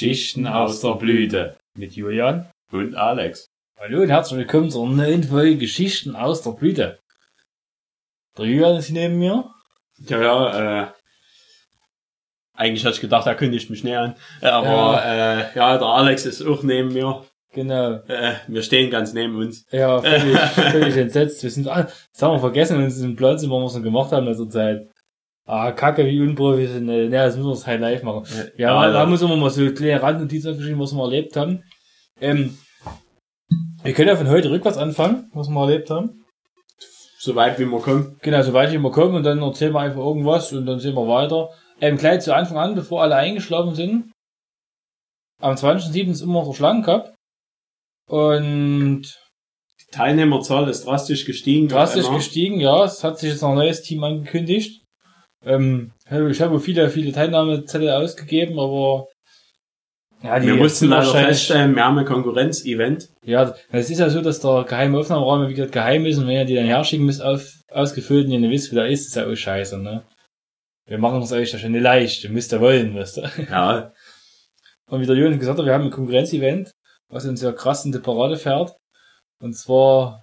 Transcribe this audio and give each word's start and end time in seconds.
Geschichten 0.00 0.46
aus 0.46 0.80
der 0.80 0.94
Blüte. 0.94 1.58
Mit 1.74 1.92
Julian. 1.92 2.48
Und 2.72 2.94
Alex. 2.94 3.50
Hallo 3.78 4.00
und 4.00 4.08
herzlich 4.08 4.38
willkommen 4.38 4.70
zur 4.70 4.88
neuen 4.88 5.22
Folge 5.22 5.58
Geschichten 5.58 6.16
aus 6.16 6.40
der 6.40 6.52
Blüte. 6.52 7.00
Der 8.38 8.46
Julian 8.46 8.76
ist 8.78 8.88
neben 8.92 9.18
mir. 9.18 9.50
Ja, 9.98 10.22
ja, 10.22 10.84
äh, 10.84 10.86
eigentlich 12.54 12.86
hatte 12.86 12.94
ich 12.94 13.02
gedacht, 13.02 13.26
er 13.26 13.34
kündigt 13.34 13.68
mich 13.68 13.84
näher 13.84 14.00
an. 14.00 14.14
Äh, 14.40 14.46
Aber 14.46 15.04
ja. 15.04 15.40
Äh, 15.40 15.54
ja, 15.54 15.76
der 15.76 15.88
Alex 15.88 16.24
ist 16.24 16.40
auch 16.46 16.62
neben 16.62 16.94
mir. 16.94 17.26
Genau. 17.52 17.96
Äh, 18.08 18.36
wir 18.48 18.62
stehen 18.62 18.90
ganz 18.90 19.12
neben 19.12 19.36
uns. 19.36 19.66
Ja, 19.70 20.00
völlig, 20.00 20.38
völlig 20.70 20.96
entsetzt. 20.96 21.42
Wir 21.42 21.50
sind, 21.50 21.68
ah, 21.68 21.82
das 21.82 22.22
haben 22.22 22.32
wir 22.32 22.40
vergessen, 22.40 22.82
uns 22.82 22.98
den 22.98 23.16
Platz, 23.16 23.42
den 23.42 23.50
wir 23.50 23.68
so 23.68 23.82
gemacht 23.82 24.12
haben 24.12 24.22
in 24.22 24.30
letzter 24.30 24.48
Zeit. 24.48 24.88
Ah, 25.46 25.72
kacke, 25.72 26.06
wie 26.06 26.20
unprofessionell. 26.20 27.12
Ja, 27.12 27.24
das 27.26 27.36
müssen 27.36 27.48
wir 27.48 27.54
das 27.54 27.66
halt 27.66 27.80
live 27.80 28.02
machen. 28.02 28.24
Ja, 28.56 28.84
Ja, 28.84 28.92
da 28.92 29.06
wir 29.06 29.12
uns 29.12 29.22
immer 29.22 29.36
mal 29.36 29.50
so 29.50 29.68
kleine 29.72 30.00
Randnotizen 30.02 30.50
aufgeschrieben, 30.52 30.80
was 30.80 30.92
wir 30.92 31.02
erlebt 31.02 31.36
haben. 31.36 31.64
Ähm, 32.20 32.56
wir 33.82 33.92
können 33.94 34.08
ja 34.08 34.16
von 34.16 34.28
heute 34.28 34.50
rückwärts 34.50 34.78
anfangen, 34.78 35.30
was 35.32 35.48
wir 35.48 35.60
erlebt 35.60 35.90
haben. 35.90 36.24
So 37.18 37.34
weit 37.34 37.58
wie 37.58 37.64
wir 37.66 37.80
kommen. 37.80 38.16
Genau, 38.22 38.42
so 38.42 38.52
weit 38.52 38.72
wie 38.72 38.78
wir 38.78 38.90
kommen 38.92 39.14
und 39.16 39.24
dann 39.24 39.42
erzählen 39.42 39.72
wir 39.74 39.80
einfach 39.80 40.00
irgendwas 40.00 40.52
und 40.52 40.66
dann 40.66 40.78
sehen 40.78 40.94
wir 40.94 41.08
weiter. 41.08 41.50
Ähm, 41.80 41.96
gleich 41.96 42.20
zu 42.20 42.34
Anfang 42.34 42.58
an, 42.58 42.74
bevor 42.74 43.02
alle 43.02 43.16
eingeschlafen 43.16 43.74
sind. 43.74 44.12
Am 45.40 45.54
20.07. 45.54 46.10
ist 46.10 46.20
immer 46.20 46.44
der 46.44 46.52
Schlangencup. 46.54 47.14
Und 48.06 49.02
Die 49.02 49.90
Teilnehmerzahl 49.92 50.68
ist 50.68 50.86
drastisch 50.86 51.24
gestiegen. 51.24 51.68
drastisch 51.68 52.08
gestiegen, 52.10 52.60
ja. 52.60 52.84
Es 52.84 53.02
hat 53.02 53.18
sich 53.18 53.30
jetzt 53.30 53.42
noch 53.42 53.50
ein 53.50 53.56
neues 53.56 53.82
Team 53.82 54.04
angekündigt. 54.04 54.79
Ähm, 55.44 55.92
ich 56.30 56.40
habe 56.42 56.60
viele, 56.60 56.90
viele 56.90 57.12
Teilnahmezettel 57.12 57.90
ausgegeben, 57.90 58.58
aber 58.58 59.06
ja, 60.22 60.42
Wir 60.42 60.54
mussten 60.54 60.88
leider 60.88 61.06
wahrscheinlich- 61.06 61.28
feststellen, 61.38 61.74
wir 61.74 61.84
haben 61.84 61.96
ein 61.98 62.04
Konkurrenz-Event. 62.04 63.08
Ja, 63.24 63.54
es 63.72 63.88
ist 63.88 64.00
ja 64.00 64.10
so, 64.10 64.20
dass 64.20 64.40
der 64.40 64.64
geheime 64.64 64.98
Aufnahmeraum, 64.98 65.48
wie 65.48 65.54
gesagt, 65.54 65.72
geheim 65.72 66.04
ist 66.04 66.18
und 66.18 66.26
wenn 66.26 66.34
ihr 66.36 66.44
die 66.44 66.56
dann 66.56 66.66
herschicken 66.66 67.06
müsst, 67.06 67.22
auf, 67.22 67.54
ausgefüllt 67.72 68.26
und 68.26 68.32
ihr 68.32 68.40
nicht 68.40 68.50
wisst, 68.50 68.74
wer 68.74 68.82
da 68.82 68.88
ist, 68.88 69.06
ist 69.06 69.16
ja 69.16 69.26
auch 69.26 69.34
scheiße, 69.34 69.78
ne? 69.78 70.02
Wir 70.86 70.98
machen 70.98 71.22
es 71.22 71.32
euch 71.32 71.52
ja 71.52 71.58
schon 71.58 71.72
nicht 71.72 71.82
leicht, 71.82 72.24
ihr 72.24 72.30
müsst 72.30 72.52
ja 72.52 72.60
wollen, 72.60 72.94
weißt 72.94 73.16
du? 73.18 73.22
Ja, 73.50 73.92
Und 74.90 75.00
wie 75.00 75.06
der 75.06 75.16
Julian 75.16 75.38
gesagt 75.38 75.58
hat, 75.58 75.64
wir 75.64 75.72
haben 75.72 75.84
ein 75.84 75.90
Konkurrenzevent, 75.90 76.72
was 77.10 77.24
uns 77.24 77.40
ja 77.40 77.52
krass 77.52 77.84
in 77.86 77.92
die 77.92 77.98
Parade 77.98 78.36
fährt. 78.36 78.76
Und 79.42 79.54
zwar, 79.54 80.22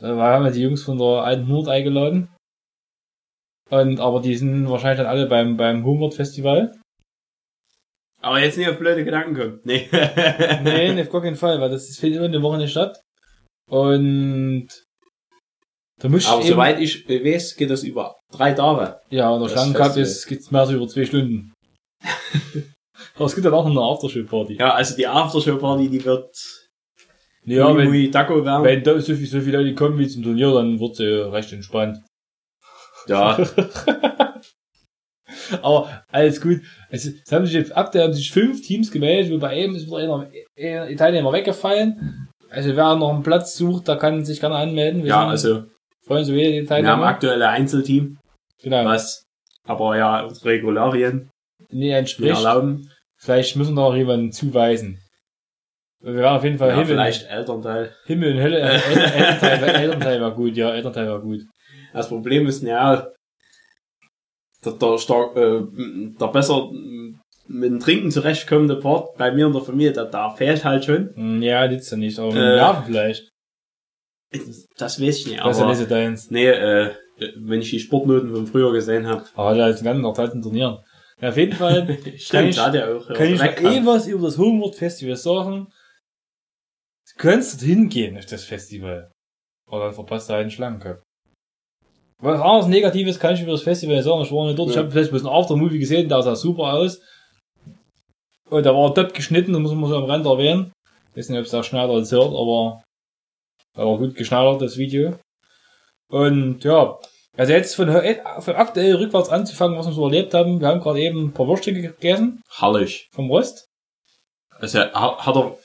da 0.00 0.16
haben 0.16 0.44
wir 0.46 0.50
die 0.50 0.62
Jungs 0.62 0.82
von 0.82 0.98
der 0.98 1.22
alten 1.22 1.46
Nord 1.46 1.68
eingeladen. 1.68 2.28
Und, 3.70 4.00
aber 4.00 4.20
die 4.20 4.34
sind 4.36 4.68
wahrscheinlich 4.68 4.98
dann 4.98 5.06
alle 5.06 5.26
beim, 5.26 5.56
beim 5.56 5.84
Humboldt 5.84 6.14
Festival. 6.14 6.72
aber 8.22 8.40
jetzt 8.40 8.56
nicht 8.56 8.68
auf 8.68 8.78
blöde 8.78 9.04
Gedanken 9.04 9.34
kommen. 9.34 9.60
Nee. 9.64 9.88
Nee, 10.62 11.00
auf 11.00 11.10
gar 11.10 11.22
keinen 11.22 11.36
Fall, 11.36 11.60
weil 11.60 11.70
das 11.70 11.96
findet 11.98 12.18
immer 12.18 12.26
eine 12.26 12.42
Woche 12.42 12.58
nicht 12.58 12.70
statt. 12.70 13.00
Und, 13.70 14.68
da 16.00 16.08
muss 16.08 16.26
Aber 16.28 16.40
eben, 16.40 16.48
soweit 16.50 16.80
ich 16.80 17.06
weiß, 17.08 17.56
geht 17.56 17.70
das 17.70 17.82
über 17.82 18.16
drei 18.32 18.52
Tage. 18.52 18.98
ja, 19.10 19.28
und 19.30 19.42
der 19.42 19.48
Schlangencup 19.50 19.84
Festival. 19.86 20.02
ist, 20.02 20.26
gibt's 20.26 20.50
mehr 20.50 20.66
so 20.66 20.72
über 20.74 20.88
zwei 20.88 21.04
Stunden. 21.04 21.52
aber 23.16 23.24
es 23.26 23.34
gibt 23.34 23.44
dann 23.46 23.54
auch 23.54 23.64
noch 23.64 23.70
eine 23.72 23.80
Aftershow-Party. 23.82 24.54
Ja, 24.54 24.72
also 24.74 24.96
die 24.96 25.06
Aftershow-Party, 25.06 25.88
die 25.90 26.04
wird 26.04 26.30
Ja, 27.44 27.68
Mui 27.68 27.78
wenn, 27.78 27.88
Mui 27.88 28.10
Daco 28.10 28.42
werden. 28.44 28.64
wenn 28.64 28.82
da 28.82 28.98
so, 29.00 29.14
viel, 29.14 29.26
so 29.26 29.40
viele 29.40 29.58
Leute 29.58 29.74
kommen 29.74 29.98
wie 29.98 30.08
zum 30.08 30.22
Turnier, 30.22 30.52
dann 30.54 30.80
wird 30.80 30.96
sie 30.96 31.04
recht 31.30 31.52
entspannt. 31.52 31.98
Ja, 33.08 33.38
Aber 35.62 36.02
alles 36.10 36.40
gut. 36.40 36.60
Es, 36.90 37.04
es 37.04 37.30
haben 37.32 37.44
sich 37.44 37.54
jetzt 37.54 37.76
aktuell 37.76 38.04
haben 38.04 38.14
sich 38.14 38.30
fünf 38.32 38.62
Teams 38.66 38.90
gemeldet, 38.90 39.30
wobei 39.32 39.58
eben 39.58 39.74
ist 39.76 39.86
wieder 39.86 39.98
einer, 39.98 40.30
einer 40.56 40.96
Teilnehmer 40.96 41.32
weggefallen. 41.32 42.28
Also 42.50 42.74
wer 42.74 42.96
noch 42.96 43.12
einen 43.12 43.22
Platz 43.22 43.54
sucht, 43.56 43.88
der 43.88 43.96
kann 43.96 44.24
sich 44.24 44.40
gerne 44.40 44.54
anmelden. 44.56 45.02
Wir 45.02 45.10
ja, 45.10 45.28
also 45.28 45.64
freuen 46.06 46.24
sich 46.24 46.34
wieder 46.34 46.46
die 46.48 46.52
wir 46.54 46.60
haben 46.60 46.66
Teilnehmer. 46.84 47.06
aktuell 47.06 47.42
ein 47.42 47.60
Einzelteam, 47.60 48.18
Genau. 48.62 48.86
was 48.86 49.22
aber 49.66 49.96
ja 49.98 50.22
unsere 50.22 50.48
Regularien 50.50 51.28
Nee, 51.70 51.90
entspricht. 51.92 52.34
erlauben. 52.34 52.90
Vielleicht 53.20 53.54
müssen 53.56 53.74
wir 53.74 53.82
noch 53.82 53.94
jemanden 53.96 54.32
zuweisen. 54.32 54.98
Wir 56.00 56.14
werden 56.14 56.36
auf 56.36 56.44
jeden 56.44 56.56
Fall 56.56 56.68
Ja, 56.70 56.74
Himmel, 56.76 56.86
vielleicht 56.86 57.28
Elternteil. 57.28 57.92
Himmel 58.06 58.32
und 58.36 58.40
Hölle. 58.42 58.60
Eltern- 58.60 59.12
Elternteil, 59.12 59.74
Elternteil 59.82 60.20
war 60.22 60.30
gut, 60.34 60.56
ja, 60.56 60.70
Elternteil 60.70 61.10
war 61.10 61.20
gut. 61.20 61.40
Das 61.92 62.08
Problem 62.08 62.46
ist 62.46 62.62
ja, 62.62 63.08
der, 64.64 64.72
der, 64.72 64.98
stark, 64.98 65.36
äh, 65.36 65.62
der 66.20 66.28
besser 66.28 66.70
mit 67.50 67.70
dem 67.70 67.80
Trinken 67.80 68.10
zurechtkommende 68.10 68.76
Part 68.76 69.16
bei 69.16 69.30
mir 69.32 69.46
in 69.46 69.52
der 69.52 69.62
Familie, 69.62 69.92
der, 69.92 70.04
der 70.06 70.30
fehlt 70.36 70.64
halt 70.64 70.84
schon. 70.84 71.14
Hm, 71.14 71.42
Ja, 71.42 71.66
das 71.66 71.90
ja 71.90 71.96
nicht, 71.96 72.18
aber 72.18 72.30
Äh, 72.36 72.56
Nerven 72.56 72.84
vielleicht. 72.86 73.30
Das 74.76 75.00
weiß 75.00 75.18
ich 75.20 75.26
nicht, 75.28 75.38
Das 75.40 75.56
ist 75.56 75.58
ja 75.58 75.64
aber 75.64 75.70
nicht 75.70 75.78
so 75.78 75.86
deins. 75.86 76.30
nee, 76.30 76.48
äh, 76.48 76.94
wenn 77.36 77.60
ich 77.62 77.70
die 77.70 77.80
Sportnoten 77.80 78.30
von 78.34 78.46
früher 78.46 78.72
gesehen 78.72 79.06
habe. 79.06 79.24
Aber 79.34 79.54
da 79.56 79.68
ist 79.68 79.82
ganz 79.82 80.00
noch 80.00 80.12
Zeit 80.12 80.32
Turnieren. 80.42 80.84
Ja, 81.20 81.30
auf 81.30 81.36
jeden 81.36 81.54
Fall 81.56 81.98
Stimmt, 82.18 82.50
ich- 82.50 82.56
da 82.56 82.66
hat 82.66 82.74
er 82.74 82.96
auch. 82.96 83.08
kann 83.08 83.26
ich 83.32 83.38
noch 83.42 83.56
eh 83.56 83.86
was 83.86 84.06
über 84.06 84.26
das 84.26 84.36
Homeworld 84.38 84.74
Festival 84.76 85.16
sagen. 85.16 85.68
Du 87.10 87.14
kannst 87.22 87.54
dorthin 87.60 87.88
gehen 87.88 88.18
auf 88.18 88.26
das 88.26 88.44
Festival. 88.44 89.10
Aber 89.66 89.84
dann 89.86 89.94
verpasst 89.94 90.28
du 90.28 90.34
einen 90.34 90.50
Schlangencup. 90.50 91.02
Was 92.20 92.40
anderes 92.40 92.66
Negatives 92.66 93.18
kann 93.20 93.34
ich 93.34 93.42
über 93.42 93.52
das 93.52 93.62
Festival 93.62 94.02
sagen. 94.02 94.22
Ich 94.22 94.32
war 94.32 94.46
nicht 94.46 94.58
dort. 94.58 94.70
Ich 94.70 94.74
Ja. 94.76 94.82
habe 94.82 94.90
vielleicht 94.90 95.12
ein 95.12 95.26
Aftermovie 95.26 95.78
gesehen, 95.78 96.08
der 96.08 96.22
sah 96.22 96.34
super 96.34 96.72
aus. 96.74 97.00
Und 98.50 98.64
der 98.64 98.74
war 98.74 98.94
top 98.94 99.14
geschnitten, 99.14 99.52
das 99.52 99.62
muss 99.62 99.72
man 99.74 99.88
so 99.90 99.96
am 99.96 100.04
Rand 100.04 100.26
erwähnen. 100.26 100.72
Ich 101.12 101.18
weiß 101.18 101.28
nicht, 101.28 101.38
ob 101.38 101.44
es 101.44 101.50
der 101.50 101.62
Schneider 101.62 101.96
jetzt 101.98 102.12
hört, 102.12 102.28
aber 102.34 102.82
er 103.76 103.86
war 103.86 103.98
gut 103.98 104.14
geschneidert, 104.16 104.62
das 104.62 104.76
Video. 104.78 105.14
Und 106.10 106.64
ja, 106.64 106.98
also 107.36 107.52
jetzt 107.52 107.76
von, 107.76 107.88
von 108.40 108.54
aktuell 108.56 108.96
rückwärts 108.96 109.28
anzufangen, 109.28 109.76
was 109.78 109.86
wir 109.86 109.92
so 109.92 110.04
erlebt 110.06 110.32
haben. 110.34 110.60
Wir 110.60 110.68
haben 110.68 110.80
gerade 110.80 111.00
eben 111.00 111.26
ein 111.26 111.32
paar 111.32 111.46
Würstchen 111.46 111.74
gegessen 111.74 112.40
Herrlich. 112.58 113.08
vom 113.12 113.30
Rost. 113.30 113.66
Also 114.58 114.80
ha- 114.80 115.18
hat 115.24 115.36
er, 115.36 115.56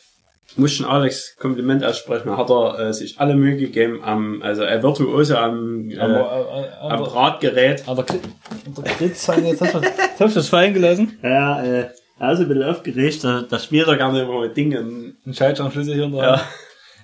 muss 0.57 0.71
schon 0.73 0.85
Alex 0.85 1.35
Kompliment 1.37 1.83
aussprechen, 1.83 2.35
hat 2.37 2.49
er 2.49 2.79
äh, 2.79 2.93
sich 2.93 3.19
alle 3.19 3.35
Mühe 3.35 3.57
gegeben 3.57 4.01
am, 4.03 4.41
also 4.43 4.63
er 4.63 4.81
virtuose 4.83 5.37
am, 5.39 5.89
äh, 5.89 5.97
Aber, 5.97 6.19
äh, 6.19 6.61
äh, 6.65 6.71
am 6.81 6.91
an, 6.91 6.97
der, 6.97 7.05
Bratgerät. 7.05 7.87
an 7.87 7.95
der, 7.95 8.05
Kri- 8.05 8.19
an 8.65 8.73
der 8.83 8.83
Kritzzeige, 8.93 9.47
jetzt 9.47 9.61
hast 9.61 9.73
du 9.75 9.79
jetzt 9.79 10.19
hast 10.19 10.35
du 10.35 10.39
das 10.39 10.49
fallen 10.49 10.73
gelassen. 10.73 11.17
Ja, 11.23 11.63
äh, 11.63 11.89
er 12.19 12.31
ist 12.33 12.39
ein 12.39 12.47
bisschen 12.47 12.63
aufgeregt, 12.63 13.23
da, 13.23 13.41
da 13.49 13.59
spielt 13.59 13.87
er 13.87 13.97
gerne 13.97 14.21
immer 14.21 14.41
mit 14.41 14.55
Dingen. 14.55 15.17
Ein 15.25 15.33
Schaltschrankschlüssel 15.33 15.95
hier 15.95 16.07
dran. 16.07 16.13
Ja. 16.17 16.41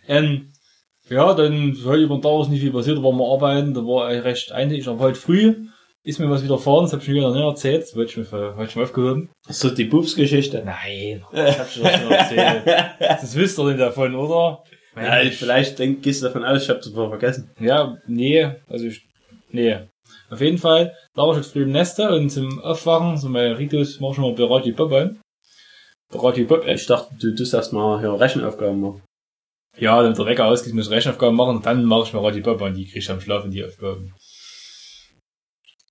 Ähm, 0.08 0.52
ja, 1.10 1.34
dann 1.34 1.72
ist 1.74 1.84
heute 1.86 2.04
über 2.04 2.16
den 2.18 2.22
Tag 2.22 2.50
nicht 2.50 2.62
viel 2.62 2.72
passiert, 2.72 3.00
da 3.00 3.04
waren 3.04 3.18
wir 3.18 3.26
arbeiten, 3.34 3.74
da 3.74 3.82
war 3.82 4.14
ich 4.14 4.24
recht 4.24 4.52
einig, 4.52 4.88
aber 4.88 5.00
heute 5.00 5.20
früh 5.20 5.56
ist 6.04 6.20
mir 6.20 6.30
was 6.30 6.44
widerfahren, 6.44 6.86
das 6.86 6.94
hab 6.94 7.02
ich 7.02 7.08
mir 7.10 7.16
wieder 7.16 7.34
nicht 7.34 7.44
erzählt, 7.44 7.84
das 7.84 7.96
wollte 7.96 8.12
ich 8.12 8.18
mir, 8.18 8.32
wollte 8.32 8.70
ich 8.70 8.76
mir 8.76 8.84
aufgehoben. 8.84 9.30
So 9.48 9.70
die 9.70 9.86
Bubsgeschichte. 9.86 10.64
Nein, 10.64 11.24
das 11.32 11.60
hab 11.60 11.68
ich 11.68 11.82
dir 11.82 11.98
schon 11.98 12.12
erzählt. 12.12 12.68
Das 13.00 13.36
wisst 13.36 13.60
ihr 13.60 13.66
nicht 13.66 13.80
davon, 13.80 14.16
oder? 14.16 14.64
Ja, 14.96 15.22
ich, 15.22 15.38
vielleicht 15.38 15.80
denk, 15.80 16.02
gehst 16.02 16.22
du 16.22 16.28
davon 16.28 16.44
aus, 16.44 16.64
ich 16.64 16.70
hab's 16.70 16.86
sofort 16.86 17.10
vergessen. 17.10 17.52
Ja, 17.60 17.98
nee, 18.08 18.50
also 18.68 18.86
ich, 18.86 19.08
nee. 19.52 19.78
Auf 20.30 20.42
jeden 20.42 20.58
Fall, 20.58 20.96
da 21.16 21.24
war 21.24 21.32
ich 21.32 21.38
jetzt 21.38 21.52
früh 21.52 21.64
im 21.64 21.72
Neste 21.72 22.10
und 22.14 22.30
zum 22.30 22.60
Aufwachen, 22.62 23.18
so 23.18 23.30
mein 23.30 23.54
Ritus, 23.54 24.00
mach 24.00 24.10
ich 24.10 24.16
schon 24.16 24.26
mal 24.26 24.34
Berati 24.34 24.72
Pop 24.72 24.92
an. 24.94 25.20
Berati 26.12 26.44
Pop, 26.44 26.66
Ich 26.68 26.86
dachte, 26.86 27.14
du 27.20 27.36
tust 27.36 27.54
erst 27.54 27.74
mal 27.74 28.00
hier 28.00 28.20
Rechenaufgaben 28.20 28.80
machen. 28.80 29.02
Ja, 29.78 30.02
damit 30.02 30.18
der 30.18 30.26
Wecker 30.26 30.46
ausgeht, 30.46 30.74
muss 30.74 30.88
ich 30.88 30.92
Rechenaufgaben 30.92 31.36
machen 31.36 31.58
und 31.58 31.66
dann 31.66 31.86
mache 31.86 32.04
ich 32.04 32.14
mir 32.14 32.22
Rati 32.22 32.42
Papa 32.42 32.66
und 32.66 32.74
die 32.76 32.86
kriege 32.86 33.00
ich 33.00 33.10
am 33.10 33.22
Schlafen, 33.22 33.52
die 33.52 33.64
Aufgaben. 33.64 34.14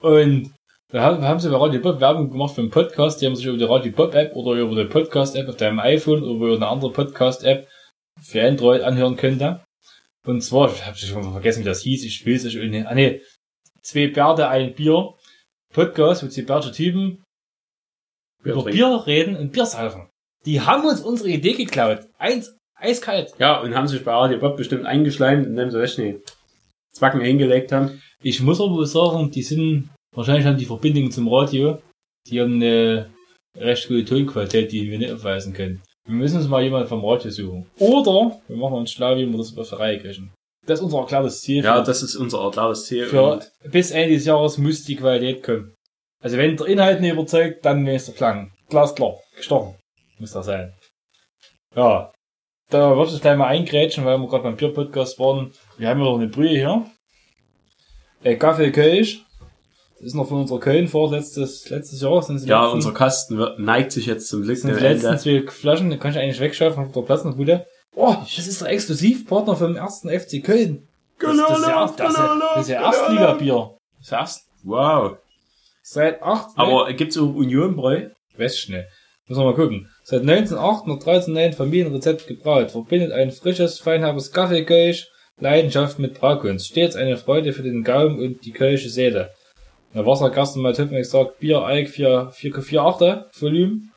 Und 0.01 0.55
da 0.91 1.03
haben, 1.03 1.23
haben 1.23 1.41
sie 1.41 1.51
bei 1.51 1.57
Radio 1.57 1.81
Pop 1.81 2.01
Werbung 2.01 2.31
gemacht 2.31 2.55
für 2.55 2.61
einen 2.61 2.71
Podcast, 2.71 3.21
die 3.21 3.27
haben 3.27 3.37
sich 3.37 3.47
über 3.47 3.59
die 3.59 3.65
Radio 3.65 3.93
Pop 3.93 4.15
App 4.15 4.35
oder 4.35 4.59
über 4.59 4.75
die 4.75 4.89
Podcast 4.89 5.37
App 5.37 5.49
auf 5.49 5.57
deinem 5.57 5.81
iPhone 5.81 6.23
oder 6.23 6.33
über 6.33 6.57
eine 6.57 6.69
andere 6.69 6.93
Podcast 6.93 7.45
App 7.45 7.69
für 8.21 8.43
Android 8.43 8.83
anhören 8.83 9.17
könnte. 9.17 9.65
Und 10.27 10.43
zwar, 10.43 10.73
ich 10.73 10.85
habe 10.85 10.97
schon 10.97 11.33
vergessen, 11.33 11.61
wie 11.61 11.69
das 11.69 11.83
hieß, 11.83 12.05
ich 12.05 12.25
will 12.25 12.37
es 12.37 12.47
euch 12.47 12.71
nicht. 12.71 12.87
Ah 12.87 12.95
nee, 12.95 13.21
zwei 13.83 14.09
Bärte, 14.09 14.49
ein 14.49 14.75
Bier. 14.75 15.15
Podcast, 15.73 16.23
wo 16.23 16.29
zwei 16.29 16.43
Bärte 16.43 16.73
Typen 16.73 17.23
über 18.43 18.63
trinken. 18.63 18.73
Bier 18.73 19.07
reden 19.07 19.37
und 19.37 19.53
Bier 19.53 19.67
saufen. 19.67 20.09
Die 20.47 20.61
haben 20.61 20.87
uns 20.87 21.01
unsere 21.01 21.29
Idee 21.29 21.53
geklaut. 21.53 22.07
Eins, 22.19 22.57
eiskalt. 22.75 23.35
Ja, 23.39 23.61
und 23.61 23.75
haben 23.75 23.89
sich 23.89 24.03
bei 24.05 24.13
Radio 24.13 24.39
Bob 24.39 24.57
bestimmt 24.57 24.87
eingeschleimt, 24.87 25.47
indem 25.47 25.71
sie 25.71 25.83
echt 25.83 25.99
die 25.99 26.21
Zwacken 26.93 27.21
hingelegt 27.21 27.73
haben. 27.73 28.03
Ich 28.23 28.41
muss 28.41 28.61
aber 28.61 28.87
sagen, 28.87 29.31
die 29.31 29.43
sind, 29.43 29.91
wahrscheinlich 30.15 30.47
haben 30.47 30.59
die 30.59 30.65
Verbindungen 30.65 31.11
zum 31.11 31.29
Radio, 31.33 31.79
die 32.27 32.41
haben 32.41 32.55
eine 32.55 33.11
recht 33.57 33.89
gute 33.89 34.05
Tonqualität, 34.05 34.73
die 34.73 34.91
wir 34.91 34.99
nicht 34.99 35.13
aufweisen 35.13 35.53
können. 35.53 35.83
Wir 36.07 36.15
müssen 36.15 36.39
uns 36.39 36.49
mal 36.49 36.63
jemanden 36.63 36.89
vom 36.89 37.05
Radio 37.05 37.31
suchen. 37.31 37.67
Oder 37.79 38.41
wir 38.49 38.57
machen 38.57 38.75
uns 38.75 38.93
schlau, 38.93 39.17
wie 39.17 39.27
wir 39.31 39.37
das 39.37 39.57
auf 39.57 39.69
der 39.69 39.79
Reihe 39.79 39.99
kriegen. 39.99 40.33
Das 40.67 40.81
ist 40.81 40.85
unser 40.85 40.99
erklärtes 41.01 41.41
Ziel. 41.41 41.65
Ja, 41.65 41.83
das 41.83 42.03
ist 42.03 42.17
unser 42.17 42.43
erklärtes 42.45 42.85
Ziel. 42.85 43.07
für 43.07 43.41
bis 43.65 43.91
Ende 43.91 44.15
des 44.15 44.27
Jahres 44.27 44.59
muss 44.59 44.85
die 44.85 44.97
Qualität 44.97 45.43
kommen. 45.43 45.75
Also 46.23 46.37
wenn 46.37 46.57
der 46.57 46.67
Inhalt 46.67 47.01
nicht 47.01 47.13
überzeugt, 47.13 47.65
dann 47.65 47.87
ist 47.87 48.09
der 48.09 48.15
Klang. 48.15 48.53
Glasklar. 48.69 49.19
Gestochen. 49.37 49.77
Muss 50.19 50.33
das 50.33 50.47
sein. 50.47 50.75
Ja. 51.75 52.13
Da 52.71 52.97
würde 52.97 53.13
ich 53.15 53.21
gleich 53.21 53.37
mal 53.37 53.47
eingrätschen, 53.47 54.05
weil 54.05 54.19
wir 54.19 54.29
gerade 54.29 54.43
beim 54.43 54.57
Bier-Podcast 54.57 55.19
waren. 55.19 55.53
Wir 55.79 55.89
haben 55.89 56.01
ja 56.01 56.05
noch 56.05 56.19
eine 56.19 56.29
Brühe 56.29 56.51
hier. 56.51 56.87
Äh, 58.23 58.37
Kaffee 58.37 58.73
Kölsch. 58.73 59.25
Das 59.99 60.07
ist 60.09 60.15
noch 60.15 60.29
von 60.29 60.41
unserer 60.43 60.61
Köln-Fahrt 60.61 61.11
letztes, 61.11 61.69
letztes 61.71 62.01
Jahr. 62.01 62.23
Sind 62.23 62.45
Ja, 62.47 62.63
letzten, 62.63 62.77
unser 62.77 62.93
Kasten 62.93 63.39
wird- 63.39 63.59
neigt 63.59 63.91
sich 63.93 64.07
jetzt 64.07 64.29
zum 64.29 64.43
Glück 64.43 64.57
sind 64.57 64.77
die 64.77 64.81
letzten 64.81 65.19
zwei 65.19 65.43
Flaschen, 65.49 65.91
die 65.91 65.97
kann 65.99 66.13
ich 66.13 66.19
eigentlich 66.19 66.41
wegschaffen 66.41 66.85
auf 66.85 66.93
der 66.93 67.01
Plattenbude. 67.03 67.67
Oh, 67.97 68.15
das 68.23 68.47
ist 68.47 68.61
der 68.61 68.69
Exklusivpartner 68.69 69.57
vom 69.57 69.75
ersten 69.77 70.09
FC 70.09 70.41
Köln. 70.43 70.87
Das, 71.21 71.37
das, 71.37 71.59
ist 71.59 71.67
ja, 71.67 71.87
das, 71.97 72.11
ist 72.11 72.17
ja- 72.19 72.39
das 72.55 72.63
ist 72.63 72.69
ja 72.71 72.83
Erstligabier. 72.83 73.71
Das 73.99 74.13
erst? 74.13 74.45
Wow. 74.63 75.17
Seit 75.83 76.23
8. 76.23 76.51
Aber 76.57 76.93
gibt's 76.93 77.17
auch 77.19 77.35
Unionbräu? 77.35 78.09
Weiß 78.37 78.57
schnell. 78.59 78.87
Müssen 79.27 79.41
wir 79.41 79.47
mal 79.47 79.55
gucken. 79.55 79.89
Seit 80.05 80.21
1938 80.23 81.37
ein 81.37 81.53
Familienrezept 81.55 82.27
gebraut. 82.29 82.71
Verbindet 82.71 83.11
ein 83.13 83.31
frisches, 83.33 83.79
feinherbes 83.81 84.31
Kaffeekölsch, 84.33 85.09
Leidenschaft 85.41 85.99
mit 85.99 86.15
Braukunst. 86.15 86.67
Stets 86.69 86.95
eine 86.97 87.17
Freude 87.17 87.53
für 87.53 87.63
den 87.63 87.83
Gaumen 87.85 88.21
und 88.21 88.45
die 88.45 88.53
kölsche 88.53 88.89
Seele. 88.91 89.31
Der 89.95 90.05
Wasserkasten 90.07 90.63
mal 90.63 90.77
Hüpfenextrakt 90.77 91.39
Bier, 91.41 91.63
Eik, 91.65 91.89
4, 91.89 92.31
4, 92.31 92.63
4 92.63 92.83
8 92.83 93.41
Volumen. 93.41 93.93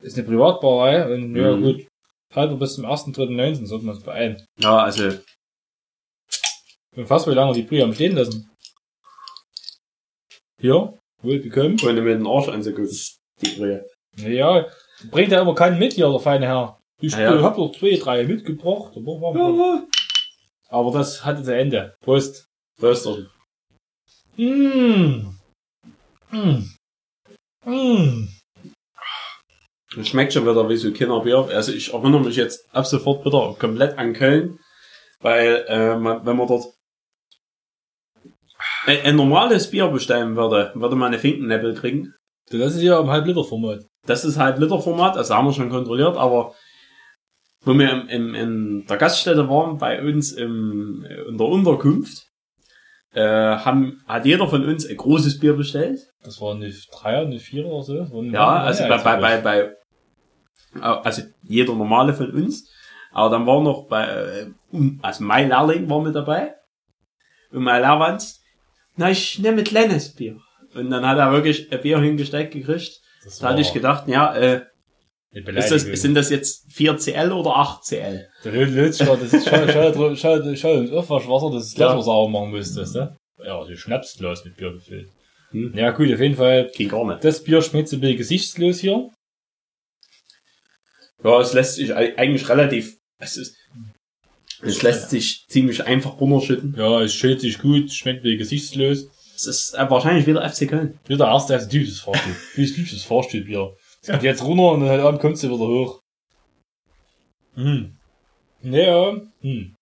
Ist 0.00 0.16
eine 0.18 0.26
Privatbrauerei 0.26 1.14
und 1.14 1.36
ja 1.36 1.54
Mhm. 1.56 1.62
gut. 1.62 1.86
Halber 2.34 2.56
bis 2.56 2.74
zum 2.76 2.86
1.3.19 2.86 3.66
sollten 3.66 3.84
wir 3.86 3.92
uns 3.92 4.02
beeilen. 4.02 4.42
Ja, 4.58 4.78
also, 4.84 5.10
Und 6.96 7.06
fast 7.06 7.26
wie 7.26 7.32
lange 7.34 7.52
die 7.54 7.62
Brühe 7.62 7.84
am 7.84 7.94
stehen 7.94 8.16
lassen. 8.16 8.50
Hier, 10.60 10.98
wohl 11.22 11.38
bekommen. 11.40 11.76
ohne 11.84 12.00
mit 12.00 12.14
dem 12.14 12.26
Arsch 12.26 12.48
anzugucken. 12.48 12.90
Die 13.42 13.48
Brühe. 13.56 13.86
Ja, 14.16 14.66
bringt 15.10 15.32
ja 15.32 15.40
immer 15.42 15.54
keinen 15.54 15.78
mit 15.78 15.92
hier, 15.94 16.08
der 16.08 16.20
feine 16.20 16.46
Herr. 16.46 16.78
Ich 17.00 17.12
Ja, 17.12 17.34
ja. 17.34 17.42
hab 17.42 17.56
doch 17.56 17.72
zwei, 17.72 17.96
drei 17.96 18.24
mitgebracht. 18.24 18.92
aber 18.96 19.04
wir- 20.92 20.92
das 20.98 21.24
hatte 21.24 21.42
zu 21.42 21.54
Ende. 21.54 21.94
Prost. 22.00 22.46
Röster. 22.80 23.26
Mmh. 24.36 25.34
Mmh. 26.30 26.64
Mmh. 27.64 28.28
Das 29.94 30.08
schmeckt 30.08 30.32
schon 30.32 30.44
wieder 30.44 30.68
wie 30.68 30.76
so 30.76 30.90
Kinderbier. 30.90 31.48
Also 31.50 31.72
ich 31.72 31.92
erinnere 31.92 32.22
mich 32.22 32.36
jetzt 32.36 32.66
ab 32.74 32.86
sofort 32.86 33.24
wieder 33.26 33.54
komplett 33.58 33.98
an 33.98 34.14
Köln, 34.14 34.58
weil 35.20 35.64
äh, 35.68 35.96
man, 35.96 36.24
wenn 36.24 36.36
man 36.36 36.48
dort 36.48 36.72
ein, 38.86 39.00
ein 39.02 39.16
normales 39.16 39.70
Bier 39.70 39.88
bestellen 39.88 40.34
würde, 40.36 40.72
würde 40.74 40.96
man 40.96 41.08
eine 41.08 41.18
Finkennäppel 41.18 41.74
kriegen. 41.74 42.14
Das 42.50 42.74
ist 42.74 42.82
ja 42.82 43.00
im 43.00 43.10
Halb-Liter-Format. 43.10 43.86
Das 44.06 44.24
ist 44.24 44.38
halt 44.38 44.58
Literformat, 44.58 45.16
das 45.16 45.30
haben 45.30 45.46
wir 45.46 45.52
schon 45.52 45.70
kontrolliert, 45.70 46.16
aber 46.16 46.54
wo 47.64 47.74
wir 47.74 47.90
im, 47.90 48.08
im, 48.08 48.34
in 48.34 48.86
der 48.86 48.96
Gaststätte 48.96 49.48
waren, 49.48 49.78
bei 49.78 50.02
uns 50.02 50.32
im, 50.32 51.06
in 51.28 51.38
der 51.38 51.46
Unterkunft, 51.46 52.31
äh, 53.14 53.22
haben, 53.22 54.02
hat 54.06 54.24
jeder 54.24 54.48
von 54.48 54.64
uns 54.64 54.86
ein 54.86 54.96
großes 54.96 55.38
Bier 55.38 55.54
bestellt. 55.54 56.00
Das 56.24 56.40
war 56.40 56.54
eine 56.54 56.72
Dreier, 56.92 57.22
eine 57.22 57.38
Vierer 57.38 57.68
oder 57.68 57.84
so. 57.84 57.94
War 57.94 58.24
Ja, 58.24 58.48
also 58.62 58.88
bei, 58.88 58.98
bei, 58.98 59.16
bei, 59.16 59.40
bei, 59.40 60.80
also 60.80 61.22
jeder 61.42 61.74
normale 61.74 62.14
von 62.14 62.30
uns. 62.30 62.70
Aber 63.12 63.30
dann 63.30 63.46
war 63.46 63.60
noch 63.60 63.88
bei, 63.88 64.06
äh, 64.06 64.46
also 65.02 65.24
mein 65.24 65.48
Lehrling 65.48 65.88
war 65.90 66.00
mit 66.00 66.14
dabei. 66.14 66.54
Und 67.50 67.62
mein 67.62 67.82
Lehrwand, 67.82 68.24
na, 68.96 69.10
ich 69.10 69.38
nehme 69.38 69.62
kleines 69.62 70.14
Bier. 70.14 70.40
Und 70.74 70.90
dann 70.90 71.06
hat 71.06 71.18
er 71.18 71.32
wirklich 71.32 71.70
ein 71.70 71.82
Bier 71.82 72.00
hingesteckt 72.00 72.52
gekriegt. 72.52 73.00
Das 73.24 73.38
Da 73.38 73.50
hatte 73.50 73.60
ich 73.60 73.72
gedacht, 73.72 74.08
ja, 74.08 74.34
äh, 74.34 74.62
ist 75.32 75.70
das, 75.70 75.82
sind 76.00 76.14
das 76.14 76.30
jetzt 76.30 76.70
4 76.72 76.96
CL 76.98 77.32
oder 77.32 77.56
8 77.56 77.84
CL? 77.84 78.28
Der 78.44 78.52
Löt- 78.52 78.70
Lötschgott, 78.74 79.22
das 79.22 79.32
ist 79.32 79.48
schau, 79.48 79.66
schau, 79.72 79.92
schau, 79.94 80.14
schau, 80.14 80.54
schau 80.56 80.74
ins 80.74 80.90
Aufwaschwasser, 80.92 81.50
das 81.52 81.66
ist. 81.68 81.74
Glas, 81.76 81.90
was 81.90 81.96
du 82.00 82.02
sauber 82.02 82.30
machen 82.40 82.50
müsstest, 82.52 82.94
ne? 82.94 83.16
Ja, 83.44 83.64
die 83.66 83.76
Schnapsglas 83.76 84.44
mit 84.44 84.56
Bier 84.56 84.72
gefüllt. 84.72 85.08
Hm. 85.50 85.72
Ja, 85.76 85.90
gut, 85.90 86.12
auf 86.12 86.20
jeden 86.20 86.34
Fall. 86.36 86.70
Geht 86.74 86.90
gar 86.90 87.04
nicht. 87.06 87.24
Das 87.24 87.42
Bier 87.42 87.60
schmeckt 87.62 87.88
so 87.88 87.96
ein 87.96 88.00
bisschen 88.00 88.16
gesichtslos 88.18 88.78
hier. 88.80 89.10
Ja, 91.24 91.40
es 91.40 91.52
lässt 91.52 91.76
sich 91.76 91.94
ei- 91.94 92.16
eigentlich 92.18 92.48
relativ, 92.48 92.96
es 93.18 93.36
ist, 93.36 93.56
es 94.60 94.82
lässt 94.82 95.10
sich 95.10 95.44
ziemlich 95.48 95.84
einfach 95.84 96.20
runterschütten. 96.20 96.74
Ja, 96.76 97.00
es 97.02 97.14
schält 97.14 97.40
sich 97.40 97.58
gut, 97.58 97.92
schmeckt 97.92 98.22
bisschen 98.22 98.38
gesichtslos. 98.38 99.06
Es 99.34 99.46
ist 99.46 99.74
äh, 99.74 99.88
wahrscheinlich 99.90 100.26
wieder 100.26 100.48
FC 100.48 100.68
Köln. 100.68 100.98
Wieder 101.06 101.24
der 101.24 101.28
erste, 101.28 101.54
also 101.54 101.68
typisches 101.68 102.00
Fahrstuhl. 102.00 102.36
Wie 102.54 102.66
typisches 102.72 103.02
Fahrstuhlbier. 103.04 103.74
Es 104.02 104.08
geht 104.08 104.22
jetzt 104.22 104.44
runter 104.44 104.72
und 104.72 104.80
dann 104.80 104.88
halt 104.88 105.00
abend 105.00 105.20
kommt 105.20 105.38
sie 105.38 105.48
wieder 105.48 105.66
hoch. 105.66 106.00
Hm. 107.54 107.96
Naja, 108.62 109.16
hm. 109.40 109.74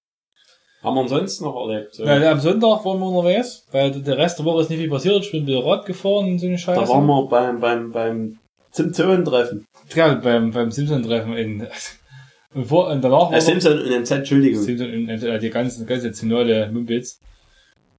Haben 0.82 0.94
wir 0.94 1.02
ansonsten 1.02 1.44
noch 1.44 1.68
erlebt. 1.68 1.94
So. 1.94 2.04
Ja, 2.04 2.30
am 2.30 2.40
Sonntag 2.40 2.84
waren 2.84 2.98
wir 2.98 3.06
unterwegs, 3.06 3.66
weil 3.70 3.90
der 3.90 4.16
Rest 4.16 4.38
der 4.38 4.46
Woche 4.46 4.62
ist 4.62 4.70
nicht 4.70 4.78
viel 4.78 4.88
passiert. 4.88 5.22
Ich 5.24 5.30
bin 5.30 5.46
wieder 5.46 5.64
Rad 5.64 5.84
gefahren 5.84 6.30
und 6.30 6.38
so 6.38 6.46
eine 6.46 6.56
Scheiße. 6.56 6.80
Da 6.80 6.88
waren 6.88 7.06
wir 7.06 7.28
beim, 7.28 7.60
beim, 7.60 7.92
beim 7.92 8.38
Simpson-Treffen. 8.70 9.66
Ja, 9.94 10.14
beim, 10.14 10.50
beim 10.50 10.70
Simpson-Treffen 10.70 11.36
in, 11.36 11.66
und, 12.54 12.64
vor, 12.64 12.88
und 12.88 13.02
danach 13.02 13.30
Äh, 13.30 13.40
Simpson 13.40 13.78
und 13.78 13.90
MZ, 13.90 14.10
Entschuldigung. 14.10 14.62
Simpson 14.62 14.86
und, 14.86 15.10
und, 15.10 15.22
äh, 15.22 15.38
die 15.38 15.50
ganzen, 15.50 15.86
ganze 15.86 16.12
zentrale 16.12 16.70
Mumpitz. 16.72 17.18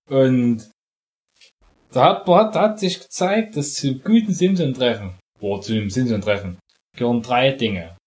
Und 0.09 0.67
da 1.93 2.05
hat, 2.05 2.27
da 2.27 2.35
hat, 2.37 2.55
da 2.55 2.61
hat 2.61 2.79
sich 2.79 2.99
gezeigt, 2.99 3.57
dass 3.57 3.75
zum 3.75 4.01
guten 4.03 4.33
Simpson-Treffen, 4.33 5.19
oder 5.41 5.61
zu 5.61 5.73
dem 5.73 5.89
Simpson-Treffen, 5.89 6.57
gehören 6.97 7.21
drei 7.21 7.51
Dinge. 7.51 7.97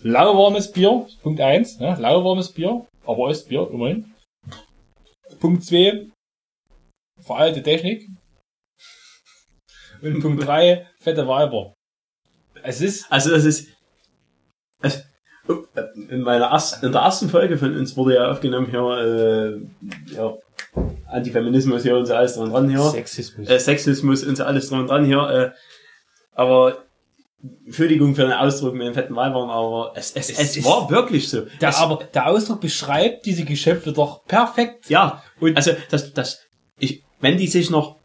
Lauwarmes 0.00 0.70
Bier, 0.72 1.06
Punkt 1.22 1.40
eins, 1.40 1.80
ne? 1.80 1.96
lauwarmes 1.98 2.52
Bier, 2.52 2.86
aber 3.06 3.30
ist 3.30 3.48
Bier, 3.48 3.68
immerhin. 3.72 4.14
Punkt 5.40 5.64
zwei, 5.64 6.08
veralte 7.20 7.62
Technik. 7.62 8.08
Und 10.02 10.20
Punkt 10.20 10.46
drei, 10.46 10.86
fette 11.00 11.26
Weiber. 11.26 11.72
Es 12.62 12.80
ist, 12.80 13.10
Also 13.10 13.30
das 13.30 13.44
ist, 13.44 13.68
also, 14.80 15.00
in 16.10 16.20
meiner 16.20 16.46
ersten, 16.46 16.84
in 16.84 16.92
der 16.92 17.00
ersten 17.02 17.28
Folge 17.28 17.56
von 17.56 17.74
uns 17.76 17.96
wurde 17.96 18.16
ja 18.16 18.30
aufgenommen 18.30 18.68
hier, 18.68 18.80
äh, 18.80 20.14
ja, 20.14 20.36
Antifeminismus 21.06 21.82
hier 21.82 21.96
und 21.96 22.06
so 22.06 22.14
alles 22.14 22.34
dran 22.34 22.44
und 22.44 22.52
dran 22.52 22.68
hier. 22.68 22.82
Sexismus. 22.82 23.48
äh, 23.48 23.58
Sexismus 23.58 24.24
und 24.24 24.36
so 24.36 24.44
alles 24.44 24.68
dran 24.68 24.80
und 24.80 24.88
dran 24.88 25.04
hier. 25.06 25.22
Äh, 25.28 25.50
aber 26.36 26.84
Entschuldigung 27.64 28.14
für 28.14 28.22
den 28.22 28.32
Ausdruck 28.32 28.74
mit 28.74 28.86
den 28.86 28.94
fetten 28.94 29.14
Weibern, 29.14 29.50
aber 29.50 29.92
es, 29.94 30.12
es, 30.12 30.30
Es 30.30 30.56
es, 30.56 30.64
war 30.64 30.88
wirklich 30.90 31.28
so. 31.28 31.42
Der, 31.60 31.68
es, 31.68 31.76
aber 31.76 32.04
der 32.12 32.26
Ausdruck 32.28 32.60
beschreibt 32.60 33.26
diese 33.26 33.44
Geschöpfe 33.44 33.92
doch 33.92 34.24
perfekt. 34.24 34.88
ja, 34.88 35.22
Und- 35.40 35.56
also 35.56 35.72
das, 35.90 36.12
das, 36.12 36.42
ich, 36.78 37.02
wenn 37.20 37.36
die 37.36 37.46
sich 37.46 37.70
noch, 37.70 37.96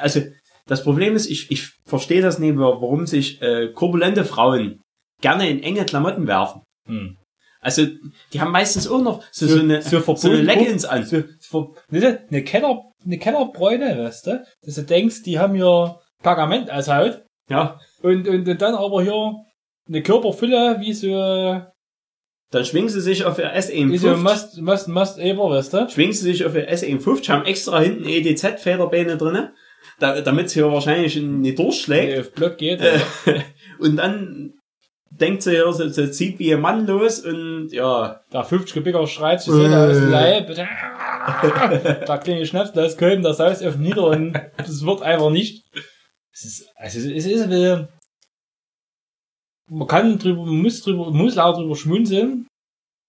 also 0.00 0.20
das 0.66 0.84
Problem 0.84 1.16
ist, 1.16 1.28
ich, 1.30 1.50
ich 1.50 1.70
verstehe 1.86 2.22
das 2.22 2.38
nicht, 2.38 2.56
warum 2.56 3.06
sich 3.06 3.40
äh, 3.42 3.72
korpulente 3.72 4.24
Frauen 4.24 4.80
gerne 5.20 5.48
in 5.48 5.62
enge 5.62 5.84
Klamotten 5.84 6.26
werfen. 6.26 6.62
Hm. 6.86 7.16
Also 7.60 7.86
die 8.32 8.40
haben 8.40 8.52
meistens 8.52 8.86
auch 8.86 9.02
noch 9.02 9.24
so, 9.32 9.46
so, 9.46 9.58
eine, 9.58 9.82
so 9.82 10.00
so, 10.14 10.28
eine 10.28 10.42
Leggings 10.42 10.84
an. 10.84 11.04
So, 11.04 11.24
so, 11.40 11.74
ne, 11.90 12.24
eine 12.30 12.44
Keller, 12.44 12.82
eine 13.04 13.18
Kellerbräune, 13.18 13.98
weißt 13.98 14.26
du? 14.28 14.44
Dass 14.62 14.76
du 14.76 14.82
denkst, 14.82 15.24
die 15.24 15.38
haben 15.40 15.54
hier 15.54 15.98
Pergament 16.22 16.70
als 16.70 16.88
Haut. 16.88 17.22
Ja, 17.48 17.80
Und, 18.02 18.28
und, 18.28 18.48
und 18.48 18.62
dann 18.62 18.74
aber 18.74 19.02
hier 19.02 19.34
eine 19.88 20.02
Körperfülle, 20.02 20.76
wie 20.80 20.92
so, 20.92 21.62
dann 22.50 22.64
schwingen 22.64 22.88
sie 22.88 23.00
sich 23.02 23.24
auf 23.24 23.38
ihr 23.38 23.50
wie 23.54 23.98
so 23.98 24.08
S51. 24.08 24.16
Must, 24.16 24.60
Must, 24.60 24.88
Must 24.88 25.18
Eber, 25.18 25.50
weißt 25.50 25.74
du? 25.74 25.88
schwingen 25.90 26.14
sie 26.14 26.32
sich 26.32 26.44
auf 26.46 26.54
ihr 26.54 26.70
S51, 26.70 27.28
haben 27.28 27.44
extra 27.44 27.80
hinten 27.80 28.04
EDZ-Federbeine 28.08 29.16
drinne, 29.18 29.52
da, 29.98 30.20
damit 30.20 30.48
sie 30.50 30.60
ja 30.60 30.72
wahrscheinlich 30.72 31.16
nicht 31.16 31.58
durchschlägt. 31.58 32.12
Die 32.16 32.20
auf 32.20 32.32
Block 32.32 32.56
geht. 32.56 32.80
Äh, 32.80 33.00
und 33.78 33.96
dann 33.96 34.54
denkt 35.10 35.42
sie 35.42 35.56
ja, 35.56 35.70
sie, 35.72 35.90
sie 35.90 36.10
zieht 36.10 36.38
wie 36.38 36.54
ein 36.54 36.60
Mann 36.60 36.86
los 36.86 37.20
und 37.20 37.68
ja, 37.70 38.20
Der 38.32 38.44
50 38.44 38.74
Kubika 38.74 39.06
schreit 39.06 39.42
sich 39.42 39.52
selber 39.52 39.88
aus 39.90 39.96
dem 39.96 40.10
Leib. 40.10 40.48
Der 40.54 42.18
kleine 42.18 42.46
Schnaps, 42.46 42.72
da 42.72 42.84
ist 42.84 42.98
Köln, 42.98 43.22
der 43.22 43.34
Saus 43.34 43.62
auf 43.62 43.76
nieder 43.76 44.06
und 44.06 44.32
das 44.56 44.84
wird 44.86 45.02
einfach 45.02 45.30
nicht. 45.30 45.64
Es 46.38 46.44
ist, 46.44 46.70
also 46.76 46.98
es 47.00 47.26
ist 47.26 47.48
bisschen, 47.48 47.88
man 49.68 49.88
kann 49.88 50.18
drüber, 50.18 50.44
man 50.44 50.62
muss 50.62 50.80
drüber, 50.82 51.10
man 51.10 51.16
muss 51.16 51.34
laut 51.34 51.56
drüber 51.56 51.74
schmunzeln. 51.74 52.46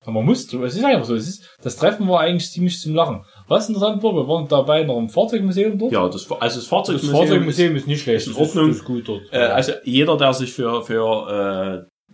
Aber 0.01 0.13
man 0.13 0.25
muss 0.25 0.47
drüber, 0.47 0.65
es 0.65 0.75
ist 0.75 0.83
einfach 0.83 1.05
so, 1.05 1.13
es 1.13 1.27
ist, 1.27 1.57
das 1.61 1.75
Treffen 1.75 2.07
war 2.07 2.21
eigentlich 2.21 2.49
ziemlich 2.49 2.79
zum 2.79 2.95
Lachen. 2.95 3.23
Was 3.47 3.67
interessant 3.67 4.01
war, 4.01 4.13
wir 4.13 4.27
waren 4.27 4.47
dabei 4.47 4.83
noch 4.83 4.97
im 4.97 5.09
Fahrzeugmuseum 5.09 5.77
dort. 5.77 5.91
ja, 5.91 6.07
das, 6.07 6.31
also 6.31 6.39
das 6.39 6.55
das 6.55 6.67
Fahrzeugmuseum, 6.67 7.17
Fahrzeugmuseum 7.17 7.75
ist 7.75 7.87
nicht 7.87 8.01
schlecht, 8.01 8.25
ist 8.25 8.33
in 8.33 8.39
das 8.39 8.49
Ordnung. 8.49 8.71
Ist 8.71 8.85
gut 8.85 9.07
dort. 9.07 9.23
äh, 9.31 9.37
also 9.39 9.73
jeder, 9.83 10.17
der 10.17 10.33
sich 10.33 10.53
für, 10.53 10.83
für 10.83 11.85
äh, 12.07 12.13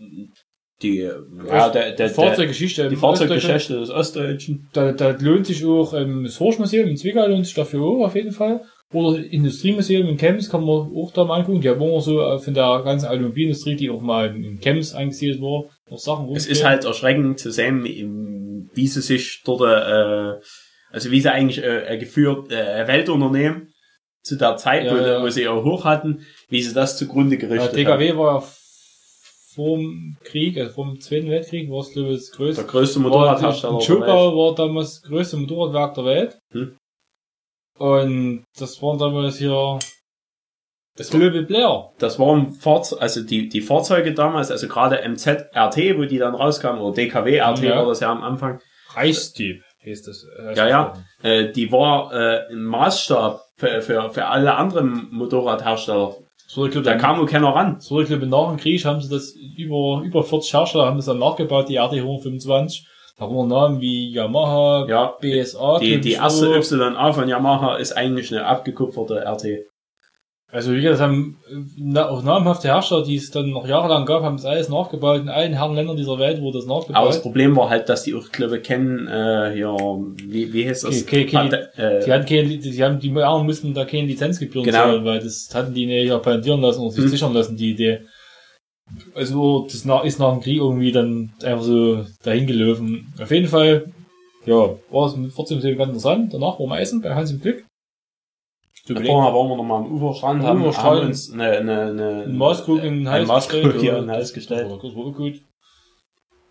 die, 0.81 1.09
ja, 1.47 1.69
der, 1.69 1.91
der, 1.93 2.09
Fahrzeuggeschichte. 2.09 2.89
die 2.89 2.95
Fahrzeuggeschichte 2.95 3.79
des 3.79 3.89
Ostdeutschen, 3.91 4.67
Da, 4.73 4.91
da 4.91 5.11
lohnt 5.11 5.45
sich 5.45 5.63
auch 5.63 5.93
ähm, 5.93 6.23
das 6.25 6.39
Horschmuseum 6.39 6.89
in 6.89 6.97
Zwickau 6.97 7.27
lohnt 7.27 7.45
sich 7.45 7.55
dafür 7.55 7.81
auch 7.81 8.05
auf 8.05 8.15
jeden 8.15 8.31
Fall. 8.31 8.65
Oder 8.95 9.19
Industriemuseum 9.23 10.07
in 10.07 10.17
Chemnitz 10.17 10.49
kann 10.49 10.61
man 10.65 10.91
auch 10.95 11.11
da 11.13 11.23
mal 11.25 11.39
angucken. 11.39 11.61
Die 11.61 11.69
haben 11.69 11.81
immer 11.81 12.01
so 12.01 12.21
äh, 12.21 12.39
von 12.39 12.53
der 12.53 12.81
ganzen 12.83 13.07
Automobilindustrie, 13.07 13.75
die 13.75 13.89
auch 13.89 14.01
mal 14.01 14.35
in 14.35 14.59
Chemnitz 14.59 14.93
eingesiedelt 14.95 15.41
war, 15.41 15.65
noch 15.89 15.97
Sachen 15.99 16.25
Es 16.25 16.29
rumstehen. 16.29 16.51
ist 16.53 16.63
halt 16.63 16.85
erschreckend 16.85 17.39
zu 17.39 17.51
sehen, 17.51 18.69
wie 18.73 18.87
sie 18.87 19.01
sich 19.01 19.41
dort, 19.45 19.61
äh, 19.61 20.39
also 20.91 21.11
wie 21.11 21.21
sie 21.21 21.31
eigentlich 21.31 21.63
äh, 21.63 21.97
geführt, 21.99 22.51
äh, 22.51 22.87
Weltunternehmen 22.87 23.73
zu 24.23 24.37
der 24.37 24.57
Zeit, 24.57 24.89
wo, 24.91 24.95
Ja, 24.95 25.07
ja. 25.07 25.23
wo 25.23 25.29
sie 25.29 25.41
ihr 25.43 25.53
hoch 25.63 25.85
hatten, 25.85 26.21
wie 26.49 26.61
sie 26.61 26.73
das 26.73 26.97
zugrunde 26.97 27.35
Ja, 27.35 27.41
gerichtet 27.41 27.69
haben. 27.69 27.99
DKW 27.99 28.17
war 28.17 28.35
ja 28.41 28.47
vor 29.53 29.77
dem 29.77 30.17
Krieg, 30.23 30.57
also 30.57 30.71
vor 30.73 30.85
dem 30.85 30.99
Zweiten 30.99 31.29
Weltkrieg, 31.29 31.69
war 31.69 31.79
es 31.79 31.91
glaube 31.91 32.09
ich 32.09 32.17
das 32.17 32.29
Der 32.31 32.37
größte. 32.37 32.63
größte 32.65 32.95
War, 33.03 33.09
Motorradhersteller 33.09 33.77
der 33.79 33.89
Welt. 33.89 34.07
war 34.07 34.55
damals 34.55 35.01
das 35.01 35.09
größte 35.09 35.37
Motorradwerk 35.37 35.93
der 35.95 36.05
Welt. 36.05 36.39
Hm. 36.51 36.75
Und 37.77 38.45
das 38.57 38.81
waren 38.81 38.97
damals 38.97 39.37
hier 39.37 39.79
Das 40.97 41.09
Global 41.09 41.43
Blair. 41.43 41.91
das 41.99 42.17
waren 42.19 42.53
Fahrze 42.53 43.01
also 43.01 43.21
die, 43.21 43.49
die 43.49 43.61
Fahrzeuge 43.61 44.13
damals, 44.13 44.49
also 44.51 44.67
gerade 44.67 45.01
MZ 45.07 45.27
RT, 45.53 45.97
wo 45.97 46.05
die 46.05 46.17
dann 46.17 46.35
rauskamen, 46.35 46.81
oder 46.81 46.95
DKW 46.95 47.39
RT 47.39 47.59
Ja. 47.63 47.77
war 47.77 47.85
das 47.87 47.99
ja 47.99 48.11
am 48.11 48.23
Anfang, 48.23 48.59
Reichstyp 48.93 49.61
hieß 49.79 50.03
das. 50.03 50.25
äh, 50.39 50.55
Ja, 50.55 50.67
ja. 50.67 50.93
äh, 51.21 51.51
die 51.51 51.71
war 51.71 52.11
äh, 52.13 52.47
ein 52.51 52.63
Maßstab 52.63 53.41
für, 53.57 53.81
für, 53.81 54.09
für 54.09 54.25
alle 54.25 54.55
anderen 54.55 55.09
Motorradhersteller. 55.11 56.15
So, 56.47 56.65
ich 56.65 56.71
glaube, 56.71 56.85
Da 56.85 56.95
kam 56.95 57.19
wohl 57.19 57.25
keiner 57.25 57.49
ran. 57.49 57.79
So, 57.81 57.99
ich 58.01 58.07
glaube, 58.07 58.25
nach 58.27 58.49
dem 58.49 58.57
Krieg 58.57 58.83
haben 58.85 59.01
sie 59.01 59.09
das 59.09 59.33
über, 59.57 60.01
über 60.05 60.23
40 60.23 60.53
Hersteller 60.53 60.85
haben 60.85 60.97
das 60.97 61.07
dann 61.07 61.19
nachgebaut, 61.19 61.67
die 61.69 61.77
RT 61.77 61.93
125. 61.93 62.87
Da 63.17 63.25
waren 63.29 63.47
Namen 63.47 63.79
wie 63.79 64.11
Yamaha, 64.11 64.87
Ja, 64.89 65.13
BSA, 65.21 65.79
die, 65.79 66.01
die 66.01 66.13
erste. 66.13 66.47
YA 66.47 67.13
von 67.13 67.29
Yamaha 67.29 67.77
ist 67.77 67.93
eigentlich 67.93 68.31
eine 68.31 68.45
abgekupferte 68.45 69.23
RT. 69.25 69.45
Also, 70.51 70.71
wie 70.73 70.81
gesagt, 70.81 70.93
das 70.95 71.01
haben 71.01 71.37
auch 71.97 72.23
namhafte 72.23 72.67
Hersteller, 72.67 73.03
die 73.03 73.15
es 73.15 73.31
dann 73.31 73.49
noch 73.49 73.67
jahrelang 73.67 74.05
gab, 74.05 74.21
haben 74.21 74.37
das 74.37 74.45
alles 74.45 74.69
nachgebaut. 74.69 75.21
In 75.21 75.27
allen 75.29 75.53
Herrenländern 75.53 75.97
dieser 75.97 76.19
Welt 76.19 76.39
wurde 76.41 76.59
das 76.59 76.67
Aber 76.69 76.79
das 76.81 76.87
nachgebaut. 76.93 77.21
Problem 77.23 77.55
war 77.55 77.69
halt, 77.69 77.89
dass 77.89 78.03
die 78.03 78.13
auch, 78.13 78.29
glaube 78.31 78.57
ich, 78.57 78.63
kennen, 78.63 79.07
äh, 79.07 79.51
hier, 79.53 79.75
wie, 80.23 80.53
wie 80.53 80.67
heißt 80.67 80.83
das? 80.85 81.01
Okay, 81.03 81.25
Pate- 81.25 81.69
äh, 81.77 82.05
Die 82.05 82.11
hatten 82.13 82.25
keine, 82.25 82.47
die, 82.47 82.59
die 82.59 82.83
haben, 82.83 82.99
die 82.99 83.09
anderen 83.11 83.45
mussten 83.45 83.73
da 83.73 83.85
keine 83.85 84.07
Lizenzgebühren 84.07 84.65
Genau. 84.65 84.77
zahlen, 84.77 85.03
weil 85.05 85.19
das 85.19 85.49
hatten 85.53 85.73
die 85.73 85.87
nicht 85.87 86.07
ja 86.07 86.19
patentieren 86.19 86.61
lassen 86.61 86.81
oder 86.81 86.91
sich 86.91 87.03
Hm. 87.03 87.09
sichern 87.09 87.33
lassen, 87.33 87.57
die 87.57 87.71
Idee. 87.71 88.01
Also, 89.13 89.63
das 89.65 89.75
ist 89.75 89.85
nach 89.85 90.31
dem 90.31 90.41
Krieg 90.41 90.57
irgendwie 90.57 90.91
dann 90.91 91.31
einfach 91.43 91.63
so 91.63 92.05
dahin 92.23 92.47
gelaufen. 92.47 93.13
Auf 93.21 93.31
jeden 93.31 93.47
Fall, 93.47 93.91
ja, 94.45 94.69
war 94.91 95.07
es 95.07 95.15
mit 95.15 95.31
14 95.33 95.59
ganz 95.77 95.89
interessant. 95.89 96.33
Danach 96.33 96.59
waren 96.59 96.69
wir 96.69 96.79
essen 96.79 97.01
bei 97.01 97.13
Hans 97.13 97.31
im 97.31 97.41
Glück. 97.41 97.65
So 98.87 98.93
da 98.93 98.99
waren 99.03 99.49
wir 99.49 99.55
nochmal 99.57 99.83
am 99.83 99.91
Uferstrand, 99.95 100.41
Am 100.41 100.47
haben, 100.47 100.61
Uferstrand. 100.61 100.99
haben 100.99 101.07
uns 101.07 101.31
eine, 101.33 101.49
eine, 101.49 101.81
eine, 101.87 102.23
ein 102.25 102.37
Maßkrug 102.37 102.83
in 102.83 102.93
den 102.99 103.09
Hals 103.09 103.27
gestellt. 103.47 103.81
hier 103.81 103.97
in 103.97 104.03
den 104.03 104.11
Hals 104.11 104.31
gestellt. 104.33 104.67
Das 104.69 104.95
war 104.95 105.11
gut. 105.11 105.41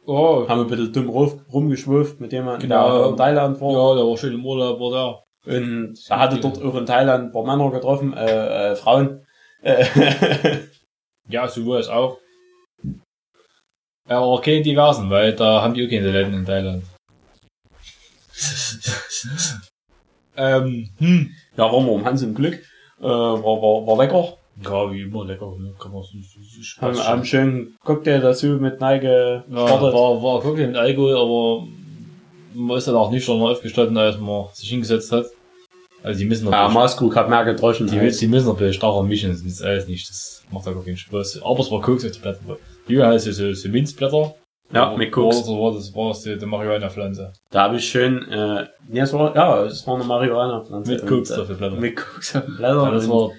Oh, 0.07 0.45
Haben 0.49 0.63
ein 0.63 0.67
bisschen 0.67 0.93
dumm 0.93 1.09
rum- 1.09 1.41
rumgeschwurft 1.53 2.21
mit 2.21 2.33
jemandem, 2.33 2.69
Genau. 2.69 2.99
der 2.99 3.09
in 3.11 3.17
Thailand 3.17 3.61
war. 3.61 3.71
ja, 3.73 3.95
der 3.97 4.05
war 4.07 4.17
schön 4.19 4.35
im 4.35 4.45
Urlaub, 4.45 4.79
war 4.81 4.91
da. 4.91 5.55
Und 5.57 5.95
er 6.09 6.19
hatte 6.19 6.41
dort 6.41 6.63
auch 6.63 6.75
in 6.75 6.87
Thailand 6.87 7.25
ein 7.27 7.33
paar 7.33 7.45
Männer 7.45 7.71
getroffen, 7.71 8.13
äh, 8.15 8.73
äh, 8.73 8.77
Frauen. 8.77 9.25
Äh, 9.63 9.85
Ja, 11.29 11.49
so 11.49 11.65
war 11.67 11.79
es 11.79 11.89
auch. 11.89 12.19
Aber 14.09 14.41
keine 14.41 14.63
diversen, 14.63 15.09
weil 15.09 15.33
da 15.33 15.63
haben 15.63 15.75
die 15.75 15.87
auch 15.87 15.91
keine 15.91 16.11
Läden 16.11 16.35
in 16.35 16.45
Thailand. 16.45 16.85
ähm, 20.37 20.91
hm. 20.99 21.31
ja, 21.57 21.65
waren 21.65 21.87
wir 21.87 21.93
um 21.93 22.05
Hans 22.05 22.23
im 22.23 22.35
Glück. 22.35 22.55
Äh, 23.01 23.05
war, 23.05 23.43
war, 23.43 23.87
war 23.87 24.05
lecker. 24.05 24.37
Ja, 24.63 24.93
wie 24.93 25.03
immer 25.03 25.25
lecker, 25.25 25.53
ne? 25.59 25.75
kann 25.81 25.93
man 25.93 26.03
so, 26.03 26.11
so, 26.19 26.41
so 26.41 26.83
Haben, 26.83 26.99
einen 26.99 27.25
schönen 27.25 27.77
Cocktail 27.83 28.21
dazu 28.21 28.47
mit 28.47 28.81
Neige 28.81 29.43
ja, 29.49 29.57
war, 29.57 30.23
war 30.23 30.45
wirklich 30.45 30.69
mit 30.69 30.77
Alkohol, 30.77 31.17
aber 31.17 31.67
man 32.55 32.79
ist 32.79 32.87
dann 32.87 32.95
auch 32.95 33.11
nicht 33.11 33.25
schon 33.25 33.43
aufgestanden, 33.43 33.99
als 33.99 34.17
man 34.19 34.47
sich 34.53 34.69
hingesetzt 34.69 35.11
hat. 35.11 35.27
Also 36.05 36.21
die 36.21 36.27
müssen 36.27 36.49
Ja, 36.51 36.69
noch, 36.69 36.75
Maßkrug 36.75 37.17
hat 37.17 37.29
mehr 37.29 37.45
gedroschen. 37.45 37.89
die, 37.89 37.99
die 37.99 38.29
müssen 38.29 38.47
noch 38.47 38.55
ein 38.55 38.59
bisschen 38.59 38.75
starrer 38.75 39.03
mischen, 39.03 39.31
das 39.31 39.41
ist 39.41 39.63
alles 39.63 39.89
nicht, 39.89 40.09
das 40.09 40.45
macht 40.53 40.67
da 40.67 40.73
gar 40.73 40.85
keinen 40.85 40.99
Spaß. 40.99 41.43
Aber 41.43 41.59
es 41.59 41.71
war 41.73 41.81
Koks 41.81 42.05
auf 42.05 42.13
die 42.13 42.21
Blätter. 42.21 42.59
Die 42.89 43.03
heißt 43.03 43.25
so, 43.33 43.53
so 43.53 43.69
Minzblätter. 43.69 44.35
Ja, 44.73 44.87
Aber- 44.87 44.97
mit 44.97 45.13
Koks. 45.13 45.37
Oder 45.37 45.45
so 45.45 45.61
war 45.63 45.73
das, 45.75 45.95
war 45.95 46.09
das 46.09 46.23
die, 46.23 46.37
die 46.39 46.47
Marihuana-Pflanze. 46.47 47.33
Da 47.51 47.63
habe 47.65 47.77
ich 47.77 47.89
schön, 47.89 48.27
äh, 48.29 48.67
nee, 48.89 49.01
es 49.01 49.13
war, 49.13 49.35
ja, 49.35 49.65
es 49.65 49.87
war 49.87 49.97
eine 49.97 50.05
Marihuana-Pflanze. 50.05 50.93
Mit 50.93 51.07
Koks 51.07 51.31
äh, 51.31 51.41
auf 51.41 51.47
die 51.49 51.55
Blätter. 51.55 51.77
Mit 51.77 51.97
Koks 51.97 52.35
auf 52.37 52.45
den 52.47 52.57
Blättern. 52.57 52.85
Ja, 52.85 52.91
das 52.91 53.09
war, 53.09 53.31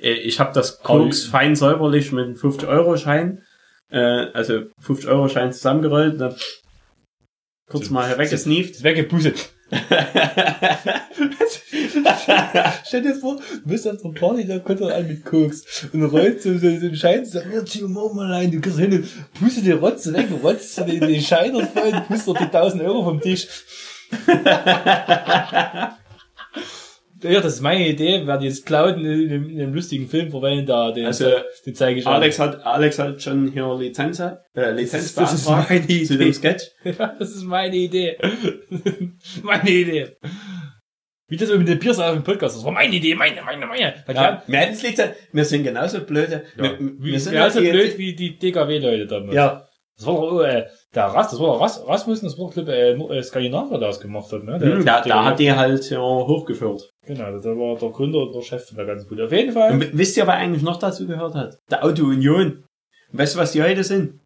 äh, 0.00 0.12
ich 0.12 0.38
habe 0.40 0.52
das 0.52 0.80
Koks 0.82 1.24
fein 1.24 1.56
säuberlich 1.56 2.12
mit 2.12 2.24
einem 2.26 2.34
50-Euro-Schein, 2.34 3.42
äh, 3.90 3.98
also 3.98 4.60
50-Euro-Schein 4.86 5.52
zusammengerollt, 5.52 6.20
dann 6.20 6.34
kurz 7.70 7.90
mal 7.90 8.06
hier 8.06 8.18
weggesneeft. 8.18 8.70
ist 8.76 8.84
weggepustet. 8.84 9.53
Stell 12.86 13.02
dir 13.02 13.14
vor, 13.14 13.36
du 13.36 13.42
bist 13.64 13.86
an 13.86 13.98
so 13.98 14.08
einer 14.08 14.18
Party, 14.18 14.46
da 14.46 14.58
kommt 14.58 14.80
er 14.80 14.94
an 14.94 15.08
mit 15.08 15.24
Koks 15.24 15.88
und 15.92 16.04
rollt 16.04 16.42
so, 16.42 16.50
einen 16.50 16.94
Schein 16.94 17.24
zusammen, 17.24 17.52
ja, 17.54 17.64
zieh 17.64 17.82
mal 17.82 18.12
mal 18.12 18.30
rein, 18.30 18.50
du 18.50 18.60
gehst 18.60 18.78
hin 18.78 18.92
und 18.92 19.08
pustet 19.40 19.64
die 19.64 19.72
Rotze 19.72 20.12
weg, 20.12 20.28
rotzt 20.42 20.76
den, 20.78 21.00
den 21.00 21.22
Schein 21.22 21.54
voll 21.54 21.94
und 21.94 22.08
pustet 22.08 22.40
die 22.40 22.44
1000 22.44 22.82
Euro 22.82 23.04
vom 23.04 23.20
Tisch. 23.20 23.46
Ja, 27.24 27.40
das 27.40 27.54
ist 27.54 27.60
meine 27.60 27.88
Idee, 27.88 28.22
wer 28.24 28.38
die 28.38 28.46
jetzt 28.46 28.64
klaut 28.66 28.96
in, 28.96 29.04
in, 29.04 29.50
in 29.50 29.60
einem 29.60 29.74
lustigen 29.74 30.06
Film 30.08 30.30
verwenden, 30.30 30.66
da, 30.66 30.92
den, 30.92 31.06
Also, 31.06 31.30
den 31.66 31.74
zeige 31.74 31.98
ich 32.00 32.06
Alex 32.06 32.38
hat, 32.38 32.64
Alex 32.64 32.98
hat 32.98 33.22
schon 33.22 33.48
hier 33.52 33.74
Lizenz, 33.78 34.20
äh, 34.20 34.70
Lizenz 34.72 35.14
Das 35.14 35.32
ist 35.32 35.46
beantragt 35.46 35.70
meine 35.88 36.02
zu 36.04 36.14
Idee. 36.14 36.24
dem 36.24 36.32
Sketch. 36.32 36.64
Ja, 36.84 37.14
das 37.18 37.30
ist 37.34 37.44
meine 37.44 37.76
Idee. 37.76 38.16
meine 39.42 39.70
Idee. 39.70 40.16
Wie 41.26 41.36
das 41.38 41.48
mit 41.50 41.66
den 41.66 41.78
Biers 41.78 41.98
auf 41.98 42.12
dem 42.12 42.22
Podcast, 42.22 42.56
das 42.56 42.64
war 42.64 42.72
meine 42.72 42.94
Idee, 42.94 43.14
meine, 43.14 43.40
meine, 43.42 43.66
meine. 43.66 43.94
Ja, 44.12 44.42
Lizenz, 44.46 45.02
wir 45.32 45.44
sind 45.44 45.64
genauso 45.64 46.00
blöde. 46.02 46.44
ja, 46.56 46.62
wir, 46.78 46.78
wir 46.98 47.20
sind 47.20 47.34
ja, 47.34 47.48
so 47.48 47.60
die- 47.60 47.70
blöd 47.70 47.96
wie 47.98 48.14
die 48.14 48.38
DKW-Leute 48.38 49.06
damals. 49.06 49.34
Ja, 49.34 49.66
Das 49.96 50.06
war 50.06 50.14
doch, 50.14 50.40
äh, 50.42 50.66
der 50.94 51.04
Ras, 51.04 51.30
das 51.30 51.40
war 51.40 51.52
der 51.52 51.60
Ras, 51.62 51.82
Rasmussen, 51.86 52.26
das 52.26 52.38
war, 52.38 52.50
ich, 52.50 52.68
äh, 52.68 52.92
äh, 52.92 53.22
Skandinavier, 53.22 53.78
der 53.78 53.88
das 53.88 54.00
gemacht 54.00 54.30
hat, 54.32 54.44
ne? 54.44 54.60
hm, 54.60 54.84
da, 54.84 54.98
da 54.98 55.02
der, 55.02 55.24
hat 55.24 55.38
die 55.38 55.50
halt 55.52 55.88
ja 55.88 55.98
hochgeführt. 56.00 56.90
Genau, 57.06 57.38
der 57.38 57.56
war 57.58 57.76
der 57.78 57.90
Gründer 57.90 58.20
und 58.20 58.34
der 58.34 58.42
Chef 58.42 58.66
von 58.66 58.76
der 58.76 58.86
ganzen 58.86 59.08
Bude. 59.08 59.26
Auf 59.26 59.32
jeden 59.32 59.52
Fall. 59.52 59.72
Und 59.72 59.96
wisst 59.98 60.16
ihr, 60.16 60.26
wer 60.26 60.34
eigentlich 60.34 60.62
noch 60.62 60.78
dazu 60.78 61.06
gehört 61.06 61.34
hat? 61.34 61.58
Der 61.70 61.84
Auto 61.84 62.04
Union. 62.04 62.64
Und 63.12 63.18
weißt 63.18 63.34
du, 63.34 63.38
was 63.38 63.52
die 63.52 63.62
heute 63.62 63.84
sind? 63.84 64.20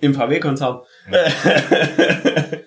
Im 0.00 0.14
VW-Konzern. 0.14 0.80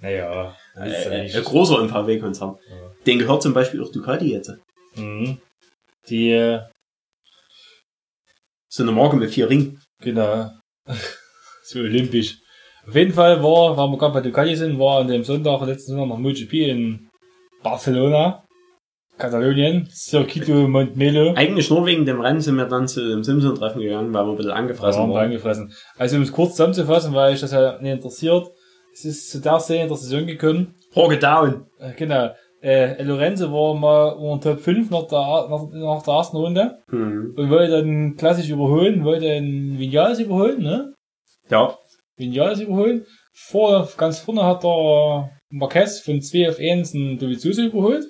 Naja, 0.00 0.54
das 0.74 0.88
ist 0.88 1.04
ja 1.06 1.10
Äh, 1.12 1.36
ein 1.38 1.44
großer 1.44 1.80
im 1.80 1.88
VW-Konzern. 1.88 2.58
Ja. 2.68 2.90
Den 3.06 3.18
gehört 3.20 3.42
zum 3.42 3.54
Beispiel 3.54 3.82
auch 3.82 3.90
Ducati 3.90 4.32
jetzt. 4.32 4.52
Mhm. 4.96 5.38
Die, 6.08 6.30
äh, 6.30 6.60
So 8.68 8.82
eine 8.82 8.92
Marke 8.92 9.16
mit 9.16 9.30
vier 9.30 9.48
Ringen. 9.48 9.80
Genau. 10.02 10.50
so 11.64 11.78
olympisch. 11.78 12.38
Auf 12.86 12.94
jeden 12.94 13.14
Fall 13.14 13.42
war, 13.42 13.76
weil 13.78 13.88
wir 13.88 13.96
gerade 13.96 14.12
bei 14.12 14.20
Ducati 14.20 14.54
sind, 14.56 14.78
war 14.78 15.00
an 15.00 15.08
dem 15.08 15.24
Sonntag, 15.24 15.62
letzten 15.66 15.92
Sonntag 15.92 16.08
noch 16.08 16.18
MotoGP 16.18 16.52
in 16.52 17.08
Barcelona, 17.64 18.44
Katalonien, 19.18 19.88
Circuito 19.90 20.68
Montmelo. 20.68 21.34
Eigentlich 21.34 21.70
nur 21.70 21.86
wegen 21.86 22.04
dem 22.04 22.20
Rennen 22.20 22.40
sind 22.40 22.56
wir 22.56 22.66
dann 22.66 22.86
zu 22.88 23.08
dem 23.08 23.22
Simpson-Treffen 23.24 23.80
gegangen, 23.80 24.12
weil 24.12 24.24
wir 24.24 24.30
ein 24.32 24.36
bisschen 24.36 24.52
angefressen 24.52 25.08
wir 25.08 25.14
waren. 25.14 25.24
eingefressen. 25.26 25.72
Also 25.98 26.16
um 26.16 26.22
es 26.22 26.32
kurz 26.32 26.52
zusammenzufassen, 26.52 27.14
weil 27.14 27.34
ich 27.34 27.40
das 27.40 27.52
ja 27.52 27.78
nicht 27.80 27.92
interessiert, 27.92 28.48
es 28.92 29.04
ist 29.04 29.30
zu 29.30 29.40
der 29.40 29.58
Szene 29.60 29.88
der 29.88 29.96
Saison 29.96 30.26
gekommen. 30.26 30.74
Jorge 30.94 31.18
Down. 31.18 31.66
Äh, 31.80 31.92
genau. 31.96 32.30
Äh, 32.60 33.02
Lorenzo 33.02 33.52
war 33.52 33.74
mal 33.74 34.08
unter 34.14 34.52
Top 34.52 34.60
5 34.60 34.90
nach 34.90 35.06
der, 35.08 35.48
nach, 35.50 35.62
nach 35.70 36.02
der 36.02 36.14
ersten 36.14 36.36
Runde 36.36 36.78
Hm. 36.90 37.34
und 37.36 37.50
wollte 37.50 37.72
dann 37.82 38.16
klassisch 38.16 38.48
überholen, 38.48 39.04
wollte 39.04 39.30
einen 39.30 39.78
Vinales 39.78 40.18
überholen, 40.20 40.62
ne? 40.62 40.94
Ja. 41.50 41.76
Vinales 42.16 42.60
überholen. 42.60 43.04
Vor, 43.36 43.88
ganz 43.96 44.20
vorne 44.20 44.44
hat 44.44 44.62
der 44.64 45.30
Marquez 45.54 46.00
von 46.00 46.20
2 46.20 46.48
auf 46.48 46.58
1 46.58 46.94
einen 46.94 47.18
Dovizioso 47.18 47.62
überholt. 47.62 48.04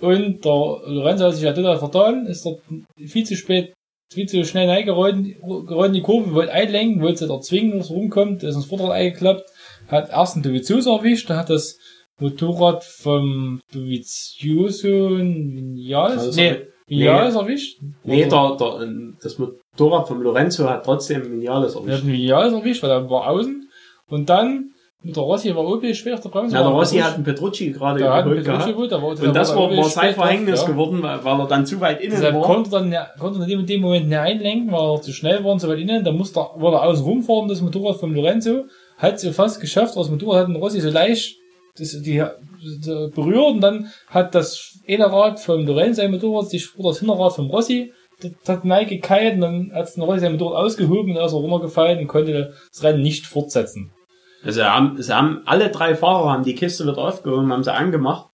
Und 0.00 0.44
der 0.44 0.52
Lorenzo 0.86 1.24
hat 1.24 1.34
sich 1.34 1.44
ja 1.44 1.52
total 1.52 1.78
vertan, 1.78 2.26
ist 2.26 2.44
dort 2.44 2.62
viel 3.04 3.26
zu 3.26 3.36
spät, 3.36 3.74
viel 4.12 4.26
zu 4.26 4.44
schnell 4.44 4.70
reingerollt, 4.70 5.16
gerollt 5.40 5.88
in 5.88 5.94
die 5.94 6.02
Kurve, 6.02 6.32
wollte 6.34 6.52
einlenken, 6.52 7.02
wollte 7.02 7.18
sich 7.18 7.30
erzwingen, 7.30 7.78
dass 7.78 7.90
er 7.90 7.96
rumkommt, 7.96 8.42
ist 8.42 8.54
ins 8.54 8.66
Vorderrad 8.66 8.92
eingeklappt, 8.92 9.50
hat 9.88 10.10
erst 10.10 10.36
einen 10.36 10.44
Dovizioso 10.44 10.96
erwischt, 10.96 11.28
dann 11.28 11.38
hat 11.38 11.50
das 11.50 11.78
Motorrad 12.20 12.84
vom 12.84 13.60
Dovizioso 13.72 15.16
ein 15.16 15.56
Vinales, 15.56 16.18
Also, 16.18 16.40
nee, 16.40 16.56
Vinales 16.86 17.34
erwischt. 17.34 17.80
Nee, 18.04 18.26
der, 18.28 18.56
der, 18.56 18.88
das 19.20 19.38
Motorrad 19.38 20.08
vom 20.08 20.22
Lorenzo 20.22 20.68
hat 20.68 20.84
trotzdem 20.84 21.30
Vinales 21.30 21.74
Er 21.74 21.80
hat 21.80 21.88
erwischt. 21.88 22.06
Vinales 22.06 22.52
erwischt, 22.52 22.82
weil 22.84 22.90
er 22.90 23.10
war 23.10 23.28
außen. 23.28 23.68
Und 24.06 24.30
dann 24.30 24.70
mit 25.02 25.14
der 25.14 25.22
Rossi 25.22 25.54
war 25.54 25.64
Opel 25.66 25.94
schwer 25.94 26.14
auf 26.14 26.20
der 26.20 26.28
Bremse. 26.30 26.56
Ja, 26.56 26.62
der 26.62 26.72
Rossi 26.72 26.98
hat 26.98 27.14
einen 27.14 27.24
Petrucci 27.24 27.70
gerade 27.70 28.02
hat 28.10 28.24
überholt 28.26 28.44
Petrucci 28.44 28.72
gehabt. 28.72 28.92
war, 28.92 29.08
Und 29.10 29.36
das 29.36 29.48
der 29.50 29.56
war, 29.56 29.76
war 29.76 29.84
sein 29.84 30.14
Verhängnis 30.14 30.62
ja. 30.62 30.66
geworden, 30.66 31.02
weil 31.02 31.24
weil 31.24 31.40
er 31.40 31.46
dann 31.46 31.64
zu 31.66 31.80
weit 31.80 32.00
innen 32.00 32.14
Deshalb 32.16 32.34
war. 32.34 32.42
konnte 32.42 32.70
dann, 32.70 32.90
ja- 32.92 33.08
konnte 33.18 33.40
er 33.40 33.48
in 33.48 33.64
dem 33.66 33.80
Moment 33.80 34.08
nicht 34.08 34.18
einlenken, 34.18 34.72
weil 34.72 34.94
er 34.96 35.00
zu 35.00 35.12
schnell 35.12 35.44
war 35.44 35.52
und 35.52 35.60
so 35.60 35.68
weit 35.68 35.78
innen. 35.78 36.02
Da 36.04 36.10
musste 36.12 36.40
er, 36.40 36.50
wollte 36.60 36.78
er 36.78 36.82
außen 36.84 37.04
rumfahren, 37.04 37.48
das 37.48 37.60
Motorrad 37.62 37.96
von 38.00 38.12
Lorenzo. 38.14 38.64
Hat 38.96 39.22
es 39.22 39.36
fast 39.36 39.60
geschafft, 39.60 39.96
das 39.96 40.10
Motorrad 40.10 40.40
hat 40.40 40.48
den 40.48 40.56
Rossi 40.56 40.80
so 40.80 40.90
leicht 40.90 41.36
das, 41.78 41.90
die, 42.02 42.20
die 42.20 42.24
berührt 43.14 43.52
und 43.54 43.60
dann 43.60 43.86
hat 44.08 44.34
das 44.34 44.80
eine 44.88 45.12
Rad 45.12 45.38
vom 45.38 45.64
Lorenzo 45.64 46.02
sein 46.02 46.10
Motorrad 46.10 46.50
sich 46.50 46.66
vor 46.66 46.90
das 46.90 46.98
Hinterrad 46.98 47.32
vom 47.34 47.46
Rossi 47.50 47.92
das 48.20 48.32
hat 48.48 48.64
Nike 48.64 48.96
gekeilt 48.96 49.34
und 49.34 49.40
dann 49.42 49.70
hat 49.72 49.94
den 49.94 50.02
Rossi 50.02 50.18
sein 50.20 50.32
Motorrad 50.32 50.64
ausgehoben 50.64 51.16
und 51.16 51.24
ist 51.24 51.32
er 51.32 51.38
runtergefallen 51.38 52.00
und 52.00 52.08
konnte 52.08 52.52
das 52.72 52.82
Rennen 52.82 53.00
nicht 53.02 53.26
fortsetzen. 53.26 53.92
Also 54.44 54.62
haben, 54.64 55.00
sie 55.02 55.12
haben 55.14 55.42
alle 55.46 55.68
drei 55.70 55.94
Fahrer 55.94 56.30
haben 56.32 56.44
die 56.44 56.54
Kiste 56.54 56.84
wieder 56.84 56.98
aufgehoben, 56.98 57.52
haben 57.52 57.64
sie 57.64 57.72
angemacht 57.74 58.26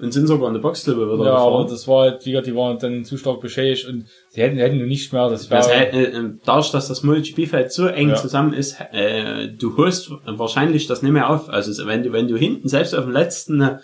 und 0.00 0.12
sind 0.12 0.26
sogar 0.26 0.48
in 0.48 0.54
der 0.54 0.60
Boxlippe 0.60 1.00
wieder 1.12 1.24
Ja, 1.24 1.36
aber 1.36 1.50
gefahren. 1.62 1.66
das 1.70 1.88
war 1.88 2.00
halt, 2.02 2.26
wie 2.26 2.32
gesagt, 2.32 2.46
die 2.48 2.54
waren 2.56 2.78
dann 2.78 3.04
zu 3.04 3.16
stark 3.16 3.40
beschädigt 3.40 3.86
und 3.88 4.06
sie 4.30 4.42
hätten, 4.42 4.58
hätten 4.58 4.76
nur 4.78 4.86
nicht 4.88 5.12
mehr, 5.12 5.28
das 5.30 5.48
Das, 5.48 5.68
wäre, 5.68 5.90
äh, 5.92 6.02
äh, 6.04 6.30
dadurch, 6.44 6.70
dass 6.72 6.88
das 6.88 7.02
Multispielfeld 7.02 7.72
so 7.72 7.86
eng 7.86 8.10
Ja. 8.10 8.16
zusammen 8.16 8.52
ist, 8.52 8.76
äh, 8.92 9.48
du 9.48 9.76
holst 9.76 10.10
wahrscheinlich 10.26 10.86
das 10.88 11.02
nicht 11.02 11.12
mehr 11.12 11.30
auf. 11.30 11.48
Also 11.48 11.86
wenn 11.86 12.02
du, 12.02 12.12
wenn 12.12 12.28
du 12.28 12.36
hinten, 12.36 12.68
selbst 12.68 12.94
auf 12.94 13.04
dem 13.04 13.12
letzten, 13.12 13.78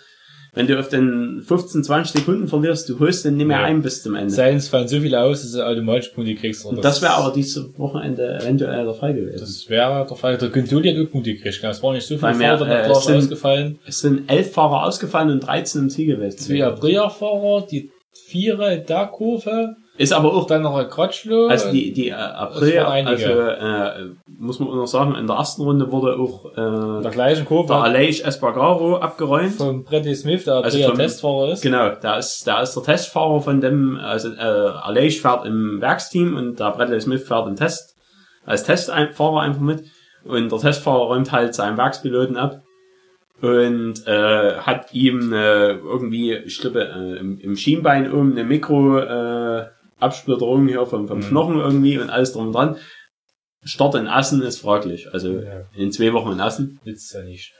wenn 0.55 0.67
du 0.67 0.79
auf 0.79 0.87
den 0.89 1.41
15, 1.45 1.83
20 1.83 2.19
Sekunden 2.19 2.47
verlierst, 2.47 2.87
du 2.89 2.99
holst 2.99 3.25
den 3.25 3.37
nicht 3.37 3.47
mehr 3.47 3.59
Ja. 3.59 3.65
ein 3.65 3.81
bis 3.81 4.03
zum 4.03 4.15
Ende. 4.15 4.29
Seins 4.33 4.67
fallen 4.67 4.87
so 4.87 4.99
viele 4.99 5.19
aus, 5.21 5.41
dass 5.41 5.53
du 5.53 5.65
automatisch 5.65 6.09
Punkte 6.09 6.35
kriegst. 6.35 6.65
Und 6.65 6.83
das 6.83 7.01
wäre 7.01 7.13
aber 7.13 7.33
dieses 7.33 7.77
Wochenende 7.79 8.37
eventuell 8.41 8.85
der 8.85 8.93
Fall 8.93 9.13
gewesen. 9.13 9.39
Das 9.39 9.69
wäre 9.69 10.05
der 10.07 10.15
Fall. 10.17 10.37
Der 10.37 10.49
Güntoli 10.49 10.93
hat 10.95 11.03
auch 11.05 11.11
Punkte 11.11 11.33
gekriegt. 11.33 11.63
Es 11.63 11.81
war 11.83 11.93
nicht 11.93 12.05
so 12.05 12.15
viel 12.15 12.21
Weil 12.21 12.35
mehr, 12.35 12.57
Fahrer, 12.57 12.85
äh, 12.85 12.91
es 12.91 13.05
sind- 13.05 13.17
ausgefallen. 13.17 13.79
es 13.87 13.99
sind 14.01 14.31
elf 14.31 14.51
Fahrer 14.53 14.85
ausgefallen 14.85 15.29
und 15.31 15.39
13 15.41 15.81
im 15.83 15.89
Ziel 15.89 16.05
gewesen. 16.15 16.37
Zwei 16.37 16.63
Aprilia-Fahrer, 16.65 17.65
die 17.69 17.89
Vierer 18.27 18.73
in 18.73 18.85
der 18.85 19.07
Kurve, 19.07 19.75
Ist 19.95 20.11
aber 20.11 20.33
auch 20.33 20.47
dann 20.47 20.63
noch 20.63 20.75
ein 20.75 20.89
Kratschlo. 20.89 21.47
Also 21.47 21.71
die, 21.71 21.93
die 21.93 22.09
äh, 22.09 22.13
April, 22.13 22.79
also 22.79 23.29
äh, 23.29 24.05
muss 24.39 24.59
man 24.59 24.69
auch 24.69 24.75
noch 24.75 24.87
sagen, 24.87 25.13
in 25.13 25.27
der 25.27 25.35
ersten 25.35 25.61
Runde 25.61 25.91
wurde 25.91 26.17
auch 26.17 26.45
in 26.57 26.99
äh, 26.99 27.01
der 27.03 27.11
gleichen 27.11 27.45
Kurve 27.45 27.67
der 27.67 27.83
Aleix 27.83 28.19
Espargaro 28.21 28.97
abgeräumt. 28.97 29.53
von 29.53 29.83
Bradley 29.83 30.15
Smith, 30.15 30.45
der 30.45 30.55
Also 30.63 30.79
vom- 30.79 30.97
Testfahrer 30.97 31.51
ist. 31.51 31.61
Genau, 31.61 31.91
da 32.01 32.17
ist, 32.17 32.47
da 32.47 32.61
ist 32.63 32.73
der 32.75 32.81
Testfahrer 32.83 33.39
von 33.41 33.61
dem, 33.61 33.97
also 33.99 34.29
äh, 34.29 34.39
Aleix 34.41 35.19
fährt 35.21 35.45
im 35.45 35.79
Werksteam 35.79 36.35
und 36.37 36.59
der 36.59 36.71
Bradley 36.71 36.99
Smith 36.99 37.27
fährt 37.27 37.47
im 37.47 37.55
Test, 37.55 37.95
als 38.45 38.63
Testfahrer 38.63 39.41
einfach 39.41 39.61
mit. 39.61 39.83
Und 40.25 40.51
der 40.51 40.59
Testfahrer 40.59 41.03
räumt 41.05 41.31
halt 41.31 41.53
seinen 41.53 41.77
Werkspiloten 41.77 42.35
ab 42.37 42.61
und 43.41 44.07
äh, 44.07 44.53
hat 44.57 44.93
ihm 44.93 45.33
äh, 45.33 45.73
irgendwie, 45.73 46.33
ich 46.33 46.59
glaube, 46.59 46.81
äh, 46.85 47.19
im, 47.19 47.37
im 47.39 47.55
Schienbein 47.55 48.11
oben 48.11 48.31
eine 48.31 48.43
Mikro 48.43 48.97
äh, 48.99 49.65
Absplitterung 50.03 50.67
hier 50.67 50.85
vom, 50.85 51.07
vom 51.07 51.19
Mhm. 51.19 51.23
Knochen 51.23 51.59
irgendwie 51.59 51.97
und 51.97 52.09
alles 52.09 52.33
drum 52.33 52.47
und 52.47 52.53
dran. 52.53 52.77
Start 53.65 53.95
in 53.95 54.07
Assen 54.07 54.41
ist 54.41 54.59
fraglich. 54.59 55.11
Also 55.13 55.39
Ja. 55.39 55.63
in 55.75 55.91
zwei 55.91 56.11
Wochen 56.13 56.33
in 56.33 56.39
Assen. 56.41 56.79
Nützt 56.83 57.13
ja 57.13 57.23
nicht. 57.23 57.53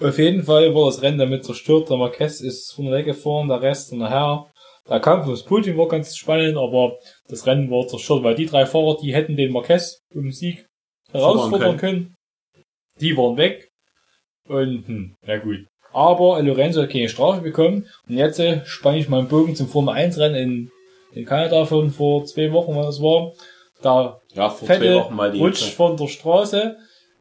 Auf 0.00 0.18
jeden 0.18 0.42
Fall 0.42 0.74
wurde 0.74 0.90
das 0.94 1.02
Rennen 1.02 1.18
damit 1.18 1.44
zerstört. 1.44 1.88
Der 1.90 1.96
Marquez 1.96 2.40
ist 2.40 2.72
von 2.74 2.86
der 2.86 2.94
weggefahren, 2.98 3.48
der 3.48 3.62
Rest 3.62 3.92
nachher. 3.92 4.50
Der 4.88 5.00
Kampf 5.00 5.24
ums 5.26 5.42
Podium 5.42 5.78
war 5.78 5.88
ganz 5.88 6.16
spannend, 6.16 6.56
aber 6.56 6.98
das 7.28 7.46
Rennen 7.46 7.70
war 7.70 7.86
zerstört, 7.88 8.22
weil 8.22 8.34
die 8.34 8.46
drei 8.46 8.66
Fahrer, 8.66 8.96
die 9.02 9.12
hätten 9.14 9.36
den 9.36 9.52
Marquez 9.52 9.98
um 10.14 10.22
den 10.24 10.32
Sieg 10.32 10.66
herausfordern 11.12 11.76
können. 11.76 12.14
Die 13.00 13.16
waren 13.16 13.36
weg. 13.36 13.68
Und, 14.48 14.86
hm, 14.86 15.14
na 15.26 15.38
gut. 15.38 15.66
Aber 15.92 16.40
Lorenzo 16.42 16.82
hat 16.82 16.90
keine 16.90 17.08
Strafe 17.08 17.40
bekommen. 17.40 17.88
Und 18.08 18.16
jetzt 18.16 18.40
spanne 18.66 18.98
ich 18.98 19.08
mal 19.08 19.20
einen 19.20 19.28
Bogen 19.28 19.56
zum 19.56 19.66
Formel 19.68 19.94
1 19.94 20.18
Rennen 20.18 20.34
in, 20.36 20.70
in 21.16 21.24
Kanada 21.24 21.64
von 21.64 21.90
vor 21.90 22.24
zwei 22.24 22.52
Wochen, 22.52 22.76
was 22.76 22.86
das 22.86 23.02
war. 23.02 23.32
Da 23.82 24.20
Ja, 24.34 24.48
vor 24.48 24.66
Fette 24.66 25.06
mal 25.10 25.30
rutscht 25.36 25.74
von 25.74 25.96
der 25.96 26.08
Straße, 26.08 26.76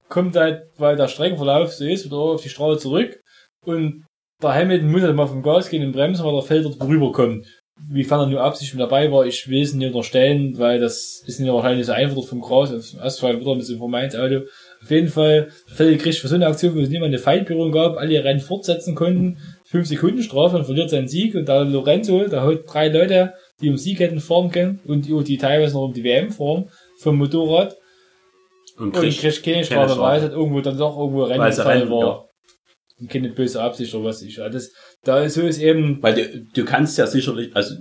kommt 0.09 0.35
halt, 0.35 0.63
weil 0.77 0.95
der 0.95 1.07
Streckenverlauf 1.07 1.73
so 1.73 1.85
ist, 1.85 2.05
wieder 2.05 2.17
auf 2.17 2.41
die 2.41 2.49
Straße 2.49 2.79
zurück 2.79 3.19
und 3.65 4.05
der 4.41 4.53
Hamilton 4.53 4.91
muss 4.91 5.01
halt 5.01 5.15
mal 5.15 5.27
vom 5.27 5.41
Gas 5.41 5.69
gehen 5.69 5.85
und 5.85 5.93
bremsen, 5.93 6.25
weil 6.25 6.33
der 6.33 6.41
Felder 6.41 6.69
rüberkommt. 6.85 7.47
Wiefern 7.89 8.21
er 8.21 8.27
nur 8.27 8.41
Absicht 8.41 8.73
mit 8.73 8.81
dabei 8.81 9.11
war, 9.11 9.25
ich 9.25 9.49
will 9.49 9.61
es 9.61 9.73
nicht 9.73 9.87
unterstellen, 9.87 10.57
weil 10.57 10.79
das 10.79 11.21
ist 11.25 11.39
nicht 11.39 11.51
wahrscheinlich 11.51 11.85
so 11.85 11.91
einfach 11.91 12.15
dort 12.15 12.27
vom 12.27 12.39
Gras 12.39 12.73
auf 12.73 12.89
dem 12.89 12.99
Asphalt 13.01 13.41
wieder 13.41 13.55
mit 13.55 13.67
dem 13.67 13.77
Formel 13.77 14.01
1 14.01 14.15
Auto. 14.15 14.41
Auf 14.81 14.91
jeden 14.91 15.09
Fall, 15.09 15.49
Felder 15.67 15.97
kriegt 15.97 16.15
für 16.15 16.29
so 16.29 16.35
eine 16.35 16.47
Aktion, 16.47 16.73
wo 16.75 16.79
es 16.79 16.89
niemand 16.89 17.09
eine 17.09 17.17
Feindberührung 17.17 17.73
gab, 17.73 17.97
alle 17.97 18.23
Rennen 18.23 18.39
fortsetzen 18.39 18.95
konnten, 18.95 19.39
5 19.65 19.87
Sekunden 19.87 20.23
Strafe 20.23 20.57
und 20.57 20.65
verliert 20.65 20.89
seinen 20.89 21.09
Sieg 21.09 21.35
und 21.35 21.49
da 21.49 21.63
Lorenzo, 21.63 22.27
da 22.27 22.45
holt 22.45 22.63
drei 22.65 22.87
Leute, 22.87 23.33
die 23.61 23.69
um 23.69 23.77
Sieg 23.77 23.99
hätten 23.99 24.19
fahren 24.19 24.51
können 24.51 24.79
und 24.85 25.05
die, 25.05 25.23
die 25.23 25.37
teilweise 25.37 25.75
noch 25.75 25.83
um 25.85 25.93
die 25.93 26.03
WM 26.03 26.31
fahren, 26.31 26.69
vom 26.99 27.17
Motorrad 27.17 27.75
und 28.77 28.93
kriegt, 28.93 29.19
kriegt 29.19 29.43
keine 29.43 29.63
Strafe, 29.63 29.99
weil 29.99 30.17
es 30.17 30.23
halt 30.23 30.33
irgendwo 30.33 30.61
dann 30.61 30.77
doch 30.77 30.97
irgendwo 30.97 31.23
Rennunfall 31.23 31.77
Rennen, 31.79 31.91
war. 31.91 32.27
Und 32.99 33.09
keine 33.09 33.29
böse 33.29 33.61
Absicht 33.61 33.93
oder 33.93 34.05
was 34.05 34.21
ich. 34.21 34.37
Ja, 34.37 34.49
das, 34.49 34.71
da 35.03 35.19
ist 35.19 35.35
so 35.35 35.41
ist 35.41 35.59
eben, 35.59 36.01
Weil 36.01 36.13
du, 36.15 36.45
du 36.53 36.65
kannst 36.65 36.97
ja 36.97 37.07
sicherlich, 37.07 37.55
also 37.55 37.75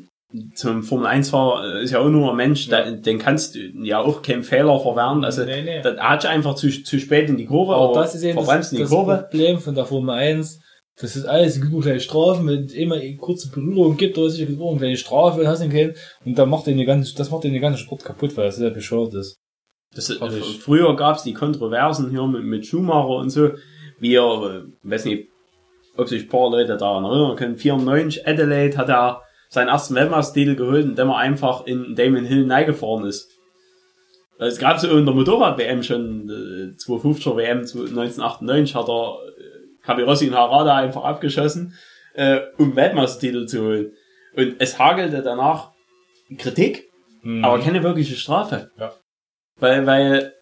zum 0.57 0.83
Formel 0.83 1.07
1 1.07 1.31
Fahrer 1.31 1.81
ist 1.81 1.93
ja 1.93 2.01
auch 2.01 2.09
nur 2.09 2.31
ein 2.31 2.37
Mensch, 2.37 2.67
Ja. 2.67 2.85
da, 2.85 2.91
den 2.91 3.19
kannst 3.19 3.55
du 3.55 3.61
ja 3.83 4.01
auch 4.01 4.23
keinen 4.23 4.43
Fehler 4.43 4.81
verwehren. 4.81 5.25
Also 5.25 5.45
nee, 5.45 5.63
nee. 5.63 5.81
da 5.83 5.97
hat 5.97 6.27
einfach 6.27 6.57
zu, 6.57 6.69
zu 6.83 6.99
spät 6.99 7.29
in 7.29 7.37
die 7.37 7.47
Kurve, 7.47 7.75
Aber 7.75 7.91
oder 7.91 8.01
das 8.03 8.17
ist 8.17 8.25
eben 8.25 8.45
das, 8.45 8.71
das 8.71 8.89
Kurve. 8.91 9.27
Problem 9.31 9.59
von 9.61 9.75
der 9.75 9.87
Formel 9.87 10.15
1. 10.15 10.61
Das 11.01 11.17
ist 11.17 11.25
alles 11.25 11.61
genug 11.61 11.83
kleine 11.83 11.99
Strafen, 12.01 12.47
wenn 12.47 12.65
es 12.67 12.73
immer 12.73 12.95
eine 12.97 13.17
kurze 13.17 13.51
Berührung 13.51 13.97
gibt, 13.97 14.17
oder 14.17 14.31
sich 14.31 14.47
eine 14.47 14.57
kleine 14.79 14.97
Strafe, 14.97 15.47
hast 15.49 15.63
du 15.63 15.67
nicht 15.69 15.97
und 16.25 16.39
da 16.39 16.47
macht 16.47 16.67
den 16.67 16.77
den 16.79 16.87
ganzen, 16.87 17.17
das 17.17 17.31
macht 17.31 17.43
den 17.45 17.53
den 17.53 17.63
ganzen 17.63 17.81
Sport 17.81 18.05
kaputt, 18.05 18.37
weil 18.37 18.47
das 18.47 18.57
sehr 18.57 18.71
bescheuert 18.71 19.13
ist. 19.15 19.37
Das, 19.95 20.09
ist- 20.11 20.23
früher 20.63 20.95
gab's 20.97 21.25
die 21.25 21.35
Kontroversen 21.35 22.11
hier 22.11 22.27
mit, 22.27 22.45
mit 22.45 22.67
Schumacher 22.67 23.17
und 23.17 23.31
so, 23.31 23.51
wie 23.99 24.15
er, 24.15 24.23
äh, 24.65 24.89
weiß 24.89 25.05
nicht, 25.07 25.29
ob 25.97 26.09
sich 26.09 26.23
ein 26.25 26.29
paar 26.29 26.51
Leute 26.51 26.77
daran 26.77 27.05
erinnern 27.05 27.37
können, 27.37 27.57
94 27.57 28.27
Adelaide 28.27 28.77
hat 28.77 28.89
er 28.89 29.23
seinen 29.49 29.69
ersten 29.69 29.95
Weltmeistertitel 29.95 30.55
geholt, 30.57 30.85
indem 30.85 31.09
er 31.11 31.17
einfach 31.19 31.67
in 31.67 31.95
Damon 31.97 32.25
Hill 32.25 32.45
neigefahren 32.47 33.05
ist. 33.07 33.31
Es 34.39 34.59
gab 34.59 34.81
so 34.81 34.89
in 34.97 35.07
der 35.07 35.15
Motorrad-WM 35.15 35.83
schon, 35.85 36.29
äh, 36.29 36.77
250er 36.77 37.37
WM 37.37 37.59
1998 37.59 38.75
hat 38.75 38.89
er 38.89 39.19
Capirossi 39.85 40.29
und 40.29 40.35
Harada 40.35 40.77
einfach 40.77 41.05
abgeschossen, 41.05 41.75
äh, 42.15 42.41
um 42.59 42.75
Weltmeistertitel 42.77 43.47
zu 43.47 43.63
holen. 43.65 43.93
Und 44.37 44.57
es 44.61 44.79
hagelte 44.79 45.23
danach 45.23 45.73
Kritik, 46.39 46.91
Mhm. 47.23 47.45
aber 47.45 47.61
keine 47.61 47.83
wirkliche 47.83 48.17
Strafe. 48.17 48.71
Ja. 48.79 48.95
Weil, 49.61 49.87
weil, 49.87 50.35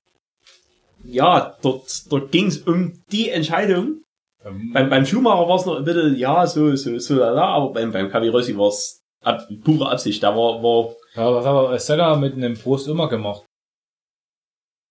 ja, 1.05 1.57
dort, 1.63 2.11
dort 2.11 2.33
ging 2.33 2.47
es 2.47 2.59
um 2.59 3.03
die 3.11 3.29
Entscheidung. 3.31 4.03
Ähm, 4.45 4.73
Beim, 4.73 4.91
beim 4.91 5.07
Schumacher 5.07 5.49
war 5.49 5.57
es 5.57 5.67
noch 5.67 5.77
ein 5.77 5.85
bisschen, 5.85 6.17
ja, 6.17 6.47
so, 6.47 6.75
so, 6.75 6.99
so, 6.99 7.15
lala, 7.15 7.45
aber 7.45 7.73
beim, 7.73 7.93
beim 7.93 8.09
Cavirossi 8.11 8.57
war 8.59 8.69
es 8.69 9.01
ab, 9.23 9.47
pure 9.65 9.89
Absicht. 9.91 10.23
Da 10.23 10.31
war, 10.37 10.63
war, 10.63 10.95
ja, 11.15 11.33
was 11.35 11.47
hat 11.47 11.81
Senna 11.81 12.17
mit 12.17 12.35
einem 12.35 12.55
Prost 12.59 12.89
immer 12.89 13.09
gemacht? 13.09 13.45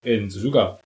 In 0.03 0.29
Suzuka. 0.29 0.79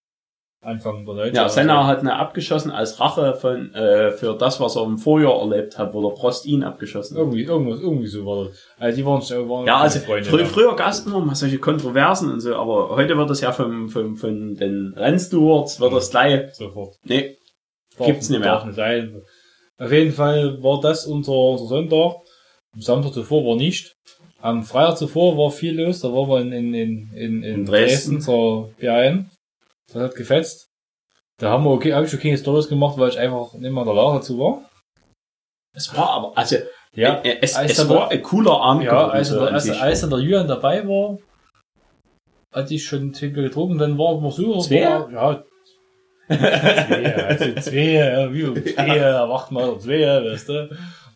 Anfang 0.66 1.06
der 1.06 1.16
90er. 1.16 1.36
ja, 1.36 1.48
Senna 1.50 1.86
hat 1.88 2.00
eine 2.00 2.16
abgeschossen 2.18 2.72
als 2.72 3.00
Rache 3.00 3.36
von, 3.36 3.74
äh, 3.74 4.12
für 4.12 4.36
das, 4.38 4.60
was 4.60 4.76
er 4.76 4.84
im 4.84 4.98
Vorjahr 4.98 5.40
erlebt 5.40 5.78
hat, 5.78 5.94
wo 5.94 6.10
der 6.10 6.16
Prost 6.16 6.46
ihn 6.46 6.64
abgeschossen 6.64 7.16
hat. 7.16 7.22
Irgendwie, 7.24 7.44
irgendwas, 7.44 7.80
irgendwie 7.80 8.08
so 8.08 8.26
war 8.26 8.46
das. 8.46 8.58
Also 8.78 8.98
die 8.98 9.06
waren, 9.06 9.22
schon- 9.22 9.48
waren 9.50 9.66
Ja, 9.68 9.78
also 9.78 10.00
Freunde 10.00 10.30
frü 10.30 10.38
mehr. 10.38 10.46
früher 10.48 10.76
gab 10.76 10.90
es 10.90 11.06
immer 11.06 11.20
mal 11.20 11.36
solche 11.36 11.60
Kontroversen 11.60 12.32
und 12.32 12.40
so, 12.42 12.56
aber 12.56 12.96
heute 12.96 13.16
wird 13.18 13.30
das 13.30 13.42
ja 13.42 13.52
vom, 13.52 13.90
vom, 13.90 14.18
von 14.18 14.56
den 14.56 14.94
Rennstewards, 14.98 15.80
wird 15.80 15.94
das 15.94 16.10
gleich, 16.12 16.54
Sofort. 16.56 16.96
nee, 17.04 17.38
Darf- 17.98 18.08
Gibt's 18.08 18.30
nicht 18.30 18.40
mehr. 18.42 18.66
nicht 18.66 18.76
sein. 18.76 19.22
Auf 19.78 19.92
jeden 19.92 20.12
Fall 20.14 20.62
war 20.64 20.80
das 20.82 21.06
unser, 21.06 21.32
unser 21.34 21.66
Sonntag. 21.68 22.16
Am 22.74 22.82
Samstag 22.82 23.14
zuvor 23.14 23.46
war 23.46 23.56
nicht. 23.56 23.96
Am 24.42 24.64
Freitag 24.64 24.98
zuvor 24.98 25.38
war 25.38 25.50
viel 25.52 25.82
los. 25.82 26.02
Da 26.02 26.10
waren 26.10 26.30
wir 26.30 26.40
in, 26.42 26.52
in, 26.52 26.74
in, 26.74 27.12
in, 27.14 27.44
in 27.44 27.66
Dresden. 27.66 28.20
Dresden 28.20 28.22
zur 28.22 28.70
BAN. 28.82 29.30
Das 29.92 30.02
hat 30.02 30.16
gefetzt. 30.16 30.70
Da 31.38 31.50
haben 31.50 31.64
wir 31.66 31.72
okay, 31.72 31.94
habe 31.94 32.06
ich 32.06 32.12
schon 32.12 32.20
keine 32.20 32.38
Stories 32.38 32.70
gemacht, 32.70 32.98
weil 32.98 33.10
ich 33.10 33.20
einfach 33.20 33.54
nicht 33.54 33.72
mehr 33.72 33.82
in 33.82 33.88
der 33.88 33.94
Lage 33.96 34.20
dazu 34.20 34.40
war. 34.40 34.70
es 35.74 35.96
war 35.96 36.10
aber, 36.12 36.38
also, 36.38 36.58
Ja, 36.94 37.22
äh, 37.22 37.38
es, 37.42 37.56
als 37.56 37.78
es 37.78 37.90
war 37.90 38.10
ein 38.10 38.24
cooler 38.24 38.62
Abend. 38.62 38.84
ja 38.84 38.92
geworden, 38.92 39.12
als, 39.12 39.30
so 39.30 39.40
der, 39.40 39.54
als, 39.54 39.64
sich. 39.66 39.82
als 39.82 40.02
dann 40.02 40.10
der 40.12 40.20
Julian 40.20 40.48
dabei 40.48 40.88
war, 40.88 41.18
hatte 42.54 42.74
ich 42.74 42.86
schon 42.86 43.14
zwei 43.14 43.28
Bier 43.28 43.44
getrunken, 43.44 43.78
dann 43.78 43.98
war 43.98 44.22
wir 44.22 44.32
so. 44.32 44.62
Zwei? 44.62 44.82
War, 44.86 45.12
ja. 45.12 45.44
zwei, 46.28 47.16
also 47.16 47.54
zwei, 47.62 47.92
ja, 47.92 48.34
wie 48.34 48.44
um 48.46 48.56
zwei, 48.56 48.98
erwacht 48.98 49.52
mal 49.52 49.78
zwei, 49.80 50.24
weißt 50.24 50.50
du. 50.50 50.70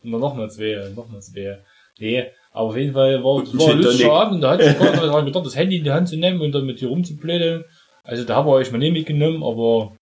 Und 0.03 0.11
dann 0.11 0.21
nochmal 0.21 0.51
zwei, 0.51 0.91
nochmal 0.93 1.21
zwei. 1.21 1.63
Nee, 1.97 2.27
aber 2.51 2.69
auf 2.69 2.77
jeden 2.77 2.93
Fall 2.93 3.23
war, 3.23 3.41
es 3.41 3.49
Und 3.49 3.59
war 3.59 3.69
ein 3.71 3.81
lustiger. 3.81 4.13
Abend, 4.13 4.43
da 4.43 4.51
hatte 4.51 4.63
ich 4.63 4.77
gar 4.77 4.91
nicht 4.91 5.03
daran 5.03 5.25
gedacht, 5.25 5.45
das 5.45 5.55
Handy 5.55 5.77
in 5.77 5.83
die 5.85 5.91
Hand 5.91 6.09
zu 6.09 6.17
nehmen 6.17 6.41
und 6.41 6.51
dann 6.51 6.65
mit 6.65 6.81
dir 6.81 6.89
rumzublödeln. 6.89 7.63
Also 8.03 8.23
da 8.23 8.35
habe 8.35 8.61
ich 8.61 8.71
mal 8.71 8.77
nicht 8.77 8.93
mitgenommen, 8.93 9.43
aber 9.43 9.95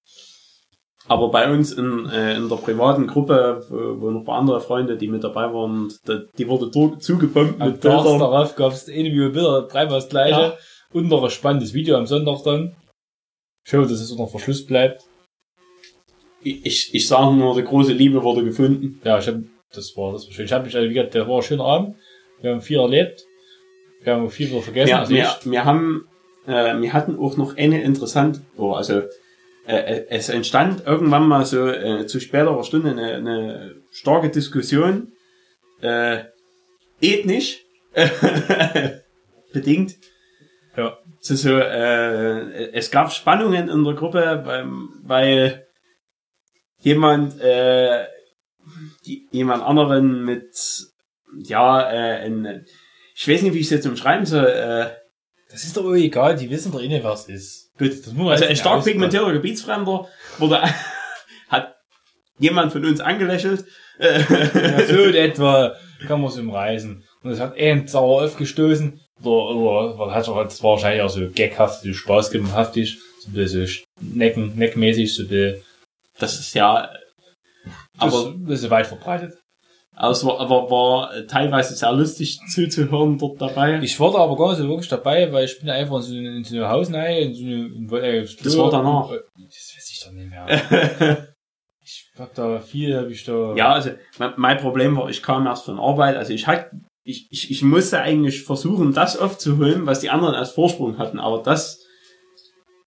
Aber 1.10 1.30
bei 1.30 1.50
uns 1.50 1.72
in, 1.72 2.06
äh, 2.10 2.36
in 2.36 2.50
der 2.50 2.58
privaten 2.58 3.08
Gruppe, 3.08 3.66
wo, 3.70 4.02
wo 4.02 4.12
noch 4.12 4.22
ein 4.22 4.26
paar 4.26 4.40
andere 4.40 4.60
Freunde, 4.60 4.98
die 4.98 5.08
mit 5.08 5.24
dabei 5.24 5.54
waren, 5.54 5.94
die, 6.08 6.26
die 6.38 6.48
wurde 6.48 6.70
zugebombt 7.00 7.62
Am 7.62 7.72
mit 7.72 7.82
Tag 7.82 8.04
Bildern. 8.04 8.20
darauf 8.20 8.56
gab 8.56 8.74
es 8.74 8.88
Million 8.88 9.32
Bilder, 9.32 9.64
dreimal 9.64 9.96
das 9.96 10.10
gleiche. 10.10 10.40
Ja. 10.40 10.58
Und 10.94 11.08
noch 11.08 11.24
ein 11.24 11.30
spannendes 11.30 11.74
Video 11.74 11.96
am 11.98 12.08
Sonntag 12.08 12.44
dann. 12.44 12.76
Schau, 13.66 13.82
dass 13.82 13.92
es 13.92 14.12
unter 14.12 14.28
Verschluss 14.28 14.66
bleibt. 14.66 15.04
Ich, 16.42 16.66
ich, 16.66 16.94
ich 16.94 17.08
sage 17.08 17.36
nur, 17.36 17.56
die 17.56 17.64
große 17.64 17.92
Liebe 17.94 18.24
wurde 18.24 18.44
gefunden. 18.44 19.02
Ja, 19.04 19.18
ich 19.18 19.28
hab, 19.28 19.36
das 19.74 19.96
war, 19.98 20.14
das 20.14 20.26
war 20.26 20.34
schön. 20.34 20.46
Ich 20.46 20.54
hab 20.54 20.64
mich, 20.64 20.76
also, 20.76 20.90
wie 20.90 20.94
gesagt, 20.94 21.14
der 21.14 21.28
war 21.28 21.38
ein 21.38 21.42
schöner 21.42 21.66
Abend. 21.66 21.96
Wir 22.42 22.52
haben 22.52 22.62
viel 22.62 22.80
erlebt. 22.80 23.26
Wir 24.02 24.14
haben 24.14 24.30
viel 24.30 24.50
wieder 24.50 24.62
vergessen. 24.62 24.90
Wir, 24.90 25.00
also 25.00 25.14
wir, 25.14 25.24
ich, 25.24 25.52
wir 25.52 25.66
haben, 25.66 26.08
äh, 26.48 26.80
wir 26.82 26.94
hatten 26.94 27.20
auch 27.20 27.38
noch 27.38 27.58
eine 27.58 27.84
interessante, 27.84 28.42
oh, 28.58 28.72
also 28.72 29.04
äh, 29.68 30.06
es 30.10 30.30
entstand 30.30 30.86
irgendwann 30.86 31.28
mal 31.28 31.46
so 31.46 31.68
äh, 31.68 32.08
zu 32.08 32.20
späterer 32.20 32.64
Stunde 32.64 32.92
eine, 32.92 33.16
eine 33.16 33.76
starke 33.92 34.30
Diskussion, 34.30 35.12
äh, 35.82 36.24
ethnisch 37.02 37.60
bedingt. 39.54 39.96
ja. 40.76 40.98
So, 41.20 41.36
so, 41.36 41.58
äh, 41.58 42.72
es 42.72 42.92
gab 42.92 43.12
Spannungen 43.12 43.68
in 43.68 43.84
der 43.84 43.94
Gruppe, 43.96 44.42
weil, 44.46 44.68
weil 45.04 45.68
jemand, 46.80 47.40
äh, 47.42 48.06
die, 49.06 49.28
jemand 49.32 49.64
anderen 49.64 50.24
mit, 50.24 50.56
ja, 51.40 51.92
äh, 51.92 52.26
ein, 52.26 52.66
ich 53.16 53.28
weiß 53.28 53.42
nicht, 53.42 53.54
wie 53.54 53.60
ich 53.60 53.66
es 53.66 53.72
jetzt 53.72 53.88
umschreiben 53.88 54.26
soll, 54.26 54.46
äh, 54.46 54.92
Das 55.58 55.64
ist 55.64 55.76
doch 55.76 55.86
auch 55.86 55.96
egal, 55.96 56.36
die 56.36 56.52
wissen 56.52 56.72
doch 56.72 56.80
eh 56.80 56.88
nicht, 56.88 57.04
was 57.04 57.28
ist. 57.28 57.76
Gut, 57.80 57.90
Das 57.90 58.14
muss 58.14 58.16
man 58.16 58.28
also 58.28 58.46
ein 58.46 58.56
stark 58.56 58.84
pigmentierter 58.84 59.34
Gebietsfremder 59.34 60.08
wurde, 60.38 60.62
hat 61.50 61.76
jemand 62.38 62.72
von 62.72 62.86
uns 62.86 63.00
angelächelt. 63.00 63.66
Ja, 64.00 64.86
so 64.86 65.06
in 65.06 65.16
etwa 65.16 65.74
kann 66.06 66.22
man 66.22 66.30
es 66.30 66.38
umreißen. 66.38 67.04
Und 67.24 67.32
es 67.32 67.40
hat 67.40 67.58
eben 67.58 67.88
sauer 67.88 68.26
aufgestoßen. 68.26 69.02
Oder, 69.24 69.96
oder 69.96 70.14
hat 70.14 70.30
auch, 70.30 70.44
das 70.44 70.62
war 70.62 70.74
wahrscheinlich 70.74 71.02
auch 71.02 71.10
so 71.10 71.28
gaghaft, 71.34 71.82
so 71.82 71.92
spaßgehaftig, 71.92 73.00
so 73.22 73.30
ein 73.30 73.34
bisschen 73.34 73.66
so 73.66 73.84
Necken, 74.00 74.56
neckmäßig, 74.56 75.16
so 75.16 75.24
ein 75.24 75.30
bisschen, 75.30 75.64
das 76.20 76.40
ist 76.40 76.54
ja, 76.54 76.94
das 78.00 78.14
aber, 78.14 78.36
das 78.38 78.62
ist 78.62 78.70
weit 78.70 78.86
verbreitet. 78.86 79.34
War, 79.98 80.40
aber 80.40 80.70
war 80.70 81.28
teilweise 81.28 81.76
sehr 81.76 81.92
lustig 81.92 82.40
zuzuhören 82.54 83.18
dort 83.18 83.42
dabei. 83.42 83.80
Ich 83.82 84.00
war 84.00 84.12
da 84.12 84.20
aber 84.20 84.38
gar 84.38 84.50
nicht 84.50 84.60
so 84.60 84.70
wirklich 84.70 84.90
dabei, 84.90 85.32
weil 85.34 85.46
ich 85.46 85.60
bin 85.60 85.70
einfach 85.70 85.98
in 85.98 86.02
so 86.04 86.16
eine, 86.16 86.38
in 86.38 86.44
so 86.44 86.56
eine 86.56 86.70
Hausneihe, 86.70 87.22
in 87.22 87.34
so 87.34 87.44
eine, 87.44 87.54
in, 87.66 87.94
äh, 87.94 88.28
Das 88.44 88.58
war 88.58 88.70
danach. 88.70 89.10
Das 89.10 89.74
weiß 89.76 89.90
ich 89.92 90.04
doch 90.04 90.12
nicht 90.12 90.30
mehr. 90.30 91.28
Ich 91.90 92.12
hab 92.20 92.34
da 92.36 92.60
viel, 92.60 92.98
hab 92.98 93.08
ich 93.08 93.24
da. 93.24 93.56
ja, 93.56 93.72
also 93.72 93.92
mein, 94.20 94.34
mein 94.36 94.58
Problem 94.58 94.98
war, 94.98 95.08
ich 95.10 95.24
kam 95.24 95.48
erst 95.48 95.64
von 95.64 95.80
Arbeit, 95.80 96.18
also 96.18 96.34
ich 96.34 96.46
hatte, 96.46 96.72
ich, 97.06 97.28
ich, 97.32 97.50
ich 97.50 97.62
musste 97.62 98.02
eigentlich 98.02 98.44
versuchen, 98.44 98.92
das 98.92 99.18
aufzuholen, 99.18 99.86
was 99.86 100.02
die 100.02 100.10
anderen 100.10 100.36
als 100.36 100.52
Vorsprung 100.52 100.98
hatten, 100.98 101.18
aber 101.18 101.42
das 101.44 101.82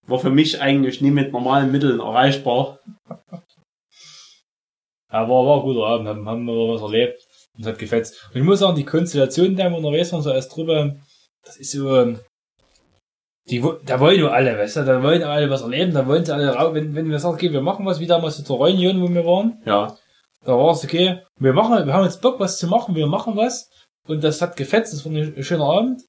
war 0.06 0.18
für 0.18 0.28
mich 0.28 0.60
eigentlich 0.60 1.00
nie 1.00 1.12
mit 1.12 1.32
normalen 1.32 1.72
Mitteln 1.72 2.00
erreichbar. 2.00 2.80
Ja, 5.12 5.28
war, 5.28 5.46
war 5.46 5.56
ein 5.58 5.62
guter 5.62 5.86
Abend, 5.86 6.08
haben, 6.08 6.28
haben 6.28 6.44
wir 6.44 6.74
was 6.74 6.82
erlebt. 6.82 7.20
Und 7.54 7.62
es 7.62 7.66
hat 7.66 7.78
gefetzt. 7.78 8.28
Und 8.32 8.40
ich 8.40 8.46
muss 8.46 8.60
sagen, 8.60 8.76
die 8.76 8.84
Konstellation, 8.84 9.56
der 9.56 9.70
wir 9.70 9.76
unterwegs 9.78 10.12
waren, 10.12 10.22
so 10.22 10.30
als 10.30 10.48
Truppe, 10.48 11.00
das 11.44 11.56
ist 11.56 11.72
so, 11.72 11.96
ähm, 11.96 12.20
die, 13.48 13.64
da 13.84 13.98
wollen 13.98 14.20
nur 14.20 14.32
alle, 14.32 14.56
weißt 14.56 14.76
du, 14.76 14.84
da 14.84 15.02
wollen 15.02 15.22
alle 15.22 15.50
was 15.50 15.62
erleben, 15.62 15.92
da 15.92 16.06
wollen 16.06 16.24
sie 16.24 16.32
alle 16.32 16.54
raus, 16.54 16.74
wenn, 16.74 16.94
wenn 16.94 17.10
wir 17.10 17.18
sagen, 17.18 17.34
okay, 17.34 17.52
wir 17.52 17.62
machen 17.62 17.84
was, 17.86 17.98
wie 17.98 18.06
damals 18.06 18.42
zur 18.42 18.58
Reunion, 18.58 19.02
wo 19.02 19.08
wir 19.08 19.24
waren, 19.24 19.60
Ja, 19.64 19.96
da 20.44 20.56
war 20.56 20.70
es 20.70 20.84
okay, 20.84 21.20
wir 21.38 21.52
machen, 21.52 21.86
wir 21.86 21.92
haben 21.92 22.04
jetzt 22.04 22.22
Bock, 22.22 22.38
was 22.38 22.58
zu 22.58 22.66
machen, 22.68 22.94
wir 22.94 23.06
machen 23.06 23.36
was, 23.36 23.68
und 24.06 24.22
das 24.22 24.40
hat 24.40 24.56
gefetzt, 24.56 24.92
das 24.92 25.04
war 25.04 25.12
ein 25.12 25.42
schöner 25.42 25.64
Abend. 25.64 26.02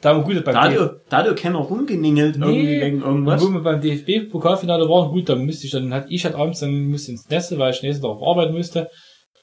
Da 0.00 0.10
haben 0.10 0.20
wir 0.20 0.34
gut 0.34 0.44
beim 0.44 0.54
Da 0.54 0.62
hat 0.62 0.72
DFB 0.72 0.78
du, 0.78 1.00
da 1.10 1.16
hat 1.18 1.26
du 1.26 1.34
keiner 1.34 1.58
rumgeningelt 1.58 2.38
Nee. 2.38 2.46
irgendwie 2.46 2.80
wegen 2.80 3.02
irgendwas. 3.02 3.42
Wo 3.42 3.48
wir 3.48 3.60
beim 3.60 3.80
DFB-Pokalfinale 3.80 4.88
waren, 4.88 5.10
gut, 5.10 5.28
dann 5.28 5.44
müsste 5.44 5.66
ich 5.66 5.72
dann, 5.72 5.92
hat 5.92 6.06
ich 6.08 6.24
halt 6.24 6.34
abends 6.34 6.60
dann 6.60 6.86
musste 6.86 7.12
ins 7.12 7.28
Neste, 7.28 7.58
weil 7.58 7.72
ich 7.72 7.82
nächsten 7.82 8.02
Tag 8.02 8.12
auf 8.12 8.22
Arbeit 8.22 8.52
musste. 8.52 8.88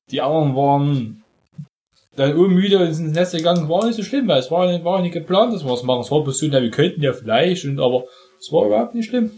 Die 0.09 0.21
anderen 0.21 0.55
waren 0.55 1.23
dann 2.15 2.35
urmüde 2.35 2.79
und 2.79 2.91
sind 2.93 3.07
ins 3.07 3.15
Neste 3.15 3.37
gegangen, 3.37 3.69
war 3.69 3.85
nicht 3.85 3.95
so 3.95 4.03
schlimm, 4.03 4.27
weil 4.27 4.39
es 4.39 4.49
war 4.49 4.65
nicht, 4.71 4.83
war 4.83 5.01
nicht 5.01 5.13
geplant, 5.13 5.53
dass 5.53 5.63
wir 5.63 5.71
was 5.71 5.83
machen. 5.83 6.01
Es 6.01 6.09
war 6.09 6.23
bloß 6.23 6.39
so, 6.39 6.47
na, 6.49 6.61
wir 6.61 6.71
könnten 6.71 7.03
ja 7.03 7.13
vielleicht, 7.13 7.63
und, 7.65 7.79
aber 7.79 8.05
es 8.39 8.51
war 8.51 8.65
überhaupt 8.65 8.95
nicht 8.95 9.09
schlimm. 9.09 9.31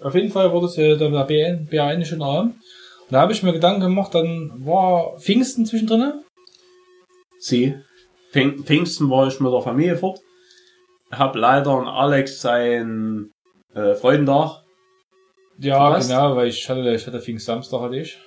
Auf 0.00 0.14
jeden 0.14 0.30
Fall 0.30 0.50
war 0.52 0.62
das 0.62 0.76
ja 0.76 0.96
der 0.96 1.10
der 1.10 1.24
BN, 1.24 1.66
BN 1.66 2.04
schon 2.06 2.22
Abend. 2.22 2.54
Und 2.54 3.12
da 3.12 3.20
habe 3.20 3.32
ich 3.32 3.42
mir 3.42 3.52
Gedanken 3.52 3.80
gemacht, 3.82 4.14
dann 4.14 4.52
war 4.64 5.18
Pfingsten 5.18 5.66
zwischendrin. 5.66 6.12
Sie. 7.38 7.74
Pfing, 8.32 8.64
Pfingsten 8.64 9.10
war 9.10 9.26
ich 9.28 9.40
mit 9.40 9.52
der 9.52 9.60
Familie 9.62 9.96
fort. 9.96 10.20
Hab 11.10 11.34
leider 11.36 11.70
an 11.72 11.88
Alex 11.88 12.40
sein 12.40 13.30
äh, 13.74 13.94
Freudentag. 13.94 14.62
Ja, 15.58 15.76
Verpasst? 15.78 16.08
genau, 16.10 16.36
weil 16.36 16.48
ich 16.48 16.68
hatte, 16.68 16.88
ich 16.94 17.06
hatte 17.06 17.20
Pfingstsamstag 17.20 17.80
hatte 17.80 17.96
ich. 17.96 18.18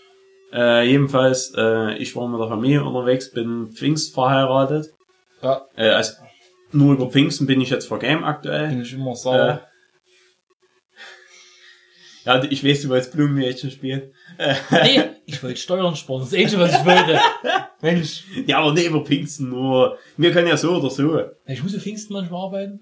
Äh, 0.52 0.88
jedenfalls, 0.88 1.54
äh, 1.58 1.96
ich 1.98 2.16
war 2.16 2.28
mit 2.28 2.40
der 2.40 2.48
Familie 2.50 2.84
unterwegs, 2.84 3.32
bin 3.32 3.72
Pfingst 3.72 4.14
verheiratet. 4.14 4.94
Ja, 5.42 5.66
Äh, 5.76 5.90
also 5.90 6.14
nur 6.72 6.94
über 6.94 7.10
Pfingsten 7.10 7.48
bin 7.48 7.62
ich 7.62 7.70
jetzt 7.70 7.88
vor 7.88 8.00
Game 8.00 8.24
aktuell. 8.24 8.68
bin 8.70 8.82
ich 8.82 8.94
immer 8.94 9.12
Äh, 9.12 9.16
sauer. 9.16 9.62
Ja, 12.26 12.44
ich 12.44 12.64
weiß, 12.64 12.82
du 12.84 12.90
wolltest 12.90 13.12
Blumenmädchen 13.14 13.72
spielen. 13.72 14.12
Nee, 14.72 15.02
ich 15.26 15.42
wollte 15.44 15.58
Steuern 15.58 15.96
sparen, 15.96 16.22
das 16.22 16.34
ist 16.34 16.40
eh 16.40 16.48
schon, 16.50 16.60
was 16.60 16.74
ich 16.74 16.86
wollte. 16.86 17.20
Mensch. 17.82 18.24
Ja, 18.48 18.60
aber 18.60 18.72
nicht 18.74 18.86
über 18.88 19.04
Pfingsten 19.04 19.50
nur. 19.50 19.98
Wir 20.18 20.32
können 20.32 20.48
ja 20.48 20.58
so 20.58 20.76
oder 20.78 20.90
so. 20.90 21.20
Ich 21.46 21.62
muss 21.64 21.74
ja 21.74 21.80
Pfingsten 21.80 22.14
manchmal 22.14 22.46
arbeiten. 22.46 22.80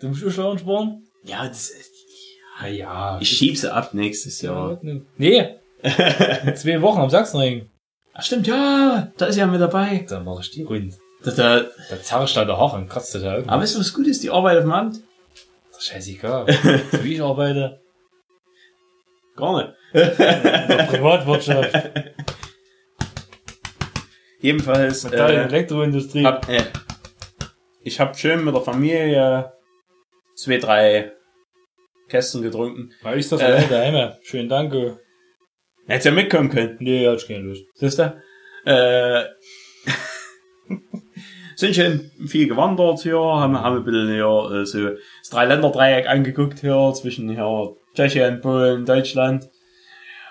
Du 0.00 0.08
musst 0.08 0.24
auch 0.24 0.30
Steuern 0.30 0.58
sparen. 0.58 1.02
Ja, 1.24 1.46
das 1.46 1.70
ist, 1.70 1.90
Ah 2.60 2.66
ja. 2.66 3.18
ich 3.20 3.28
schieb 3.28 3.56
sie 3.56 3.72
ab 3.72 3.94
nächstes 3.94 4.42
Jahr. 4.42 4.80
Nee. 5.16 5.54
Zwei 6.54 6.82
Wochen 6.82 6.98
am 7.00 7.10
Sachsenring. 7.10 7.68
Ach 8.14 8.22
stimmt, 8.24 8.48
ja, 8.48 9.12
da 9.16 9.26
ist 9.26 9.36
ja 9.36 9.46
mit 9.46 9.60
dabei. 9.60 10.04
Dann 10.08 10.24
mach 10.24 10.40
ich 10.40 10.50
die 10.50 10.64
rund. 10.64 10.94
Da, 11.22 11.30
da, 11.30 11.60
Da 11.90 12.02
zerre 12.02 12.24
ich 12.24 12.34
da 12.34 12.44
der 12.44 12.56
Haare 12.58 12.76
und 12.78 12.88
kratzt 12.88 13.14
da 13.14 13.18
irgendwie. 13.20 13.48
aber 13.48 13.62
weißt 13.62 13.76
du, 13.76 13.80
was 13.80 13.92
gut 13.92 14.06
ist? 14.08 14.22
Die 14.24 14.30
Arbeit 14.30 14.56
auf 14.58 14.64
dem 14.64 14.72
Amt? 14.72 15.00
Das 15.70 15.78
ist 15.82 15.86
scheißegal. 15.88 16.46
so 16.90 17.04
wie 17.04 17.14
ich 17.14 17.22
arbeite. 17.22 17.80
Gar 19.38 19.56
nicht. 19.56 19.74
In 19.92 20.00
der 20.76 20.86
Privatwirtschaft. 20.90 21.90
Jedenfalls, 24.40 25.04
Metall- 25.04 25.30
äh, 25.30 25.44
Elektroindustrie. 25.44 26.24
hab, 26.24 26.48
äh, 26.48 26.62
ich 27.82 28.00
hab 28.00 28.16
schön 28.16 28.44
mit 28.44 28.54
der 28.54 28.62
Familie 28.62 29.52
zwei, 30.34 30.58
drei 30.58 31.12
Kästen 32.08 32.42
getrunken. 32.42 32.90
Weil 33.02 33.18
ich 33.18 33.28
das 33.28 33.40
äh. 33.40 33.44
alleine 33.44 33.68
daheim. 33.68 34.12
Schönen 34.22 34.48
Dank. 34.48 34.74
äh. 34.74 34.94
Hättest 35.86 36.06
ja 36.06 36.12
mitkommen 36.12 36.50
können. 36.50 36.76
Nee, 36.80 37.06
hatte 37.06 37.16
ich 37.22 37.28
keine 37.28 37.44
Lust. 37.44 37.64
Siehst 37.74 37.98
du? 37.98 38.20
Äh, 38.66 39.24
sind 41.56 41.74
schon 41.74 42.10
viel 42.26 42.48
gewandert 42.48 43.00
hier, 43.00 43.18
haben, 43.18 43.58
haben 43.58 43.76
ein 43.76 43.84
bisschen 43.84 44.12
hier 44.12 44.50
äh, 44.52 44.66
so 44.66 44.90
das 44.90 45.30
Dreiländeredreieck 45.30 46.06
angeguckt 46.08 46.58
hier 46.60 46.92
zwischen 46.94 47.30
hier 47.30 47.76
Tschechien, 48.02 48.40
Polen, 48.40 48.84
Deutschland. 48.86 49.50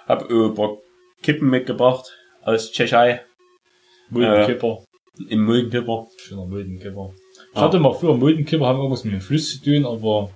Hab 0.07 0.29
äh, 0.31 0.33
ein 0.33 0.53
paar 0.53 0.77
Kippen 1.21 1.49
mitgebracht 1.49 2.17
aus 2.43 2.71
Tschechei 2.71 3.25
Muldenkipper. 4.09 4.85
im 5.27 5.43
Muldenkipper. 5.43 6.07
Schöner 6.15 6.45
Muldenkipper. 6.45 7.13
Ich 7.51 7.57
Ah. 7.57 7.61
hatte 7.63 7.79
mal 7.79 7.91
früher 7.93 8.15
Muldenkipper, 8.15 8.65
haben 8.65 8.77
irgendwas 8.79 9.03
mit 9.03 9.15
dem 9.15 9.19
Fluss 9.19 9.49
zu 9.59 9.61
tun, 9.65 9.85
aber 9.85 10.31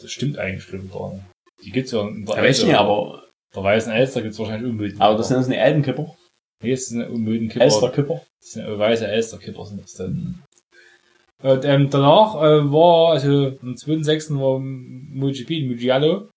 das 0.00 0.10
stimmt 0.10 0.38
eigentlich 0.38 0.64
ich 0.72 0.90
gar 0.90 1.12
nicht. 1.12 1.24
Die 1.66 1.70
gibt's 1.70 1.92
ja 1.92 2.00
in 2.00 2.24
der 2.24 2.36
Ja, 2.36 2.42
nicht, 2.42 2.74
aber, 2.74 3.24
Der 3.54 3.62
Weißen 3.62 3.92
Elster 3.92 4.22
gibt's 4.22 4.38
wahrscheinlich 4.38 4.70
Unmuldenkipper. 4.70 5.04
aber 5.04 5.18
das 5.18 5.28
sind 5.28 5.44
eine 5.44 5.58
Elbenkipper. 5.58 6.16
Nee, 6.62 6.70
das 6.70 6.86
sind 6.86 7.06
Unmuldenkipper. 7.06 7.62
Elsterkipper. 7.62 8.22
Das 8.40 8.50
sind 8.52 8.64
äh, 8.64 8.78
weiße 8.78 9.06
Elsterkipper 9.06 9.66
sind 9.66 9.82
das 9.82 9.92
dann. 9.92 10.42
Und 11.42 11.62
ähm, 11.66 11.90
danach 11.90 12.36
äh, 12.36 12.72
war, 12.72 13.12
also 13.12 13.28
am 13.60 13.74
2.6. 13.74 14.40
war 14.40 14.58
MotoGP, 14.60 15.68
Mugello. 15.68 16.30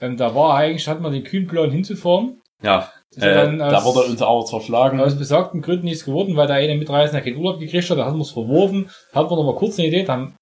Ähm, 0.00 0.16
da 0.16 0.34
war 0.34 0.54
eigentlich, 0.56 0.88
hat 0.88 1.00
man 1.00 1.12
den 1.12 1.24
kühnen 1.24 1.46
Plan 1.48 1.70
hinzufahren. 1.70 2.40
Ja, 2.62 2.90
äh, 3.16 3.20
dann 3.34 3.58
da 3.58 3.78
aus- 3.78 3.84
wurde 3.84 4.06
uns 4.08 4.22
aber 4.22 4.44
zerschlagen. 4.44 5.00
Aus 5.00 5.16
besagten 5.18 5.62
Gründen 5.62 5.86
nichts 5.86 6.04
geworden, 6.04 6.36
weil 6.36 6.46
der 6.46 6.56
eine 6.56 6.74
Mitreisende 6.76 7.22
keinen 7.22 7.36
Urlaub 7.38 7.58
gekriegt 7.58 7.88
hat, 7.90 7.98
da 7.98 8.04
haben 8.06 8.18
wir 8.18 8.22
es 8.22 8.30
verworfen. 8.30 8.90
Da 9.12 9.20
hatten 9.20 9.30
wir 9.30 9.36
noch 9.36 9.44
mal 9.44 9.54
kurz 9.56 9.78
eine 9.78 9.88
Idee, 9.88 10.04
da 10.04 10.12
haben 10.14 10.36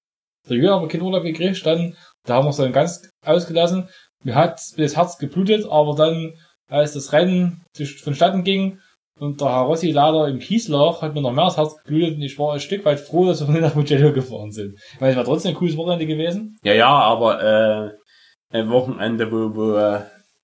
der 0.49 0.57
Jürgen 0.57 0.69
aber 0.75 0.89
keinen 0.89 1.03
Urlaub 1.03 1.23
gekriegt, 1.23 1.65
dann, 1.67 1.97
da 2.27 2.35
haben 2.37 2.47
wir 2.47 2.51
es 2.51 2.57
dann 2.57 2.73
ganz 2.73 3.09
ausgelassen. 3.25 3.89
Mir 4.25 4.35
hat 4.35 4.61
das 4.77 4.97
Herz 4.97 5.19
geblutet, 5.19 5.67
aber 5.71 5.95
dann, 5.95 6.35
als 6.69 6.95
das 6.95 7.13
Rennen 7.13 7.63
vonstatten 8.03 8.43
ging 8.45 8.79
und 9.21 9.41
der 9.41 9.49
Herr 9.49 9.63
Rossi 9.63 9.91
leider 9.93 10.27
im 10.29 10.39
Kies 10.39 10.69
lag, 10.69 11.03
hat 11.03 11.15
mir 11.15 11.21
noch 11.23 11.33
mehr 11.33 11.45
das 11.45 11.57
Herz 11.57 11.77
geblutet 11.85 12.17
und 12.17 12.23
ich 12.23 12.39
war 12.39 12.55
ein 12.55 12.61
Stück 12.61 12.85
weit 12.85 12.99
froh, 13.01 13.27
dass 13.27 13.47
wir 13.47 13.53
nicht 13.53 13.61
nach 13.63 13.75
Mugello 13.75 14.13
gefahren 14.13 14.51
sind. 14.51 14.79
Weil 14.99 15.11
es 15.11 15.17
war 15.17 15.25
trotzdem 15.25 15.53
ein 15.53 15.57
cooles 15.57 15.77
Wochenende 15.77 16.07
gewesen. 16.07 16.57
Ja, 16.65 16.73
ja, 16.75 16.89
aber 16.89 17.43
äh, 17.43 17.91
ein 18.51 18.71
Wochenende, 18.71 19.31
wo, 19.31 19.55
wo 19.55 19.77
äh, 19.77 20.01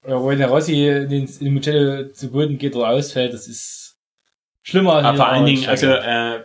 Ja, 0.07 0.21
wo 0.21 0.31
der 0.31 0.49
Rossi 0.49 0.87
in 0.89 1.09
den, 1.09 1.55
Mugello 1.55 2.09
zu 2.13 2.31
Boden 2.31 2.59
geht 2.59 2.77
oder 2.77 2.89
ausfällt, 2.91 3.33
das 3.33 3.47
ist 3.49 3.97
schlimmer 4.63 4.95
als 4.95 5.07
jede 5.07 5.17
vor 5.17 5.29
allen 5.29 5.47
Dingen, 5.47 5.69
also, 5.69 5.87
äh, 5.87 6.41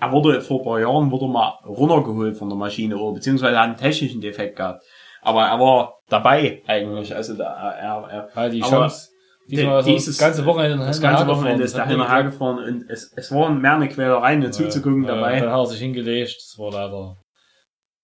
er 0.00 0.10
wurde 0.12 0.40
vor 0.40 0.60
ein 0.60 0.64
paar 0.64 0.80
Jahren 0.80 1.10
wurde 1.12 1.26
mal 1.28 1.58
runtergeholt 1.64 2.36
von 2.36 2.48
der 2.48 2.58
Maschine, 2.58 2.96
oder 2.96 3.14
beziehungsweise 3.14 3.56
hat 3.58 3.64
einen 3.68 3.76
technischen 3.76 4.20
Defekt 4.20 4.56
gehabt. 4.56 4.82
Aber 5.20 5.44
er 5.44 5.60
war 5.60 6.00
dabei 6.08 6.62
eigentlich, 6.66 7.14
also 7.14 7.34
da, 7.34 7.72
er, 7.72 8.08
er, 8.10 8.28
Ja, 8.34 8.48
die 8.48 8.60
Chance. 8.60 9.10
Diesmal 9.48 9.76
er 9.76 9.82
dieses- 9.84 10.16
das 10.16 10.18
ganze 10.18 10.46
Wochenende 10.46 10.84
das 10.86 11.00
ganze 11.00 11.26
Wochenende 11.26 11.64
ist 11.64 11.76
da 11.76 11.86
hinterher 11.86 12.24
gefahren 12.24 12.58
und 12.58 12.90
es, 12.90 13.12
es 13.14 13.30
war 13.32 13.50
mehr 13.50 13.74
eine 13.74 13.88
Quälerei, 13.88 14.40
zuzugucken 14.50 15.04
Ja, 15.04 15.14
dabei, 15.14 15.38
Dann 15.40 15.50
hat 15.50 15.58
er 15.58 15.66
sich 15.66 15.80
hingelegt, 15.80 16.36
das 16.36 16.58
war 16.58 16.72
leider. 16.72 17.16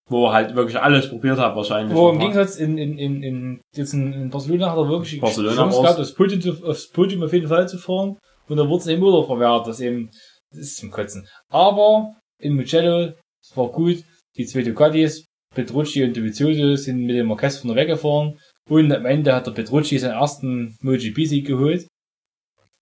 Wo 0.09 0.27
er 0.27 0.33
halt 0.33 0.55
wirklich 0.55 0.79
alles 0.79 1.09
probiert 1.09 1.39
hat 1.39 1.55
wahrscheinlich. 1.57 1.97
Wo 1.97 2.11
im. 2.11 2.19
Gegensatz 2.19 2.57
in, 2.57 2.79
in, 2.79 2.99
in, 2.99 3.23
in, 3.23 3.61
jetzt 3.75 3.93
in, 3.93 4.13
in 4.13 4.31
Barcelona 4.31 4.71
hat 4.71 4.79
er 4.79 4.89
wirklich 4.89 5.13
die 5.13 5.21
Barcelona 5.21 5.57
Chance 5.57 5.81
gehabt, 5.83 6.01
aufs 6.01 6.15
Podium, 6.15 6.65
aufs 6.65 6.91
Podium 6.91 7.23
auf 7.23 7.33
jeden 7.33 7.49
Fall 7.49 7.69
zu 7.69 7.79
fahren. 7.79 8.19
Und 8.49 8.57
dann 8.57 8.69
wurde 8.69 8.83
es 8.83 8.87
eben 8.87 9.03
wieder 9.03 9.25
verwehrt, 9.25 9.67
das 9.67 9.81
eben, 9.81 10.11
das 10.51 10.61
ist 10.61 10.77
zum 10.79 10.91
Kotzen. 10.91 11.27
Aber 11.51 12.15
in 12.41 12.57
Mugello, 12.57 13.13
es 13.43 13.57
war 13.57 13.69
gut, 13.69 14.03
die 14.37 14.47
zwei 14.47 14.63
Ducatis, 14.63 15.27
Petrucci 15.55 16.05
und 16.05 16.17
Dovizioso 16.17 16.77
sind 16.77 17.05
mit 17.05 17.17
dem 17.17 17.27
Marquez 17.27 17.59
vorne 17.59 17.77
weggefahren. 17.77 18.39
Und 18.69 18.93
am 18.93 19.07
Ende 19.07 19.35
hat 19.35 19.47
der 19.47 19.53
Petrucci 19.53 19.99
seinen 19.99 20.19
ersten 20.19 20.77
MotoGP-Sieg 20.83 21.47
geholt. 21.47 21.87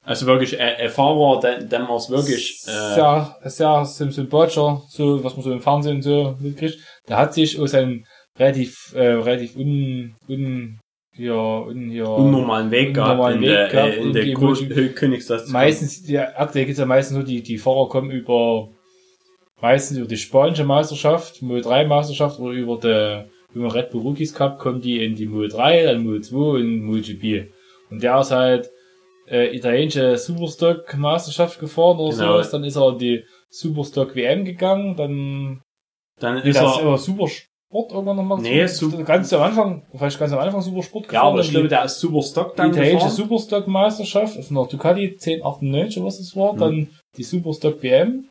Also 0.07 0.25
wirklich 0.27 0.59
ein, 0.59 0.77
ein 0.77 0.89
Fahrer, 0.89 1.41
den, 1.41 1.69
den 1.69 1.83
man 1.83 1.97
es 1.97 2.09
wirklich, 2.09 2.61
äh, 2.67 2.95
sehr, 2.95 3.37
sehr 3.45 3.85
sym- 3.85 4.13
sympathischer, 4.13 4.83
so, 4.89 5.23
was 5.25 5.35
man 5.37 5.43
so 5.43 5.53
im 5.53 5.61
Fernsehen 5.61 6.01
so 6.01 6.37
mitkriegt. 6.41 6.79
Der 7.09 7.17
hat 7.19 7.35
sich 7.35 7.59
aus 7.61 7.73
seinem 7.73 8.05
relativ, 8.39 8.93
äh, 8.95 9.01
relativ 9.15 9.57
un, 9.57 10.15
un, 10.29 10.79
hier, 11.13 11.35
un, 11.35 11.91
hier, 11.91 12.09
unnormalen 12.09 12.71
Weg 12.71 12.95
gehabt 12.95 13.11
unnormalen 13.15 13.43
in 13.43 13.49
Weg 13.49 13.49
der, 13.57 13.69
gehabt 13.69 13.95
äh, 13.95 14.01
in 14.01 14.13
der 14.13 14.25
die 14.25 14.33
Gro- 14.35 14.53
Emoji- 14.53 14.89
Königsklasse. 14.95 15.51
meistens, 15.53 16.03
die, 16.05 16.19
aktuell 16.19 16.67
gibt's 16.67 16.79
ja 16.79 16.87
meistens 16.87 17.17
nur 17.17 17.25
die, 17.25 17.43
die 17.43 17.59
Fahrer 17.59 17.89
kommen 17.89 18.11
über, 18.13 18.69
meistens 19.61 19.99
über 19.99 20.07
die 20.07 20.17
spanische 20.17 20.65
Meisterschaft, 20.65 21.43
Mo 21.43 21.59
3 21.61 21.85
Meisterschaft 21.87 22.39
oder 22.39 22.53
über 22.53 22.79
die, 22.79 23.57
über 23.59 23.69
den 23.69 23.73
Red 23.73 23.91
Bull 23.91 24.03
Rookies 24.03 24.35
Cup 24.35 24.59
kommen 24.59 24.81
die 24.81 25.05
in 25.05 25.15
die 25.17 25.27
Mo 25.27 25.47
3, 25.47 25.85
dann 25.85 26.05
Mo 26.05 26.19
2 26.19 26.37
und 26.37 26.81
MotoGP. 26.85 27.51
Und 27.91 28.03
der 28.03 28.21
ist 28.21 28.31
halt, 28.31 28.71
äh, 29.29 29.55
italienische 29.57 30.17
Superstock 30.19 30.97
Meisterschaft 30.97 31.59
gefahren 31.61 31.99
oder 31.99 32.17
Genau. 32.17 32.33
sowas, 32.35 32.51
dann 32.51 32.65
ist 32.65 32.77
er 32.77 32.89
in 32.91 32.99
die 32.99 33.25
Superstock 33.51 34.15
WM 34.15 34.45
gegangen, 34.45 34.97
dann 34.97 35.63
Dann 36.21 36.39
ist 36.39 36.57
er, 36.57 36.63
aber 36.67 36.99
Supersport 36.99 37.93
irgendwann 37.93 38.17
nochmal. 38.17 38.41
Nee, 38.41 38.67
Super- 38.67 39.03
ganz 39.05 39.33
am 39.33 39.43
Anfang, 39.43 39.87
vielleicht 39.95 40.19
ganz 40.19 40.33
am 40.33 40.39
Anfang 40.39 40.63
Supersport 40.63 41.13
ja, 41.13 41.23
aber 41.23 41.37
dann 41.39 41.45
ich 41.47 41.51
glaube, 41.53 41.69
der 41.69 41.85
ist 41.85 41.99
super 42.01 42.23
Stock 42.23 42.53
die 42.53 42.57
dann 42.59 42.71
italienische 42.71 43.07
gefahren. 43.07 43.11
Superstock 43.17 43.67
Meisterschaft 43.69 44.39
auf 44.39 44.51
einer 44.51 44.67
Ducati 44.67 45.17
1098 45.19 45.99
oder 45.99 46.07
was 46.07 46.19
das 46.19 46.35
war, 46.37 46.53
Mhm. 46.55 46.59
dann 46.59 46.89
die 47.17 47.23
Superstock 47.25 47.83
WM. 47.83 48.29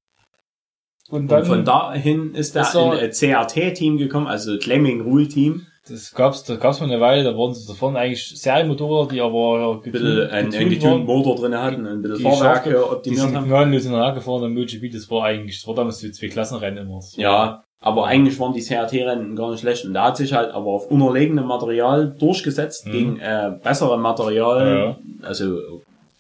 Und 1.09 1.27
dann, 1.29 1.41
Und 1.41 1.47
von 1.47 1.65
dahin 1.65 2.33
ist 2.33 2.55
er 2.55 2.63
ist 2.63 2.73
er- 2.75 2.93
in 2.93 2.99
ein 2.99 3.11
CRT-Team 3.11 3.97
gekommen, 3.97 4.25
also 4.27 4.57
Claiming 4.57 5.01
Rule 5.01 5.27
Team. 5.27 5.67
Das 5.87 6.13
gab's, 6.13 6.43
da 6.43 6.55
gab's 6.55 6.79
mal 6.79 6.89
eine 6.89 6.99
Weile, 6.99 7.23
da 7.23 7.37
waren 7.37 7.53
sie 7.53 7.67
davon 7.67 7.95
eigentlich 7.95 8.39
Serienmotorräder, 8.39 9.13
die 9.13 9.21
aber 9.21 9.59
ja, 9.59 9.71
Ein 9.71 9.91
bisschen 9.91 10.29
ein, 10.29 10.53
ein 10.53 10.69
getunten 10.69 11.05
Motor 11.05 11.35
drin 11.35 11.55
hatten, 11.57 11.85
ein 11.85 12.01
bisschen 12.01 12.17
Die 12.17 12.23
Fahrwerke 12.23 12.69
Schafte- 12.69 12.69
Die 12.71 12.75
optimiert 12.95 13.21
sind 13.21 13.35
haben. 13.35 13.47
gnadenlos 13.47 13.83
gefahren 13.83 14.43
am 14.43 14.53
MotoGP, 14.53 14.91
das 14.91 15.09
war 15.11 15.23
eigentlich, 15.25 15.59
das 15.61 15.67
war 15.67 15.75
damals 15.75 15.99
so 15.99 16.09
zwei 16.09 16.27
Klassenrennen 16.27 16.85
immer. 16.85 16.95
War- 16.95 17.03
Ja, 17.17 17.63
aber 17.81 18.07
eigentlich 18.07 18.39
waren 18.39 18.53
die 18.53 18.61
CRT-Rennen 18.61 19.35
gar 19.35 19.51
nicht 19.51 19.59
schlecht. 19.61 19.85
Und 19.85 19.93
da 19.93 20.05
hat 20.05 20.17
sich 20.17 20.33
halt 20.33 20.51
aber 20.51 20.67
auf 20.67 20.89
unerlegenem 20.89 21.45
Material 21.45 22.15
durchgesetzt 22.19 22.87
Mhm. 22.87 22.91
gegen 22.91 23.19
äh, 23.19 23.51
bessere 23.63 23.97
Material, 23.99 24.95
also 25.21 25.59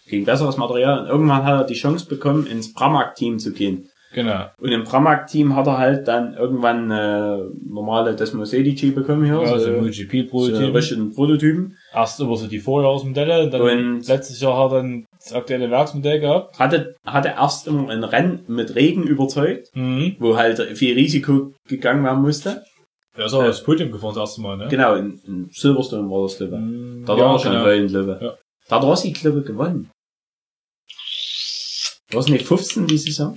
gegen 0.07 0.25
besseres 0.25 0.57
Material. 0.57 0.99
Und 1.01 1.07
irgendwann 1.07 1.43
hat 1.43 1.61
er 1.61 1.63
die 1.65 1.73
Chance 1.73 2.05
bekommen, 2.07 2.45
ins 2.45 2.71
Pramac-Team 2.73 3.39
zu 3.39 3.51
gehen. 3.51 3.89
Genau. 4.15 4.45
Und 4.61 4.71
im 4.71 4.85
Pramac-Team 4.85 5.57
hat 5.57 5.67
er 5.67 5.77
halt 5.77 6.07
dann 6.07 6.35
irgendwann 6.35 6.89
äh, 6.89 7.37
normale 7.67 8.15
Desmo 8.15 8.45
Sedici 8.45 8.91
bekommen 8.91 9.25
hier, 9.25 9.41
Ja, 9.41 9.45
so 9.45 9.59
so, 9.59 9.65
so 9.65 9.71
MotoGP-Prototyp. 9.81 10.73
richtigen 10.73 11.13
Prototypen. 11.13 11.77
Erst 11.93 12.21
über 12.21 12.37
so 12.37 12.47
die 12.47 12.59
Vorjahresmodelle, 12.59 13.43
und 13.43 13.53
dann 13.53 13.61
Und- 13.61 14.07
letztes 14.07 14.39
Jahr 14.39 14.57
hat 14.57 14.71
er 14.71 14.77
dann 14.77 15.05
das 15.19 15.33
aktuelle 15.33 15.69
Werksmodell 15.69 16.21
gehabt. 16.21 16.57
Hatte, 16.57 16.95
hatte 17.05 17.27
erst 17.37 17.67
immer 17.67 17.89
ein 17.89 18.05
Rennen 18.05 18.45
mit 18.47 18.73
Regen 18.75 19.03
überzeugt, 19.03 19.67
Mhm. 19.75 20.15
wo 20.19 20.37
halt 20.37 20.61
viel 20.77 20.93
Risiko 20.95 21.53
gegangen 21.67 22.05
werden 22.05 22.21
musste. 22.21 22.63
Ja, 23.17 23.25
ist 23.25 23.33
auch 23.33 23.43
das 23.43 23.63
Podium 23.63 23.91
gefahren 23.91 24.13
das 24.15 24.29
erste 24.29 24.41
Mal, 24.41 24.55
ne? 24.57 24.67
Genau, 24.69 24.95
in, 24.95 25.19
in 25.27 25.49
Silverstone 25.51 26.09
war 26.09 26.23
das, 26.23 26.39
ich. 26.39 26.49
Mhm. 26.49 27.03
Da 27.05 27.17
ja, 27.17 27.23
war 27.25 27.33
er 27.33 27.39
schon 27.39 27.51
genau. 27.51 28.15
ich. 28.15 28.21
Ja. 28.21 28.33
Da 28.69 28.75
hat 28.77 28.83
Rossi, 28.83 29.11
glaube 29.11 29.39
ich, 29.41 29.45
gewonnen. 29.45 29.89
War 32.11 32.19
es 32.21 32.29
nicht 32.29 32.45
15 32.45 32.87
die 32.87 32.97
Saison? 32.97 33.35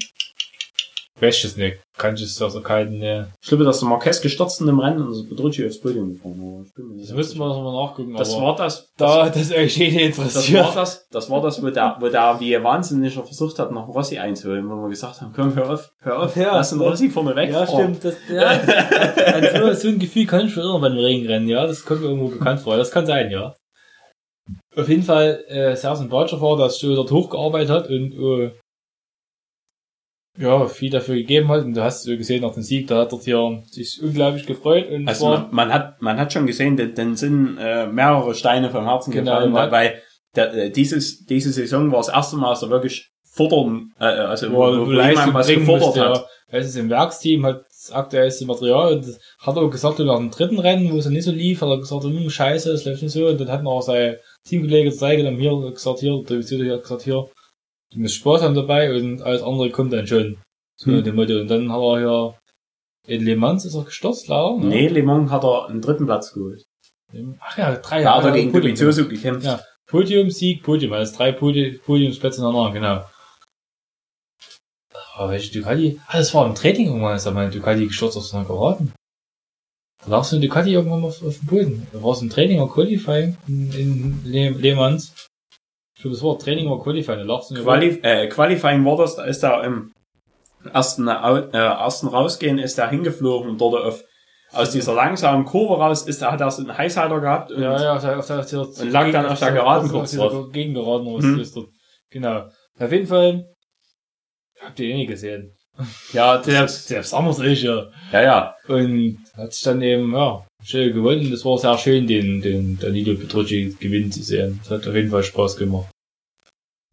Weiß 1.21 1.37
ich 1.39 1.45
es 1.45 1.57
nicht. 1.57 1.79
Kann 1.97 2.15
ich 2.15 2.23
es 2.23 2.41
also 2.41 2.61
keinen, 2.61 2.99
ne. 2.99 3.29
Ich 3.43 3.49
glaube, 3.49 3.65
dass 3.65 3.81
der 3.81 3.89
Marquez 3.89 4.21
gestürzt 4.21 4.61
in 4.61 4.69
dem 4.69 4.79
Rennen 4.79 5.03
und 5.03 5.11
das 5.11 5.29
Petrucci 5.29 5.67
aufs 5.67 5.81
Podium 5.81 6.13
gefahren 6.13 6.65
Das 6.97 7.11
müssten 7.13 7.39
wir 7.41 7.49
nochmal 7.49 7.87
nachgucken, 7.87 8.15
Das 8.17 8.33
aber 8.35 8.43
war 8.47 8.57
das, 8.57 8.89
da 8.97 9.29
das, 9.29 9.49
das 9.49 9.59
euch 9.59 9.77
jede 9.77 10.09
das 10.09 10.19
war 10.19 10.25
interessiert. 10.27 10.69
das, 10.77 11.09
das 11.11 11.29
war 11.31 11.43
das, 11.43 11.61
wo 11.61 11.71
der, 11.71 11.97
wo 11.99 12.09
der 12.09 12.37
wie 12.39 12.63
wahnsinniger 12.63 13.25
versucht 13.25 13.59
hat, 13.59 13.73
noch 13.73 13.89
Rossi 13.89 14.17
einzuholen, 14.17 14.71
wo 14.71 14.83
wir 14.83 14.91
gesagt 14.91 15.21
haben, 15.21 15.33
komm, 15.35 15.57
hör 15.57 15.71
auf, 15.75 15.91
hör 16.01 16.23
auf, 16.23 16.37
Ja, 16.37 16.55
lass 16.55 16.71
den 16.71 16.81
Rossi 16.81 17.11
vorne 17.11 17.35
weg. 17.35 17.51
Ja, 17.51 17.67
stimmt. 17.67 18.05
Das, 18.05 18.15
ja. 18.33 18.47
An 18.47 19.49
so, 19.61 19.73
so 19.73 19.89
ein 19.89 19.99
Gefühl 19.99 20.27
kann 20.27 20.47
ich 20.47 20.53
schon 20.53 20.63
immer 20.63 20.79
beim 20.79 20.97
Regenrennen, 20.97 21.49
ja. 21.49 21.67
Das 21.67 21.85
kommt 21.85 22.01
mir 22.03 22.09
irgendwo 22.09 22.29
bekannt 22.29 22.61
vor. 22.61 22.77
Das 22.77 22.93
kann 22.93 23.07
sein, 23.07 23.31
ja. 23.33 23.55
Auf 24.77 24.89
jeden 24.89 25.03
Fall, 25.03 25.43
äh, 25.49 25.75
sehr 25.75 25.97
sympathischer 25.97 26.41
war, 26.41 26.57
dass 26.57 26.79
du 26.79 26.95
dort 26.95 27.11
hochgearbeitet 27.11 27.71
hat 27.71 27.89
und, 27.89 28.13
äh, 28.13 28.53
ja, 30.39 30.67
viel 30.67 30.91
dafür 30.91 31.17
gegeben 31.17 31.49
hat. 31.49 31.65
Und 31.65 31.75
du 31.75 31.83
hast 31.83 32.05
so 32.05 32.17
gesehen 32.17 32.43
nach 32.43 32.55
dem 32.55 32.63
Sieg, 32.63 32.87
da 32.87 33.01
hat 33.01 33.13
er 33.13 33.19
hier 33.19 33.63
sich 33.71 34.01
unglaublich 34.03 34.47
gefreut 34.47 34.89
und 34.91 35.09
Also 35.09 35.29
man, 35.29 35.49
man 35.51 35.73
hat 35.73 36.01
man 36.01 36.19
hat 36.19 36.33
schon 36.33 36.47
gesehen, 36.47 36.77
denn, 36.77 36.95
denn 36.95 37.17
sind 37.17 37.59
äh, 37.61 37.87
mehrere 37.87 38.35
Steine 38.35 38.71
vom 38.71 38.85
Herzen 38.85 39.13
Genau, 39.13 39.33
gefallen, 39.33 39.53
weil, 39.53 39.71
weil 39.71 40.03
der, 40.37 40.55
äh, 40.55 40.71
dieses 40.71 41.25
diese 41.25 41.53
Saison 41.53 41.91
war 41.91 41.99
das 41.99 42.09
erste 42.09 42.37
Mal, 42.37 42.51
dass 42.51 42.63
er 42.63 42.71
wirklich 42.71 43.11
fordern, 43.25 43.93
äh, 43.99 44.05
also 44.05 44.51
wo, 44.53 44.59
wo, 44.59 44.87
wo 44.87 44.93
jemand 44.93 45.35
was 45.35 45.49
gefordert 45.49 45.87
musste, 45.87 46.01
hat. 46.01 46.17
ja. 46.17 46.25
Es 46.51 46.67
ist 46.67 46.77
im 46.77 46.89
Werksteam, 46.89 47.45
hat 47.45 47.67
das 47.69 47.93
aktuellste 47.93 48.47
Material 48.47 48.95
und 48.95 49.07
das 49.07 49.21
hat 49.39 49.57
er 49.57 49.69
gesagt, 49.69 49.99
nach 49.99 50.17
dem 50.17 50.31
dritten 50.31 50.59
Rennen, 50.59 50.91
wo 50.91 50.97
es 50.97 51.07
nicht 51.07 51.25
so 51.25 51.31
lief, 51.31 51.61
hat 51.61 51.69
er 51.69 51.79
gesagt, 51.79 52.05
hm, 52.05 52.31
scheiße, 52.31 52.73
es 52.73 52.87
läuft 52.87 53.03
nicht 53.03 53.13
so. 53.13 53.27
Und 53.27 53.39
dann 53.39 53.51
hat 53.51 53.63
noch 53.63 53.83
sein 53.83 54.17
Teamkollege 54.49 54.91
gezeigt 54.91 55.27
und 55.27 55.37
hier 55.37 55.71
gesagt, 55.73 55.99
hier, 56.01 56.23
der 56.27 56.79
gesagt, 56.79 57.03
hier, 57.03 57.29
du 57.93 58.01
musst 58.01 58.15
Spaß 58.17 58.43
haben 58.43 58.55
dabei 58.55 58.95
und 58.95 59.23
alles 59.23 59.43
andere 59.43 59.71
kommt 59.71 59.93
dann 59.93 60.07
schon. 60.07 60.37
So 60.77 60.91
Hm. 60.93 61.05
dem 61.05 61.17
Motto. 61.17 61.35
Und 61.41 61.49
dann 61.49 61.73
hat 61.73 61.81
er 61.81 61.99
hier 61.99 62.39
in 63.07 63.25
Le 63.25 63.37
Mans 63.37 63.65
ist 63.65 63.75
er 63.75 63.85
gestürzt, 63.85 64.29
leider. 64.29 64.57
ne? 64.59 64.67
Nee, 64.67 64.89
Le 64.89 65.03
Mans 65.03 65.31
hat 65.31 65.43
er 65.45 65.69
einen 65.69 65.81
dritten 65.81 66.07
Platz 66.07 66.33
geholt. 66.33 66.65
Ach 67.41 67.57
ja, 67.59 67.75
drei 67.77 68.03
Da 68.03 68.17
hat 68.17 68.25
er 68.25 68.29
ja, 68.31 68.35
gegen 68.37 68.53
Podium 68.53 68.75
Dovizioso 68.75 69.09
gekämpft. 69.09 69.47
Ja. 69.47 69.61
Podium, 69.87 70.31
Sieg, 70.31 70.63
Podium, 70.63 70.93
also 70.93 71.17
drei 71.17 71.33
Podi 71.33 71.81
Podiumsplätze 71.85 72.43
hintereinander, 72.43 72.73
genau. 72.79 73.05
Aber 75.15 75.31
welche 75.33 75.53
Ducati? 75.59 75.99
Ah, 76.07 76.19
das 76.19 76.33
war 76.35 76.47
im 76.47 76.55
Training 76.55 76.87
irgendwann, 76.89 77.17
ist 77.17 77.25
da 77.27 77.31
meine 77.31 77.51
Ducati 77.51 77.87
gestürzt 77.87 78.17
aus 78.17 78.29
seiner 78.31 78.45
Geraden. 78.45 78.93
Da 80.05 80.11
lag 80.11 80.25
so 80.25 80.37
eine 80.37 80.47
Ducati 80.47 80.73
irgendwann 80.75 81.03
auf, 81.05 81.23
auf 81.23 81.39
dem 81.39 81.47
Boden. 81.47 81.87
Da 81.93 82.03
war 82.03 82.13
es 82.13 82.23
im 82.23 82.31
Training 82.31 82.61
oder 82.61 82.73
Qualifying 82.73 83.37
in, 83.49 83.73
in 83.73 84.21
Le, 84.25 84.51
Le 84.51 84.77
Mans. 84.77 85.28
Glaube, 86.01 86.15
das 86.17 86.23
war 86.25 86.39
Training 86.39 86.69
oder 86.69 86.83
Qualifying, 86.83 87.19
da 87.19 87.25
lag 87.25 87.43
so 87.43 87.55
eine 87.55 87.65
Quali 87.65 87.89
äh, 88.03 88.29
Qualifying 88.29 88.85
war 88.85 88.97
das, 88.99 89.17
da 89.17 89.25
ist 89.25 89.43
er 89.43 89.65
im 89.65 89.93
ersten, 90.73 91.09
Au- 91.09 91.37
äh, 91.37 91.57
ersten 91.57 92.09
rausgehen, 92.09 92.59
ist 92.59 92.79
er 92.79 92.89
hingeflogen 92.89 93.51
und 93.51 93.61
dort 93.61 93.83
auf, 93.85 94.05
aus 94.53 94.71
dieser 94.71 94.95
langsamen 94.95 95.45
Kurve 95.45 95.83
raus 95.83 96.03
ist 96.07 96.23
er, 96.23 96.33
hat 96.33 96.41
er 96.41 96.51
so 96.51 96.63
einen 96.63 96.77
Highsider 96.79 97.21
gehabt 97.21 97.51
und 97.53 97.63
Ja, 97.63 97.81
ja, 97.83 97.97
auf 97.97 98.03
der, 98.03 98.19
auf 98.19 98.27
der, 98.27 98.41
auf 98.41 98.47
der, 98.51 98.61
Und 98.61 98.91
lag 98.93 99.11
dann 99.13 99.27
auf 99.27 99.39
der 99.39 99.53
Geraden 99.53 99.89
kurz 99.91 100.13
drauf. 100.13 100.53
Gegengeraden, 100.53 101.07
was 101.15 101.25
Mhm. 101.25 101.41
ist 101.41 101.57
dort. 101.57 101.69
Genau. 102.11 102.49
Auf 102.79 102.93
jeden 102.93 103.07
Fall, 103.07 103.45
habt 104.61 104.79
ihr 104.81 104.89
eh 104.89 104.97
nicht 104.97 105.09
gesehen. 105.09 105.55
ja, 106.13 106.39
der, 106.39 106.55
Selbst, 106.69 106.89
selbst 106.89 107.15
anders 107.15 107.39
ich 107.41 107.63
ja. 107.63 107.87
ja, 108.13 108.23
ja. 108.23 108.55
Und 108.69 109.19
hat 109.37 109.53
sich 109.53 109.63
dann 109.65 109.83
eben, 109.83 110.13
ja, 110.15 110.45
schnell 110.63 110.93
gewonnen. 110.93 111.31
Das 111.31 111.45
war 111.45 111.59
sehr 111.59 111.79
schön, 111.79 112.07
den, 112.07 112.41
den 112.41 112.79
Danilo 112.79 113.15
Petrucci 113.17 113.77
gewinnen 113.79 114.13
zu 114.13 114.23
sehen. 114.23 114.61
Das 114.63 114.71
hat 114.71 114.89
auf 114.89 114.95
jeden 114.95 115.11
Fall 115.11 115.23
Spaß 115.23 115.57
gemacht. 115.57 115.91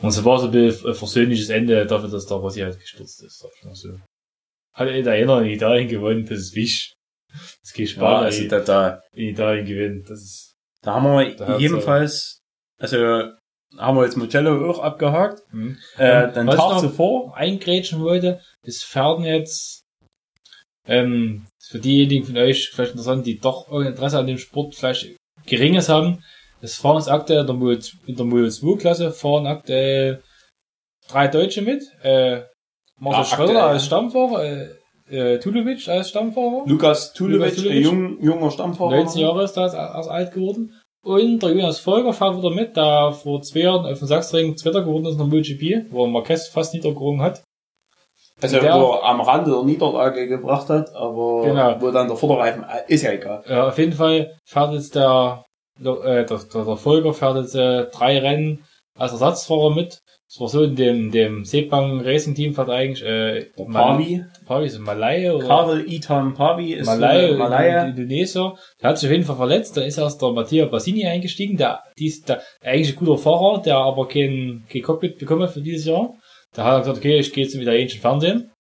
Und 0.01 0.09
es 0.09 0.23
war 0.23 0.39
so 0.39 0.45
ein 0.47 0.51
bisschen 0.51 0.87
ein 0.89 0.93
versöhnliches 0.93 1.49
Ende 1.49 1.85
dafür, 1.85 2.09
dass 2.09 2.25
der 2.25 2.37
Rossi 2.37 2.59
halt 2.61 2.79
gestürzt 2.79 3.23
ist. 3.23 3.39
sag 3.39 3.51
ich 3.57 3.65
mal 3.65 3.75
so. 3.75 3.99
Hat 4.73 4.87
der 4.87 4.99
Italiener 4.99 5.41
in 5.41 5.51
Italien 5.51 5.87
gewonnen, 5.87 6.25
das 6.25 6.39
ist 6.39 6.55
wichtig. 6.55 6.93
Das 7.61 7.73
geht 7.73 7.89
ja 7.89 7.95
Spaß, 7.95 8.25
also 8.25 8.43
in, 8.43 8.49
da, 8.49 8.59
da, 8.59 9.01
in 9.13 9.29
Italien 9.29 9.65
gewinnt. 9.65 10.09
Das 10.09 10.21
ist, 10.21 10.53
da 10.81 10.95
haben 10.95 11.03
wir 11.05 11.59
jedenfalls, 11.59 12.39
also 12.79 12.97
haben 13.77 13.97
wir 13.97 14.05
jetzt 14.05 14.17
Mugello 14.17 14.69
auch 14.69 14.79
abgehakt. 14.79 15.41
hm. 15.51 15.77
Äh, 15.97 16.27
Und 16.27 16.35
den 16.35 16.47
was 16.47 16.55
Tag 16.55 16.79
zuvor, 16.81 17.35
eingrätschen 17.35 18.01
wollte, 18.01 18.41
es 18.63 18.83
fahren 18.83 19.23
jetzt, 19.23 19.83
ähm, 20.87 21.47
für 21.69 21.79
diejenigen 21.79 22.25
von 22.25 22.37
euch 22.37 22.69
vielleicht 22.73 22.91
interessant, 22.91 23.25
die 23.25 23.39
doch 23.39 23.71
Interesse 23.71 24.19
an 24.19 24.27
dem 24.27 24.37
Sport 24.37 24.75
vielleicht 24.75 25.15
geringes 25.45 25.89
haben. 25.89 26.23
Es 26.61 26.75
fahren 26.75 26.97
jetzt 26.97 27.09
aktuell 27.09 27.41
in 27.41 27.47
der 27.47 27.55
Mul, 27.55 27.79
in 28.05 28.15
der 28.15 28.25
Mul 28.25 28.49
2 28.49 28.77
Klasse 28.77 29.11
fahren 29.11 29.45
aktuell 29.45 30.23
drei 31.07 31.27
Deutsche 31.27 31.61
mit. 31.61 31.83
Äh, 32.01 32.41
Marcel 32.99 33.19
Ja, 33.19 33.25
Schröder 33.25 33.49
aktuell, 33.49 33.73
als. 33.73 33.85
Stammfahrer, 33.85 34.43
äh, 34.43 34.67
äh, 35.09 35.39
Tulovic 35.39 35.87
als 35.87 36.09
Stammfahrer. 36.09 36.63
Lukas 36.65 37.13
Tulevic. 37.13 37.69
ein 37.69 37.81
jung, 37.81 38.23
junger 38.23 38.51
Stammfahrer. 38.51 38.95
19 38.97 39.21
Jahre 39.21 39.43
ist 39.43 39.57
er 39.57 39.63
erst 39.63 40.09
alt 40.09 40.31
geworden. 40.33 40.73
Und 41.03 41.43
der 41.43 41.51
Jonas 41.51 41.79
Volker 41.79 42.13
fährt 42.13 42.37
wieder 42.37 42.49
mit, 42.49 42.75
der 42.75 43.11
vor 43.11 43.39
zwei 43.43 43.59
Jahren 43.59 43.85
auf 43.85 43.99
dem 43.99 44.07
Sachsenring 44.07 44.57
Zweiter 44.57 44.81
geworden 44.81 45.05
ist 45.05 45.11
in 45.11 45.17
der 45.19 45.27
MotoGP, 45.27 45.91
wo 45.91 46.05
er 46.05 46.09
Marquez 46.09 46.47
fast 46.47 46.73
niedergerungen 46.73 47.21
hat. 47.21 47.43
Also, 48.41 48.59
Der- 48.59 48.73
wo 48.75 48.91
er 48.93 49.03
am 49.05 49.21
Rande 49.21 49.51
der 49.51 49.63
Niederlage 49.63 50.27
gebracht 50.27 50.69
hat, 50.69 50.93
aber 50.93 51.43
Genau. 51.43 51.75
wo 51.79 51.89
dann 51.91 52.07
der 52.07 52.17
Vorderreifen, 52.17 52.63
äh, 52.63 52.91
ist 52.93 53.03
ja 53.03 53.11
egal. 53.13 53.43
Ja, 53.47 53.67
auf 53.69 53.77
jeden 53.77 53.93
Fall 53.93 54.33
fährt 54.45 54.73
jetzt 54.73 54.95
der, 54.95 55.43
äh, 55.79 55.83
der, 55.83 56.25
der, 56.25 56.77
Volker 56.77 57.13
fährt 57.13 57.37
jetzt 57.37 57.55
äh, 57.55 57.85
drei 57.91 58.19
Rennen 58.19 58.65
als 58.97 59.13
Ersatzfahrer 59.13 59.73
mit. 59.73 59.99
Das 60.27 60.41
war 60.41 60.49
so 60.49 60.63
in 60.63 60.75
dem, 60.75 61.11
dem 61.11 61.45
Sepang 61.45 62.01
Racing 62.01 62.35
Team 62.35 62.53
fährt 62.53 62.69
eigentlich 62.69 63.05
äh, 63.05 63.45
Pavi, 63.71 64.25
Pavi 64.45 64.65
ist 64.65 64.79
Malai 64.79 65.31
oder 65.31 65.47
Karel 65.47 65.89
Itan 65.89 66.33
Pavi 66.33 66.73
ist 66.73 66.87
Malai, 66.87 67.27
äh, 67.29 67.33
Malaya. 67.37 67.85
Indonesier. 67.85 68.53
Der 68.81 68.89
hat 68.89 68.97
sich 68.97 69.07
auf 69.07 69.13
jeden 69.13 69.23
Fall 69.23 69.35
verletzt. 69.37 69.77
Da 69.77 69.81
ist 69.81 69.97
erst 69.97 70.21
der 70.21 70.31
Matteo 70.31 70.65
Bassini 70.67 71.05
eingestiegen, 71.05 71.55
der, 71.57 71.83
dies, 71.97 72.23
der 72.23 72.41
eigentlich 72.61 72.97
ein 72.97 73.05
guter 73.05 73.17
Fahrer, 73.17 73.61
der 73.61 73.77
aber 73.77 74.07
kein, 74.09 74.65
kein 74.69 74.81
Cockpit 74.81 75.19
bekommen 75.19 75.43
hat 75.43 75.51
für 75.51 75.61
dieses 75.61 75.85
Jahr. 75.85 76.13
Da 76.55 76.63
hat 76.63 76.73
er 76.73 76.79
gesagt, 76.79 76.97
okay, 76.97 77.19
ich 77.19 77.33
gehe 77.33 77.43
jetzt 77.43 77.53
zum 77.53 77.61
italienischen 77.61 78.01
Fernsehen. 78.01 78.51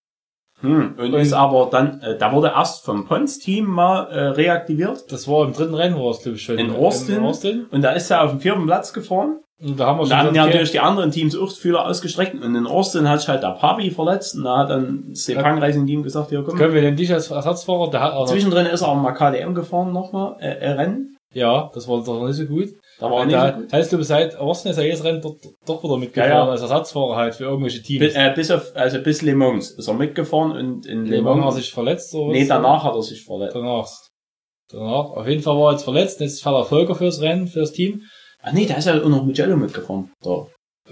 Hm, 0.61 0.95
und, 0.97 1.13
Und- 1.13 1.19
ist 1.19 1.33
aber 1.33 1.67
dann, 1.69 1.99
äh, 2.01 2.17
da 2.17 2.31
wurde 2.31 2.47
erst 2.55 2.85
vom 2.85 3.07
Pons-Team 3.07 3.65
mal 3.65 4.05
äh, 4.07 4.19
reaktiviert. 4.29 5.11
Das 5.11 5.27
war 5.27 5.45
im 5.45 5.53
dritten 5.53 5.73
Rennen, 5.75 5.95
war 5.95 6.11
es 6.11 6.21
glaube 6.21 6.37
ich 6.37 6.43
schon. 6.43 6.57
In 6.57 6.71
Austin? 6.71 7.17
In 7.17 7.23
Austin. 7.23 7.65
Und 7.71 7.81
da 7.81 7.91
ist 7.91 8.09
er 8.09 8.23
auf 8.23 8.31
dem 8.31 8.39
vierten 8.39 8.65
Platz 8.65 8.93
gefahren. 8.93 9.39
Und 9.61 9.79
da 9.79 9.85
haben 9.85 9.99
wir 9.99 10.03
schon 10.03 10.09
da 10.09 10.17
gesagt, 10.19 10.35
ja 10.35 10.45
natürlich 10.45 10.71
die 10.71 10.79
anderen 10.79 11.11
Teams 11.11 11.37
auch 11.37 11.51
Fühler 11.51 11.85
ausgestreckt. 11.85 12.41
Und 12.41 12.55
in 12.55 12.67
Austin 12.67 13.07
hat 13.07 13.21
sich 13.21 13.29
halt 13.29 13.43
der 13.43 13.51
Pavi 13.51 13.91
verletzt. 13.91 14.35
Und 14.35 14.43
da 14.43 14.57
hat 14.59 14.69
dann 14.69 15.05
das 15.09 15.23
Sepang 15.23 15.59
Racing 15.59 15.87
Team 15.87 16.03
gesagt, 16.03 16.31
ja 16.31 16.41
komm. 16.41 16.57
können 16.57 16.73
wir 16.73 16.81
denn 16.81 16.95
dich 16.95 17.13
als 17.13 17.31
Ersatzfahrer? 17.31 17.89
Der 17.89 18.01
hat, 18.01 18.13
also, 18.13 18.33
Zwischendrin 18.33 18.65
ist 18.65 18.81
er 18.81 18.89
auch 18.89 18.95
mal 18.95 19.13
KDM 19.13 19.53
gefahren 19.55 19.93
nochmal, 19.93 20.35
äh, 20.39 20.71
Rennen. 20.71 21.15
ja, 21.33 21.69
das 21.73 21.87
war 21.87 22.03
doch 22.03 22.25
nicht 22.27 22.35
so 22.35 22.45
gut. 22.45 22.69
Da 22.99 23.11
war 23.11 23.29
er 23.29 23.59
da 23.59 23.61
heißt 23.71 23.91
du 23.91 24.01
seit 24.03 24.37
Austin 24.37 24.71
ist 24.71 24.77
er 24.77 24.85
jedes 24.85 25.03
Rennen 25.03 25.21
doch, 25.21 25.35
doch 25.65 25.83
wieder 25.83 25.97
mitgefahren 25.97 26.31
Ja, 26.31 26.45
ja. 26.45 26.49
als 26.49 26.61
Ersatzfahrer 26.61 27.15
halt 27.17 27.35
für 27.35 27.43
irgendwelche 27.43 27.81
Teams. 27.81 27.99
Bis, 27.99 28.15
äh, 28.15 28.31
bis 28.35 28.51
auf, 28.51 28.71
also 28.75 29.01
bis 29.01 29.21
Le 29.21 29.35
Mans 29.35 29.71
ist 29.71 29.87
er 29.87 29.93
mitgefahren 29.95 30.51
und 30.53 30.85
in 30.85 31.05
Le 31.05 31.17
Le 31.17 31.21
Mans 31.21 31.37
hat 31.39 31.43
Mans. 31.45 31.55
sich 31.55 31.71
verletzt 31.73 32.13
oder 32.15 32.31
Nee, 32.31 32.45
danach 32.47 32.83
hat 32.85 32.95
er 32.95 33.01
sich 33.03 33.23
verletzt. 33.25 33.55
Danach. 33.55 33.87
Danach. 34.71 35.09
Auf 35.11 35.27
jeden 35.27 35.41
Fall 35.41 35.55
war 35.57 35.69
er 35.69 35.71
jetzt 35.73 35.83
verletzt. 35.83 36.19
Jetzt 36.21 36.41
fährt 36.41 36.55
er 36.55 36.65
Volker 36.65 36.95
fürs 36.95 37.21
Rennen, 37.21 37.47
fürs 37.47 37.71
Team. 37.73 38.01
Ah 38.41 38.51
nee, 38.53 38.65
da 38.65 38.75
ist 38.75 38.85
ja 38.85 38.99
auch 39.01 39.09
noch 39.09 39.23
Mugello 39.25 39.57
mitgefahren. 39.57 40.11
Da. 40.21 40.45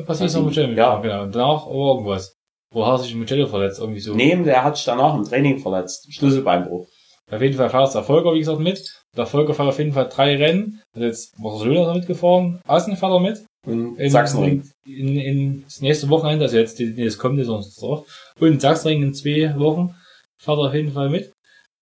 Passiert 0.05 0.33
noch 0.33 0.43
Bassini. 0.45 0.67
mit 0.67 0.77
Ja. 0.77 0.95
Ja. 0.95 0.99
Genau. 1.01 1.23
Und 1.23 1.35
danach 1.35 1.65
aber 1.67 1.75
irgendwas. 1.93 2.35
Wo 2.71 2.85
hat 2.85 3.01
sich 3.01 3.13
Mugello 3.15 3.47
verletzt? 3.47 3.79
Irgendwie 3.79 3.99
so. 3.99 4.13
Nee, 4.13 4.35
der 4.43 4.63
hat 4.63 4.75
sich 4.75 4.85
danach 4.85 5.15
im 5.15 5.23
Training 5.23 5.59
verletzt. 5.59 6.07
Schlüsselbeinbruch. 6.11 6.87
Auf 7.31 7.41
jeden 7.41 7.55
Fall 7.55 7.69
fährt 7.69 7.93
der 7.95 8.03
Volker, 8.03 8.33
wie 8.33 8.39
gesagt, 8.39 8.59
mit. 8.59 9.02
Der 9.15 9.25
Volker 9.25 9.53
fährt 9.53 9.69
auf 9.69 9.77
jeden 9.77 9.93
Fall 9.93 10.09
drei 10.09 10.35
Rennen. 10.37 10.81
Also 10.93 11.05
jetzt 11.05 11.35
Barcelona 11.41 11.93
mitgefahren. 11.93 12.61
Assen 12.65 12.97
fährt 12.97 13.11
er 13.11 13.19
mit. 13.19 13.45
Und 13.65 13.97
In, 13.97 14.09
Sachsenring. 14.09 14.69
In, 14.85 15.17
in, 15.17 15.63
das 15.63 15.81
nächste 15.81 16.09
Wochenende, 16.09 16.45
also 16.45 16.57
jetzt, 16.57 16.79
nee, 16.79 17.05
das 17.05 17.17
kommt 17.17 17.43
sonst 17.45 17.81
drauf. 17.81 18.05
Und 18.39 18.61
Sachsenring 18.61 19.03
in 19.03 19.13
zwei 19.13 19.53
Wochen 19.57 19.95
fährt 20.37 20.57
er 20.57 20.65
auf 20.67 20.73
jeden 20.73 20.91
Fall 20.91 21.09
mit. 21.09 21.31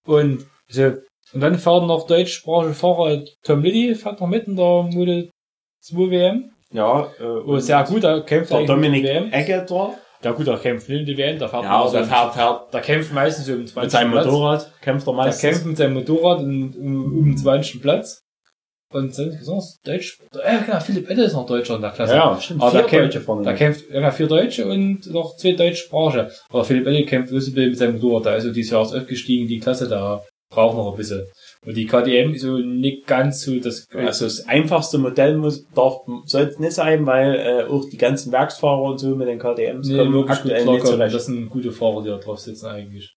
Und, 0.06 0.46
also, 0.70 0.98
und 1.34 1.42
dann 1.42 1.58
fahren 1.58 1.88
noch 1.88 2.06
deutschsprachige 2.06 2.74
Fahrer, 2.74 3.24
Tom 3.44 3.64
Liddy 3.64 3.96
fährt 3.96 4.20
noch 4.20 4.28
mit 4.28 4.48
in 4.48 4.56
der 4.56 4.84
Moto 4.84 5.30
2 5.82 6.12
WM. 6.12 6.52
Ja, 6.74 7.12
äh, 7.20 7.24
Oh, 7.24 7.58
sehr 7.58 7.84
gut, 7.84 8.04
er 8.04 8.22
kämpft 8.22 8.52
Der 8.52 8.66
Dominik 8.66 9.04
die 9.04 9.10
WM. 9.10 9.32
Egge 9.32 9.66
da. 9.68 9.94
Ja 10.24 10.32
gut, 10.32 10.48
er 10.48 10.58
kämpft 10.58 10.88
nicht 10.90 11.00
in 11.02 11.06
die 11.06 11.18
WM, 11.18 11.40
der 11.40 11.50
fährt 11.50 11.64
Ja, 11.64 11.80
nur 11.80 11.88
so 11.88 11.94
der 11.94 12.04
im- 12.04 12.10
fährt, 12.10 12.34
fährt 12.34 12.74
der 12.74 12.82
kämpft 12.82 13.14
meistens 13.14 13.50
um 13.50 13.66
20. 13.66 13.76
mit 13.82 13.92
seinem 13.92 14.12
Platz. 14.12 14.26
Motorrad, 14.26 14.72
kämpft 14.82 15.08
er 15.08 15.14
meistens. 15.14 15.42
kämpft 15.42 15.66
mit 15.66 15.78
seinem 15.78 15.94
Motorrad 15.96 16.40
um, 16.42 16.74
um, 16.78 17.06
um 17.20 17.26
den 17.26 17.38
20. 17.38 17.82
Platz. 17.82 18.22
Und 18.94 19.16
sonst 19.16 19.40
besonders 19.40 19.80
Deutsch. 19.86 20.20
Ja, 20.34 20.58
genau, 20.60 20.80
Philipp 20.82 21.10
Edde 21.10 21.24
ist 21.24 21.32
noch 21.34 21.46
Deutscher 21.46 21.76
in 21.78 21.82
der 21.82 21.92
Klasse. 21.92 22.14
Ja, 22.14 22.38
stimmt. 22.42 22.62
Aber 22.62 22.72
Vier 22.72 22.82
da 22.82 22.88
kämpft, 22.88 23.06
Deutsche 23.16 23.22
vorne. 23.26 23.44
da 23.44 23.54
kämpft 23.54 23.86
ja, 23.90 24.12
vier 24.12 24.28
Deutsche 24.28 24.66
und 24.68 25.06
noch 25.14 25.38
zwei 25.38 25.54
deutschsprachige. 25.54 26.30
Aber 26.50 26.66
Philipp 26.66 26.86
Edde 26.88 27.06
kämpft 27.06 27.30
so 27.34 27.52
mit 27.52 27.78
seinem 27.78 27.94
Motorrad. 28.02 28.26
Da 28.26 28.36
ist 28.36 28.44
so 28.44 28.52
dieses 28.52 28.72
Jahr 28.72 28.82
erst 28.82 28.94
aufgestiegen, 28.94 29.48
die 29.48 29.60
Klasse, 29.60 29.88
da 29.88 30.22
braucht 30.54 30.76
noch 30.76 30.92
ein 30.92 30.98
bisschen. 30.98 31.26
Und 31.64 31.78
die 31.78 31.86
KTM 31.86 32.34
ist 32.34 32.42
so 32.42 32.58
nicht 32.58 33.06
ganz 33.06 33.42
so 33.44 33.60
das, 33.60 33.88
Also 33.94 34.26
das 34.26 34.48
einfachste 34.48 34.98
Modell 34.98 35.38
muss, 35.38 35.68
darf, 35.76 36.02
sollte 36.26 36.60
nicht 36.60 36.74
sein, 36.74 37.06
weil 37.06 37.36
äh, 37.36 37.64
auch 37.72 37.88
die 37.88 37.98
ganzen 37.98 38.32
Werksfahrer 38.32 38.82
und 38.82 38.98
so 38.98 39.16
mit 39.16 39.28
den 39.28 39.38
KTMs 39.38 39.88
nee, 39.88 39.98
kommen 39.98 40.14
wirklich 40.14 40.38
gut 40.42 40.52
aktuell 40.52 40.58
nicht 40.58 40.66
klarkommen. 40.66 40.86
zurecht. 40.94 41.16
Das 41.16 41.26
sind 41.28 41.50
gute 41.50 41.72
Fahrer, 41.72 42.02
die 42.02 42.10
da 42.10 42.18
drauf 42.18 42.40
sitzen 42.40 42.66
eigentlich. 42.66 43.14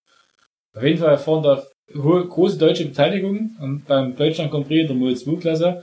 Auf 0.76 0.82
jeden 0.82 0.98
Fall 0.98 1.16
fahren 1.16 1.42
da 1.42 1.62
hohe, 1.94 2.26
große 2.26 2.58
deutsche 2.58 2.84
Beteiligung 2.84 3.56
und 3.62 3.86
beim 3.86 4.14
Deutschland 4.14 4.50
Grand 4.50 4.66
Prix 4.68 4.82
in 4.82 4.88
der 4.88 4.96
Model 4.96 5.16
2 5.16 5.36
Klasse. 5.40 5.82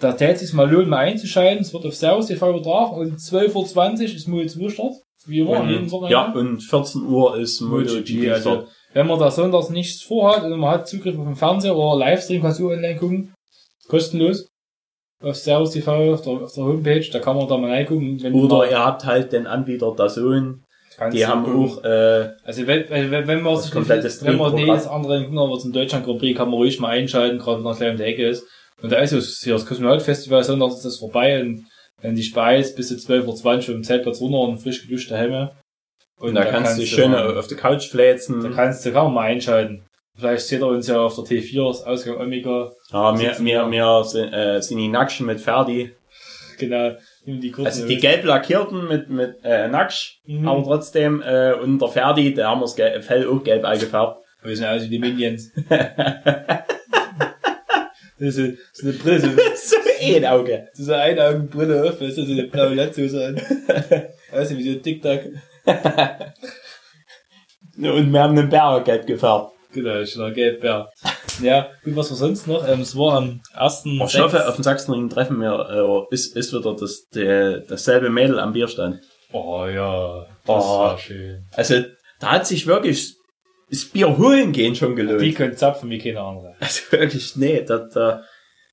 Da 0.00 0.12
tät 0.12 0.38
sich 0.38 0.52
mal 0.52 0.70
lohnen, 0.70 0.88
mal 0.90 0.98
einzuschalten. 0.98 1.62
Es 1.62 1.72
wird 1.74 1.84
auf 1.86 1.94
Servus 1.96 2.26
TV 2.26 2.50
übertragen 2.50 2.92
und 3.00 3.18
12.20 3.18 3.54
Uhr 3.54 4.14
ist 4.14 4.28
Model 4.28 4.48
2 4.48 4.68
Start. 4.68 4.94
Wie 5.26 5.40
immer, 5.40 5.60
Und, 5.60 5.90
Wochenende. 5.90 6.12
ja, 6.12 6.32
und 6.32 6.62
14 6.62 7.02
Uhr 7.02 7.36
ist. 7.36 7.60
MotoGP. 7.60 8.30
Also, 8.30 8.50
Also, 8.50 8.68
wenn 8.98 9.06
man 9.06 9.20
da 9.20 9.30
sonntags 9.30 9.70
nichts 9.70 10.02
vorhat 10.02 10.42
und 10.42 10.58
man 10.58 10.70
hat 10.70 10.88
Zugriff 10.88 11.16
auf 11.16 11.24
den 11.24 11.36
Fernseher 11.36 11.76
oder 11.76 11.96
Livestream, 12.00 12.42
kannst 12.42 12.58
du 12.58 12.68
online 12.68 12.96
gucken. 12.96 13.32
Kostenlos. 13.86 14.48
Auf 15.22 15.36
Servus 15.36 15.70
TV, 15.70 16.14
auf 16.14 16.22
der, 16.22 16.32
auf 16.32 16.52
der 16.52 16.64
Homepage, 16.64 17.08
da 17.12 17.20
kann 17.20 17.36
man 17.36 17.46
da 17.46 17.58
mal 17.58 17.70
reingucken. 17.70 18.20
Oder 18.34 18.68
ihr 18.68 18.84
habt 18.84 19.04
halt 19.04 19.32
den 19.32 19.46
Anbieter 19.46 19.94
DAZN, 19.94 20.64
kannst 20.96 21.16
die 21.16 21.24
haben 21.24 21.44
gucken. 21.44 21.78
auch, 21.78 21.84
äh, 21.84 22.30
Also 22.42 22.66
wenn, 22.66 22.90
wenn, 22.90 23.28
wenn 23.28 23.42
man 23.42 23.56
sich 23.56 23.70
komplette 23.70 24.08
nicht, 24.08 24.24
wenn 24.24 24.36
man 24.36 24.66
das 24.66 24.88
andere 24.88 25.22
gucken, 25.22 25.38
aber 25.38 25.58
zum 25.60 25.72
Deutschland 25.72 26.04
Grand 26.04 26.18
Prix 26.18 26.36
kann 26.36 26.48
man 26.48 26.58
ruhig 26.58 26.80
mal 26.80 26.88
einschalten, 26.88 27.38
gerade 27.38 27.62
wenn 27.62 27.70
er 27.70 27.76
gleich 27.76 27.90
um 27.92 27.96
die 27.98 28.02
Ecke 28.02 28.26
ist. 28.26 28.48
Und 28.82 28.90
da 28.90 28.98
ist 28.98 29.12
es 29.12 29.40
hier 29.44 29.52
das 29.52 29.64
Kosmonaut-Festival, 29.66 30.42
sonntags 30.42 30.74
ist 30.74 30.84
das 30.84 30.98
vorbei 30.98 31.40
und 31.40 31.66
wenn 32.02 32.16
die 32.16 32.24
Speis 32.24 32.74
bis 32.74 32.88
zu 32.88 32.94
12.20 32.96 33.68
Uhr 33.68 33.76
im 33.76 33.84
Zeltplatz 33.84 34.20
runter 34.20 34.40
und 34.40 34.58
frisch 34.58 34.82
geduschte 34.82 35.16
Helme. 35.16 35.52
Und 36.18 36.34
da, 36.34 36.44
kannst 36.44 36.78
du 36.78 36.86
schön 36.86 37.10
mal- 37.12 37.36
auf 37.38 37.46
der 37.48 37.56
Couch 37.56 37.88
fläzen. 37.88 38.40
da 38.42 38.48
kannst 38.50 38.84
du, 38.86 38.90
man 38.92 39.12
mal 39.12 39.22
einschalten. 39.22 39.84
Vielleicht 40.16 40.46
seht 40.46 40.60
ihr 40.60 40.66
uns 40.66 40.88
ja 40.88 40.98
auf 41.00 41.14
der 41.14 41.24
T4, 41.24 41.68
das 41.68 41.84
Ausgang 41.84 42.16
Omega. 42.20 42.72
Ja, 42.90 43.16
wir, 43.18 43.36
wir, 43.38 43.70
wir. 43.70 44.04
sind, 44.04 44.32
äh, 44.32 44.60
sind 44.60 44.78
die 44.78 44.88
Nackschen 44.88 45.26
mit 45.26 45.40
Ferdi. 45.40 45.92
Genau, 46.58 46.96
die 47.24 47.54
Also 47.64 47.86
die 47.86 47.98
gelb 47.98 48.24
lackierten 48.24 48.88
mit, 48.88 49.08
mit 49.10 49.36
äh, 49.44 49.68
Nacksch, 49.68 50.18
Mhm. 50.26 50.48
aber 50.48 50.64
trotzdem, 50.64 51.22
äh, 51.22 51.52
und 51.52 51.78
der 51.80 51.88
Ferdi, 51.88 52.34
der 52.34 52.48
haben 52.48 52.60
wir 52.62 52.64
das 52.64 52.74
Fell 53.06 53.28
auch 53.28 53.44
gelb 53.44 53.64
eingefärbt. 53.64 54.16
Wir 54.42 54.56
sind 54.56 54.66
aus 54.66 54.82
wie 54.82 54.88
die 54.88 54.98
Minions. 54.98 55.52
das 58.18 58.36
ist, 58.36 58.36
so- 58.36 58.42
das 58.46 58.56
ist 58.72 58.82
eine 58.82 58.92
Brille, 58.94 59.20
so, 59.20 59.28
so 59.54 59.76
ein 60.16 60.24
Auge. 60.26 60.68
so 60.74 60.92
eine 60.92 61.02
Einaugenbrille 61.02 61.84
auf, 61.88 62.00
weißt 62.00 62.18
du, 62.18 62.24
so 62.24 62.32
eine 62.32 62.44
blaue 62.44 62.74
Latzhose 62.74 63.24
an. 63.26 63.36
Weißt 64.32 64.50
du, 64.50 64.58
wie 64.58 64.64
so 64.64 64.70
ein 64.76 64.82
TikTok. 64.82 65.20
Und 67.76 68.12
wir 68.12 68.20
haben 68.22 68.34
den 68.36 68.48
Bär 68.48 68.82
gelb 68.84 69.06
gefärbt. 69.06 69.52
Genau, 69.72 70.04
schon 70.04 70.32
gelb, 70.34 70.64
ja. 70.64 70.88
Ja, 71.42 71.68
gut, 71.84 71.94
was 71.94 72.10
war 72.10 72.16
sonst 72.16 72.46
noch? 72.48 72.66
Ähm, 72.66 72.80
es 72.80 72.96
war 72.96 73.18
am 73.18 73.40
ersten. 73.54 74.00
Ich 74.02 74.18
hoffe, 74.18 74.48
auf 74.48 74.56
dem 74.56 74.64
Sachsenring 74.64 75.08
treffen 75.08 75.40
wir, 75.40 75.68
äh, 76.10 76.14
ist, 76.14 76.34
ist 76.36 76.52
wieder 76.52 76.74
das, 76.74 77.06
der, 77.14 77.58
dasselbe 77.58 78.10
Mädel 78.10 78.40
am 78.40 78.52
Bierstand. 78.52 79.00
Oh 79.32 79.66
ja, 79.66 80.26
das 80.46 80.64
Oh. 80.64 80.78
war 80.80 80.98
schön. 80.98 81.46
Also, 81.52 81.84
da 82.18 82.32
hat 82.32 82.46
sich 82.46 82.66
wirklich 82.66 83.14
das 83.70 83.84
Bier 83.84 84.16
holen 84.16 84.52
gehen 84.52 84.74
schon 84.74 84.96
gelohnt. 84.96 85.20
Die 85.20 85.34
können 85.34 85.56
zapfen 85.56 85.90
wie 85.90 85.98
keine 85.98 86.20
andere. 86.22 86.54
also 86.60 86.80
wirklich, 86.90 87.36
nee, 87.36 87.62
da, 87.62 87.78
da, 87.92 88.22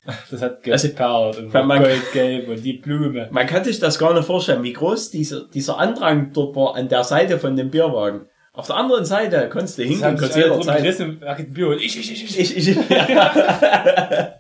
Das 0.32 0.42
hat 0.42 0.60
Also, 0.70 0.88
geperlt 0.90 1.38
und 1.40 1.54
man- 1.54 1.82
goldgelb 1.82 2.48
und 2.50 2.64
die 2.64 2.74
Blume. 2.74 3.28
man 3.32 3.48
kann 3.48 3.64
sich 3.64 3.80
das 3.80 3.98
gar 3.98 4.14
nicht 4.14 4.26
vorstellen, 4.26 4.62
wie 4.64 4.74
groß 4.74 5.10
dieser, 5.12 5.46
dieser 5.46 5.80
Andrang 5.80 6.32
dort 6.34 6.56
war 6.56 6.76
an 6.76 6.88
der 6.90 7.04
Seite 7.04 7.40
von 7.40 7.56
dem 7.56 7.72
Bierwagen. 7.72 8.28
Auf 8.54 8.68
der 8.68 8.78
anderen 8.78 9.04
Seite 9.04 9.50
konntest 9.50 9.78
du 9.78 9.82
Das 9.84 9.90
hingehen, 9.92 10.10
konntest 10.18 10.36
jederzeit. 10.38 10.78
gerissen, 10.82 11.20
Bier 11.54 11.68
und 11.70 11.82
ich, 11.82 12.00
ich, 12.00 12.12
ich, 12.12 12.40
ich. 12.40 12.58
Ich, 12.58 12.68
ich, 12.70 12.90
ja. 12.90 13.32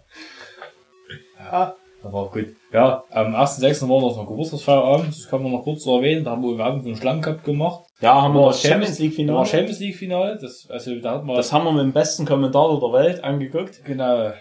Ja, 1.39 1.75
das 2.03 2.13
war 2.13 2.29
gut. 2.29 2.47
Ja, 2.71 3.03
am 3.11 3.35
1.6. 3.35 3.87
war 3.89 4.01
noch 4.01 4.17
ein 4.17 4.25
Geburtstagsfeierabend, 4.25 5.07
das 5.09 5.29
kann 5.29 5.41
man 5.43 5.51
noch 5.51 5.63
kurz 5.63 5.83
so 5.83 5.97
erwähnen, 5.97 6.23
da 6.23 6.31
haben 6.31 6.43
wir 6.43 6.57
Werbung 6.57 6.81
für 6.81 6.89
den 6.89 6.97
Schlangencup 6.97 7.43
gemacht. 7.43 7.85
ja, 8.01 8.21
haben 8.21 8.33
wir 8.33 8.47
das 8.47 8.61
Champions 8.61 8.99
League 8.99 9.11
Da 9.11 9.15
Finale. 9.17 9.37
war 9.39 9.45
Champions 9.45 9.79
League 9.79 9.95
Finale, 9.95 10.37
das, 10.41 10.67
also 10.69 10.95
da 10.99 11.11
hat 11.15 11.23
man, 11.25 11.35
Das 11.37 11.53
haben 11.53 11.63
wir 11.65 11.71
mit 11.71 11.83
dem 11.83 11.93
besten 11.93 12.25
Kommentator 12.25 12.79
der 12.79 12.99
Welt 12.99 13.23
angeguckt. 13.23 13.83
genau, 13.85 14.31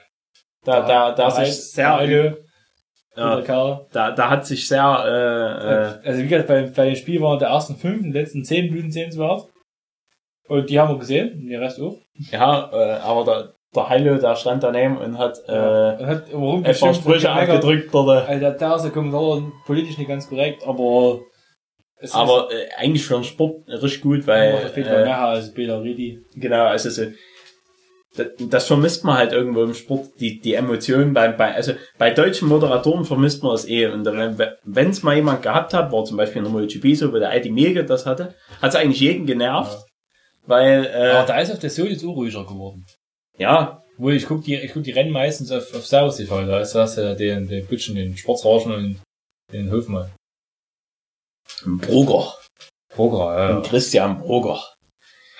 Da, 0.64 0.80
da, 0.86 1.12
da, 1.12 1.28
Ein- 1.28 1.44
sich 1.46 1.70
sehr, 1.72 1.96
eine, 1.96 2.36
ja, 3.16 3.42
da, 3.92 4.10
da 4.10 4.30
hat 4.30 4.44
sich 4.46 4.66
sehr, 4.66 4.82
äh, 5.06 6.04
äh, 6.06 6.08
Also 6.08 6.22
wie 6.22 6.26
gesagt, 6.28 6.48
bei, 6.48 6.62
bei 6.62 6.86
dem 6.86 6.96
Spiel 6.96 7.20
waren 7.20 7.38
der 7.38 7.48
ersten 7.48 7.76
fünf, 7.76 8.02
den 8.02 8.12
letzten 8.12 8.44
zehn 8.44 8.70
Blüten 8.70 8.90
sehenswert. 8.90 9.48
Und 10.48 10.68
die 10.68 10.78
haben 10.78 10.92
wir 10.94 10.98
gesehen, 10.98 11.32
und 11.40 11.46
den 11.48 11.62
Rest 11.62 11.80
auch. 11.80 11.96
ja, 12.30 12.70
äh, 12.72 12.92
aber 13.00 13.24
da, 13.24 13.52
der 13.74 13.88
Heilo, 13.88 14.18
der 14.18 14.36
stand 14.36 14.62
daneben 14.62 14.98
und 14.98 15.16
hat, 15.18 15.38
äh, 15.48 15.52
Er 15.52 16.06
hat 16.06 16.24
ein 16.34 16.62
paar 16.62 16.94
Sprüche 16.94 17.30
abgedrückt 17.30 17.92
dort. 17.94 18.28
Also 18.28 18.40
der 18.40 18.56
Terrasse 18.56 18.90
Kommentare 18.90 19.50
politisch 19.66 19.96
nicht 19.98 20.08
ganz 20.08 20.28
korrekt, 20.28 20.62
aber 20.66 21.20
es 21.96 22.12
Aber 22.14 22.48
äh, 22.52 22.68
eigentlich 22.76 23.04
für 23.06 23.14
den 23.14 23.24
Sport 23.24 23.66
richtig 23.68 24.00
gut, 24.02 24.18
ist 24.20 24.26
weil, 24.26 24.68
Fall 24.68 24.84
äh, 25.00 25.04
mehr 25.04 25.18
als 25.18 25.52
Peter 25.54 25.82
Ridi. 25.82 26.20
genau, 26.34 26.66
also 26.66 26.90
so, 26.90 27.04
das, 28.38 28.66
vermisst 28.66 29.04
man 29.04 29.16
halt 29.16 29.32
irgendwo 29.32 29.62
im 29.64 29.74
Sport, 29.74 30.20
die, 30.20 30.40
die 30.40 30.54
Emotionen 30.54 31.12
bei, 31.12 31.28
bei, 31.28 31.54
also 31.54 31.72
bei 31.98 32.10
deutschen 32.10 32.48
Moderatoren 32.48 33.04
vermisst 33.04 33.42
man 33.42 33.52
das 33.52 33.68
eh. 33.68 33.86
Und 33.86 34.06
wenn 34.06 34.90
es 34.90 35.02
mal 35.02 35.16
jemand 35.16 35.42
gehabt 35.42 35.74
hat, 35.74 35.90
war 35.90 36.04
zum 36.04 36.16
Beispiel 36.16 36.38
in 36.38 36.44
der 36.44 36.52
MotoGP 36.52 36.96
so, 36.96 37.12
wo 37.12 37.18
der 37.18 37.32
Eddie 37.32 37.50
Mege 37.50 37.84
das 37.84 38.06
hatte, 38.06 38.34
hat 38.62 38.70
es 38.70 38.76
eigentlich 38.76 39.00
jeden 39.00 39.26
genervt, 39.26 39.84
weil, 40.46 40.86
Aber 40.88 41.24
äh, 41.24 41.26
da 41.26 41.40
ist 41.40 41.50
auf 41.50 41.58
der 41.58 41.70
Soul 41.70 41.88
jetzt 41.88 42.04
auch 42.04 42.14
ruhiger 42.16 42.44
geworden. 42.44 42.86
ja, 43.38 43.82
Wo 43.96 44.10
ich 44.10 44.26
guck 44.26 44.44
die, 44.44 44.54
ich 44.54 44.72
guck 44.72 44.84
die 44.84 44.92
Rennen 44.92 45.10
meistens 45.10 45.50
auf, 45.50 45.74
auf 45.74 45.86
Servus 45.86 46.16
TV, 46.16 46.46
da 46.46 46.60
ist 46.60 46.74
das 46.74 46.96
ja 46.96 47.14
den, 47.14 47.48
den 47.48 47.66
Butchen, 47.66 47.96
den 47.96 48.16
Sportsrauschen 48.16 48.72
und 48.72 49.00
den 49.52 49.72
Hofmann. 49.72 50.10
Broger, 51.64 52.34
Proger, 52.88 53.38
ja. 53.38 53.56
und 53.56 53.66
Christian 53.66 54.20
Broger. 54.20 54.73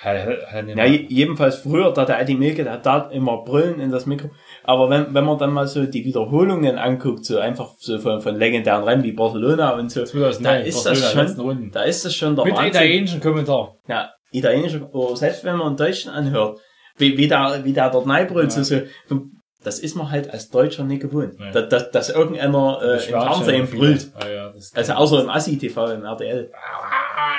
Ja, 0.05 0.85
je- 0.85 1.05
jedenfalls 1.09 1.55
früher, 1.57 1.91
da 1.91 2.05
der 2.05 2.19
Eddie 2.21 2.35
Milke, 2.35 2.63
der 2.63 2.73
hat 2.73 2.85
da 2.85 3.09
immer 3.09 3.43
Brüllen 3.43 3.79
in 3.79 3.91
das 3.91 4.05
Mikro. 4.05 4.29
Aber 4.63 4.89
wenn, 4.89 5.13
wenn 5.13 5.23
man 5.25 5.37
dann 5.37 5.51
mal 5.51 5.67
so 5.67 5.85
die 5.85 6.05
Wiederholungen 6.05 6.77
anguckt, 6.77 7.25
so 7.25 7.39
einfach 7.39 7.71
so 7.79 7.97
von, 7.99 8.21
von 8.21 8.35
legendären 8.35 8.83
Rennen 8.83 9.03
wie 9.03 9.13
Barcelona 9.13 9.71
und 9.75 9.89
so, 9.91 10.03
2009, 10.03 10.43
da 10.43 10.55
ist 10.65 10.85
das 10.85 10.99
Barcelona, 11.01 11.21
letzten 11.23 11.41
schon, 11.41 11.71
da 11.71 11.81
ist 11.83 12.05
das 12.05 12.13
schon 12.15 12.35
der 12.35 12.45
Mit 12.45 12.53
Wahnsinn. 12.55 12.69
italienischen 12.71 13.19
Kommentar. 13.21 13.75
Ja, 13.87 14.11
italienisch, 14.31 14.79
oder 14.91 15.15
selbst 15.15 15.43
wenn 15.43 15.57
man 15.57 15.67
einen 15.67 15.77
Deutschen 15.77 16.11
anhört, 16.11 16.59
wie, 16.97 17.17
wie 17.17 17.27
der, 17.27 17.61
wie 17.63 17.73
der 17.73 17.89
dort 17.89 18.05
neibrüllt, 18.05 18.55
Ja. 18.55 18.63
so, 18.63 18.81
so, 19.07 19.21
das 19.63 19.79
ist 19.79 19.95
man 19.95 20.11
halt 20.11 20.29
als 20.29 20.49
Deutscher 20.51 20.83
nicht 20.83 21.01
gewohnt. 21.01 21.39
Nee. 21.39 21.51
Dass, 21.51 21.67
dass, 21.69 21.89
dass 21.91 22.09
irgendeiner 22.11 22.79
äh, 22.83 22.93
im 22.93 22.99
Fernsehen 22.99 23.67
brüllt. 23.67 24.11
Ah, 24.15 24.27
ja, 24.27 24.49
das 24.51 24.71
Also 24.75 24.93
außer 24.93 25.21
im 25.23 25.29
Assi-TV, 25.29 25.91
im 25.93 26.03
RTL. 26.05 26.51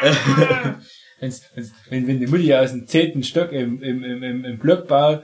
Wenn's, 1.21 1.43
wenn's, 1.55 1.73
wenn, 1.89 2.07
wenn 2.07 2.21
die 2.21 2.27
Mutti 2.27 2.55
aus 2.55 2.73
dem 2.73 2.87
zehnten 2.87 3.23
Stock 3.23 3.53
im, 3.53 3.83
im, 3.83 4.05
im, 4.05 4.23
im, 4.23 4.45
im 4.45 4.59
Blockbau 4.59 5.23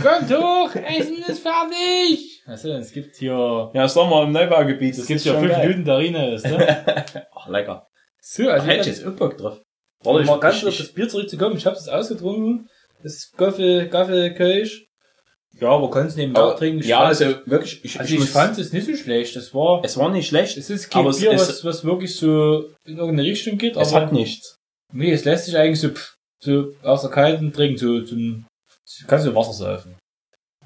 Kommt 0.00 0.32
hoch, 0.34 0.74
Essen 0.74 1.22
ist 1.26 1.40
fertig! 1.42 2.42
Also, 2.46 2.72
es 2.72 2.92
gibt 2.92 3.16
hier, 3.16 3.70
Ja, 3.74 3.88
Sommer 3.88 4.22
im 4.24 4.32
Neubaugebiet. 4.32 4.96
es 4.96 5.06
gibt 5.06 5.20
hier 5.20 5.38
fünf 5.38 5.56
Minuten 5.58 5.84
Terrine, 5.84 6.34
ist, 6.34 6.46
ne? 6.46 7.04
Ach, 7.34 7.48
lecker. 7.48 7.86
So, 8.20 8.48
also, 8.48 8.66
Hätte 8.66 8.80
ich 8.90 8.96
jetzt 8.96 9.06
auch 9.06 9.12
Bock 9.12 9.36
drauf. 9.36 9.58
um 10.04 10.14
Warte, 10.14 10.26
mal 10.26 10.34
ich, 10.36 10.40
ganz 10.40 10.56
ich, 10.56 10.62
kurz 10.62 10.74
auf 10.74 10.78
das 10.86 10.92
Bier 10.94 11.08
zurückzukommen, 11.08 11.56
ich 11.56 11.66
hab's 11.66 11.80
jetzt 11.84 11.92
ausgetrunken. 11.94 12.68
Das 13.02 13.14
ist 13.14 13.36
Gaffel, 13.36 13.88
Gaffel, 13.88 14.34
Kölsch. 14.34 14.86
Ja, 15.60 15.68
aber 15.68 15.90
kannst 15.90 16.16
neben 16.16 16.34
Aber- 16.34 16.56
trinken. 16.56 16.80
Ich 16.80 16.86
ja, 16.86 17.00
also 17.00 17.26
wirklich, 17.46 17.84
ich, 17.84 18.00
also 18.00 18.12
ich 18.14 18.20
muss- 18.20 18.30
fand 18.30 18.58
es 18.58 18.72
nicht 18.72 18.86
so 18.86 18.96
schlecht. 18.96 19.36
Das 19.36 19.54
war, 19.54 19.84
es 19.84 19.96
war 19.96 20.10
nicht 20.10 20.28
schlecht. 20.28 20.56
es 20.56 20.70
ist 20.70 20.90
kein 20.90 21.00
aber 21.00 21.10
es 21.10 21.20
Bier, 21.20 21.32
ist- 21.32 21.48
was, 21.48 21.64
was 21.64 21.84
wirklich 21.84 22.16
so 22.16 22.70
in 22.84 22.96
irgendeine 22.98 23.28
Richtung 23.28 23.58
geht, 23.58 23.76
Es 23.76 23.92
aber 23.92 24.06
hat 24.06 24.12
nichts. 24.12 24.56
nee, 24.92 25.12
es 25.12 25.24
lässt 25.24 25.44
sich 25.46 25.56
eigentlich 25.56 25.80
so, 25.80 25.90
so 26.42 26.72
aus 26.82 27.02
der 27.02 27.10
kalten 27.10 27.52
trinken, 27.52 27.76
so 27.78 28.00
zum, 28.02 28.46
kannst 29.06 29.26
du 29.26 29.34
Wasser 29.34 29.52
saufen. 29.52 29.96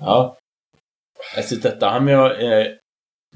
Ja. 0.00 0.36
Also 1.34 1.56
da, 1.56 1.70
da 1.70 1.92
haben 1.94 2.06
wir 2.06 2.38
äh, 2.38 2.78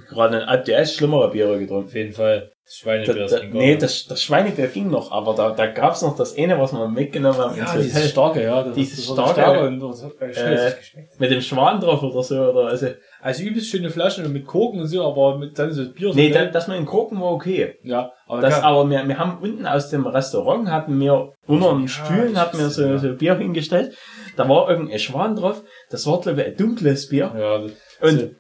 gerade 0.09 0.43
ein 0.43 0.49
ADS 0.49 0.95
schlimmere 0.95 1.31
Biere 1.31 1.59
getrunken. 1.59 1.89
Auf 1.89 1.95
jeden 1.95 2.13
Fall. 2.13 2.53
Das 2.71 2.79
Da, 2.79 2.83
Schweinebier, 2.85 3.15
da, 3.15 3.21
das 3.23 3.41
ging 3.41 3.51
gar 3.53 3.59
nee, 3.63 3.77
das, 3.77 4.07
das 4.07 4.23
Schweinebier 4.23 4.69
ging 4.69 4.91
noch, 4.91 5.11
aber 5.11 5.35
da, 5.35 5.51
da 5.51 5.67
gab's 5.67 6.03
noch 6.03 6.15
das 6.17 6.39
eine, 6.39 6.57
was 6.61 6.73
wir 6.73 6.87
mitgenommen 6.87 7.37
haben. 7.37 7.57
ja, 7.59 7.65
dieses 7.77 7.97
Hotel. 7.97 8.09
starke, 8.09 8.43
ja. 8.45 8.63
Das, 8.63 8.75
Dieses 8.77 9.09
war 9.09 9.29
starke, 9.33 9.41
starke 9.41 9.67
und 9.67 9.81
das 9.81 10.05
hat 10.05 10.13
äh. 10.21 10.73
Mit 11.19 11.31
dem 11.33 11.41
Schwan 11.41 11.81
drauf 11.81 12.01
oder 12.05 12.23
so. 12.23 12.41
Oder, 12.41 12.69
also, 12.69 12.87
Also 13.21 13.43
übelst 13.43 13.71
schöne 13.71 13.91
Flaschen 13.91 14.25
und 14.25 14.33
mit 14.33 14.47
Korken 14.47 14.81
und 14.83 14.87
so, 14.87 15.05
aber 15.05 15.37
mit 15.39 15.59
dann 15.59 15.73
so 15.73 15.91
Bier. 15.91 16.11
so 16.13 16.15
nee, 16.15 16.31
da, 16.31 16.45
das 16.45 16.69
mit 16.69 16.77
den 16.79 16.87
Korken 16.87 17.21
war 17.21 17.33
okay. 17.33 17.75
ja, 17.83 18.13
aber 18.29 18.41
Das, 18.41 18.63
aber 18.63 18.89
wir, 18.89 19.09
wir 19.09 19.19
haben 19.19 19.39
unten 19.43 19.67
aus 19.67 19.91
dem 19.91 20.07
Restaurant, 20.07 20.69
hatten 20.71 21.01
wir 21.01 21.33
unter 21.49 21.73
den 21.73 21.83
Ja, 21.83 21.89
Stühlen, 21.89 22.39
hatten 22.39 22.57
wir 22.59 22.71
so, 22.71 22.85
ja. 22.85 22.99
so 22.99 23.15
Bier 23.17 23.37
hingestellt. 23.37 23.97
Da 24.37 24.49
war 24.49 24.71
irgendein 24.71 25.01
Schwan 25.01 25.35
drauf. 25.35 25.65
Das 25.91 26.07
war, 26.07 26.21
glaube 26.21 26.41
ich, 26.43 26.47
ein 26.47 26.57
dunkles 26.57 27.09
Bier. 27.09 27.33
ja, 27.37 27.59
das- 27.59 27.73
Und 28.01 28.37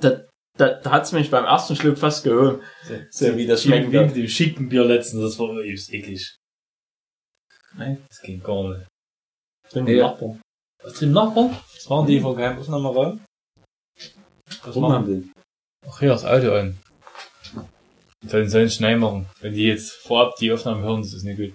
da, 0.00 0.20
da, 0.58 0.68
da 0.74 0.90
hat's 0.90 1.12
mich 1.12 1.30
beim 1.30 1.44
ersten 1.44 1.76
Schluck 1.76 1.98
fast 1.98 2.24
gehoben. 2.24 2.60
So 3.10 3.36
wie 3.36 3.46
das 3.46 3.62
schmecken 3.62 3.92
wie 3.92 3.98
mit 3.98 4.16
dem 4.16 4.28
schicken 4.28 4.68
Bier 4.68 4.84
letztens, 4.84 5.22
das 5.22 5.38
war 5.38 5.50
übelst 5.58 5.92
eklig. 5.92 6.36
Nein. 7.76 8.04
Das 8.08 8.20
ging 8.20 8.42
gar 8.42 8.68
nicht. 8.68 8.86
Drin 9.70 9.86
Ja. 9.86 10.08
Nachbarn. 10.10 10.40
Was 10.82 10.94
drin 10.94 11.12
Nachbarn? 11.12 11.56
Das 11.74 11.88
waren 11.88 12.06
die 12.06 12.20
vor 12.20 12.36
keinem 12.36 12.58
Aufnahmeraum. 12.58 13.20
Was 13.96 14.60
Warum 14.66 14.82
machen? 14.82 14.94
haben 14.94 15.06
die? 15.22 15.30
Ach 15.88 15.98
hier, 15.98 16.08
das 16.10 16.24
Auto 16.24 16.52
an. 16.52 16.78
Sollen 18.26 18.48
sollen 18.48 18.70
schnell 18.70 18.98
machen. 18.98 19.26
Wenn 19.40 19.54
die 19.54 19.64
jetzt 19.64 19.92
vorab 19.92 20.36
die 20.36 20.52
Aufnahmen 20.52 20.82
hören, 20.84 21.02
das 21.02 21.12
ist 21.14 21.24
nicht 21.24 21.38
gut. 21.38 21.54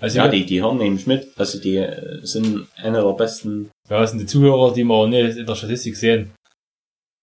Also 0.00 0.18
Ja, 0.18 0.24
ja, 0.26 0.30
die, 0.30 0.44
die 0.44 0.60
hören 0.60 0.76
nämlich 0.78 1.06
mit. 1.06 1.28
Also 1.38 1.60
die 1.60 1.76
äh, 1.76 2.20
sind 2.26 2.66
einer 2.76 3.02
der 3.02 3.12
besten. 3.12 3.70
ja, 3.88 4.00
das 4.00 4.10
sind 4.10 4.18
die 4.18 4.26
Zuhörer, 4.26 4.74
die 4.74 4.84
wir 4.84 4.92
auch 4.94 5.06
nicht 5.06 5.36
in 5.38 5.46
der 5.46 5.54
Statistik 5.54 5.96
sehen. 5.96 6.34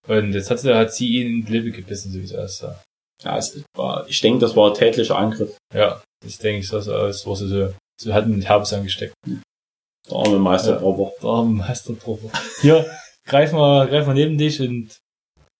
Und 0.08 0.32
jetzt 0.32 0.50
hat 0.50 0.58
sie, 0.58 0.74
hat 0.74 0.92
sie 0.92 1.08
ihn 1.16 1.26
in 1.40 1.44
die 1.46 1.52
Lippe 1.52 1.70
gebissen, 1.70 2.12
so 2.12 2.18
wie 2.18 2.24
es 2.24 2.34
aussah. 2.34 2.80
Ja, 3.22 3.38
es 3.38 3.62
war, 3.76 4.04
ich 4.08 4.20
denke, 4.20 4.40
das 4.40 4.56
war 4.56 4.70
ein 4.70 4.74
tätlicher 4.76 5.16
Angriff. 5.16 5.56
Ja, 5.72 6.02
das 6.24 6.38
denke 6.38 6.60
ich, 6.60 6.68
sah 6.68 6.80
so 6.80 6.94
aus, 6.94 7.24
wo 7.26 7.34
sie 7.36 7.48
so, 7.48 7.72
so 8.00 8.12
hatten 8.12 8.34
mit 8.36 8.48
Herbst 8.48 8.74
angesteckt. 8.74 9.14
Der 9.26 10.16
arme 10.16 10.38
Meister 10.38 10.72
Ja. 10.72 10.78
Robber. 10.78 11.12
Da 11.20 11.28
haben 11.28 11.56
wir 11.56 11.64
Meister 11.64 11.92
drauf. 11.94 12.18
Hier, 12.60 12.84
greif 13.26 13.52
mal, 13.52 13.86
greif 13.86 14.06
mal 14.06 14.14
neben 14.14 14.36
dich 14.36 14.60
und 14.60 14.96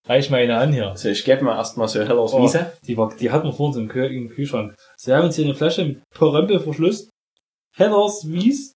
reich 0.09 0.29
mal 0.31 0.41
eine 0.41 0.57
an 0.57 0.73
hier. 0.73 0.89
Also 0.89 1.09
ich 1.11 1.25
gebe 1.25 1.45
mir 1.45 1.53
erstmal 1.55 1.87
so 1.87 2.01
Hellers 2.01 2.33
Oh. 2.35 2.43
Wiese. 2.43 2.73
Die, 2.85 2.97
war, 2.97 3.15
die 3.15 3.31
hatten 3.31 3.47
wir 3.47 3.53
vor 3.53 3.69
uns 3.69 3.77
im, 3.77 3.87
Kühl 3.89 4.11
im 4.13 4.29
Kühlschrank. 4.31 4.75
Sie 4.97 5.13
haben 5.13 5.27
uns 5.27 5.37
hier 5.37 5.45
eine 5.45 5.55
Flasche 5.55 5.85
mit 5.85 6.03
Porempelverschluss. 6.15 7.09
Hellers 7.77 8.25
Wies. 8.27 8.73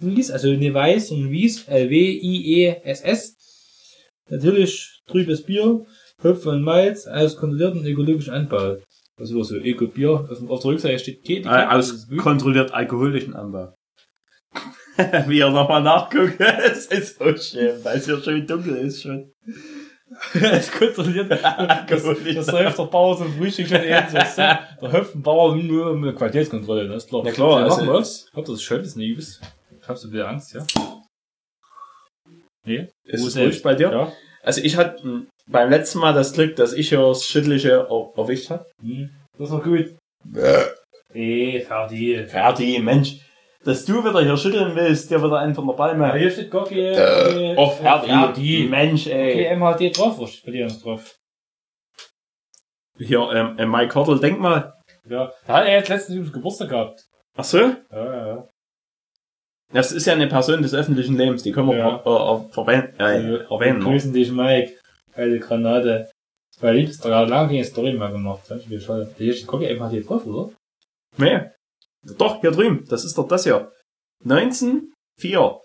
Wies, 0.00 0.30
also 0.30 0.48
eine 0.48 0.72
Weiß 0.72 1.10
und 1.10 1.30
Wies. 1.30 1.68
L-W-I-E-S-S. 1.68 3.34
Natürlich 4.30 5.00
trübes 5.06 5.42
Bier. 5.42 5.84
Hopfen 6.22 6.48
und 6.52 6.62
Malz 6.62 7.06
aus 7.06 7.36
kontrollierten 7.36 7.84
ökologischen 7.86 8.32
Anbau. 8.34 8.76
Das 9.16 9.34
war 9.34 9.44
so 9.44 9.56
Öko-Bier. 9.56 10.28
Auf, 10.30 10.50
auf 10.50 10.60
der 10.60 10.70
Rückseite 10.70 10.98
steht 10.98 11.18
Etikett. 11.20 11.46
Äh, 11.46 11.66
aus 11.66 11.90
ist 11.90 12.16
kontrolliert 12.18 12.72
alkoholischen 12.72 13.34
Anbau. 13.34 13.74
Wie 15.26 15.40
er 15.40 15.50
nochmal 15.50 15.82
nachguckt. 15.82 16.34
es 16.40 16.86
ist 16.86 17.18
so 17.18 17.36
schön, 17.36 17.82
weil 17.84 17.98
es 17.98 18.04
hier 18.06 18.20
schön 18.22 18.46
dunkel 18.46 18.76
ist 18.76 19.02
schon. 19.02 19.30
Das 20.34 20.72
kontrolliert. 20.72 21.30
Das, 21.30 21.44
Alkoholisch. 21.44 22.34
das 22.34 22.50
läuft 22.50 22.78
der 22.78 22.84
Bauer 22.86 23.16
zum 23.16 23.32
Frühstück 23.32 23.68
schon 23.68 23.76
ernst. 23.76 24.12
weißt 24.12 24.38
du? 24.38 24.42
Der 24.82 24.92
Hopfenbauer 24.92 25.54
nur 25.54 25.92
um 25.92 26.02
eine 26.02 26.12
Qualitätskontrolle, 26.14 26.88
das 26.88 27.04
ist 27.04 27.08
klar. 27.10 27.22
Na 27.24 27.30
klar, 27.30 27.60
Ja, 27.60 27.64
also- 27.66 27.76
machen 27.76 27.86
wir 27.86 27.94
was. 27.94 28.26
Habt 28.34 28.48
ihr 28.48 28.52
das 28.52 28.62
schön, 28.62 28.78
das 28.78 28.88
ist 28.88 28.96
eine 28.96 29.06
Übes? 29.06 29.40
Hast 29.86 30.02
du 30.04 30.10
wieder 30.12 30.28
Angst, 30.28 30.52
ja? 30.52 30.66
Nee? 32.64 32.88
Ist 33.04 33.22
Wo 33.22 33.26
es 33.26 33.36
ist 33.36 33.38
ruhig 33.42 33.62
bei 33.62 33.74
dir? 33.74 33.90
Ja. 33.90 34.12
Also 34.42 34.60
ich 34.62 34.76
hatte 34.76 35.26
beim 35.46 35.70
letzten 35.70 35.98
Mal 35.98 36.12
das 36.14 36.32
Glück, 36.32 36.56
dass 36.56 36.72
ich 36.72 36.88
hier 36.90 37.00
das 37.00 37.24
Schüttliche 37.24 37.70
er 37.88 38.12
erwischt 38.16 38.50
habe. 38.50 38.66
Hm. 38.82 39.10
Das 39.38 39.50
war 39.50 39.62
gut. 39.62 39.94
Eh, 41.14 41.60
fertig. 41.60 42.28
Fertig, 42.30 42.78
Mensch. 42.82 43.16
Dass 43.64 43.84
du 43.84 44.02
wieder 44.02 44.22
hier 44.22 44.36
schütteln 44.38 44.74
willst, 44.74 45.10
dir 45.10 45.22
wieder 45.22 45.38
einen 45.38 45.54
von 45.54 45.66
der 45.66 45.74
Ja, 45.74 45.78
Palme. 45.78 46.18
hier 46.18 46.30
steht 46.30 46.50
Gocki. 46.50 46.80
Äh, 46.80 47.54
oh, 47.58 47.68
fertig. 47.70 48.10
Fertig. 48.10 48.70
Mensch, 48.70 49.06
Okay, 49.06 49.44
ey. 49.46 49.56
MHD 49.56 49.96
drauf, 49.98 50.18
was 50.18 50.30
steht 50.30 50.46
bei 50.46 50.52
dir 50.52 50.66
noch 50.66 50.80
drauf? 50.80 51.14
Hier, 52.98 53.20
ähm, 53.34 53.58
äh, 53.58 53.66
Mike 53.66 53.94
Hartl, 53.94 54.18
denk 54.20 54.40
mal. 54.40 54.74
Ja. 55.08 55.30
Da 55.46 55.52
hat 55.54 55.66
er 55.66 55.74
jetzt 55.76 55.88
letztens 55.88 56.32
Geburtstag 56.32 56.68
gehabt. 56.70 57.04
Ach 57.36 57.44
so? 57.44 57.58
Ja, 57.58 57.74
ja, 57.92 58.26
ja. 58.26 58.48
Das 59.72 59.92
ist 59.92 60.06
ja 60.06 60.14
eine 60.14 60.26
Person 60.26 60.62
des 60.62 60.74
öffentlichen 60.74 61.16
Lebens, 61.16 61.42
die 61.42 61.52
können 61.52 61.68
wir 61.68 61.76
Ja. 61.78 61.96
äh, 61.98 62.52
verwenden. 62.52 63.00
Äh, 63.00 63.44
erwähnen. 63.44 63.78
noch. 63.78 63.86
Grüßen 63.90 64.12
dich, 64.12 64.30
Mike. 64.32 64.76
Geile 65.14 65.38
Granate. 65.38 66.10
Bei 66.60 66.72
Liebster 66.72 67.08
gerade 67.08 67.30
lange 67.30 67.48
keine 67.50 67.64
Story 67.64 67.92
mehr 67.92 68.10
gemacht. 68.10 68.42
Das 68.48 68.66
ist 68.66 68.84
schade. 68.84 69.14
Hier 69.16 69.32
steht 69.32 69.46
Gocki 69.46 69.66
MHD 69.74 70.06
drauf, 70.06 70.26
oder? 70.26 70.52
Nee. 71.16 71.50
Doch, 72.18 72.40
hier 72.40 72.50
drüben. 72.50 72.84
Das 72.88 73.04
ist 73.04 73.16
doch 73.16 73.28
das 73.28 73.44
hier. 73.44 73.70
1904. 74.24 75.60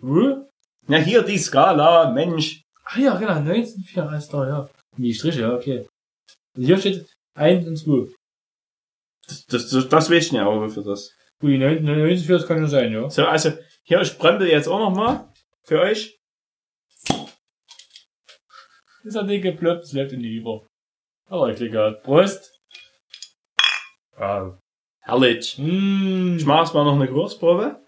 Wo? 0.00 0.46
Ja, 0.88 0.98
hier 0.98 1.22
die 1.22 1.38
Skala, 1.38 2.10
Mensch. 2.10 2.62
Ah 2.84 2.98
ja, 2.98 3.16
genau, 3.16 3.34
1904, 3.34 4.08
alles 4.08 4.28
klar, 4.28 4.48
ja. 4.48 4.70
Die 4.96 5.14
Striche, 5.14 5.42
ja, 5.42 5.54
okay. 5.54 5.86
Und 6.56 6.64
hier 6.64 6.78
steht 6.78 7.06
1 7.38 7.66
und 7.68 7.76
2. 7.76 8.12
Das, 9.28 9.46
das, 9.46 9.70
das, 9.70 9.88
das 9.88 10.10
weiß 10.10 10.24
ich 10.26 10.32
nicht, 10.32 10.40
aber 10.40 10.68
für 10.68 10.82
das. 10.82 11.14
Gut, 11.40 11.50
die 11.50 11.58
19- 11.58 11.78
1904, 11.78 12.38
das 12.38 12.46
kann 12.46 12.58
schon 12.58 12.68
sein, 12.68 12.92
ja. 12.92 13.08
So, 13.08 13.24
also, 13.24 13.52
hier, 13.82 14.00
ich 14.02 14.18
bremsel 14.18 14.48
jetzt 14.48 14.68
auch 14.68 14.78
noch 14.78 14.94
mal. 14.94 15.32
Für 15.64 15.80
euch. 15.80 16.18
Das 19.02 19.14
hat 19.14 19.26
nicht 19.26 19.42
geploppt, 19.42 19.84
es 19.84 19.92
läuft 19.92 20.12
in 20.12 20.20
die 20.20 20.36
Über. 20.36 20.66
Aber 21.28 21.48
ich 21.50 21.56
klicke 21.56 21.78
halt. 21.78 22.02
Prost! 22.02 22.60
Wow. 24.16 24.58
Herrlich. 25.00 25.56
Mm. 25.58 26.36
Ich 26.36 26.44
mache 26.44 26.60
erstmal 26.60 26.84
noch 26.84 26.94
eine 26.94 27.06
Geruchsprobe. 27.06 27.86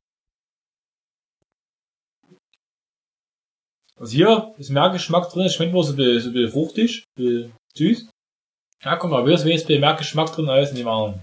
Also 3.97 4.13
hier 4.17 4.55
ist 4.57 4.71
mehr 4.71 4.91
Geschmack 4.91 5.29
drin, 5.31 5.45
es 5.45 5.55
schmeckt 5.55 5.75
wohl 5.75 5.85
so 5.85 5.93
ein 5.93 5.97
bisschen, 5.97 6.21
so 6.21 6.29
ein 6.31 6.33
bisschen 6.33 6.53
fruchtig, 6.53 7.05
ein 7.05 7.23
bisschen 7.23 7.53
süß. 7.75 8.11
Ja, 8.83 8.97
guck 8.97 9.11
mal, 9.11 9.23
hier 9.25 9.35
ist 9.35 9.45
wenigstens 9.45 9.79
mehr 9.79 9.95
Geschmack 9.95 10.33
drin 10.33 10.49
als 10.49 10.71
in 10.71 10.77
dem 10.77 10.89
anderen. 10.89 11.23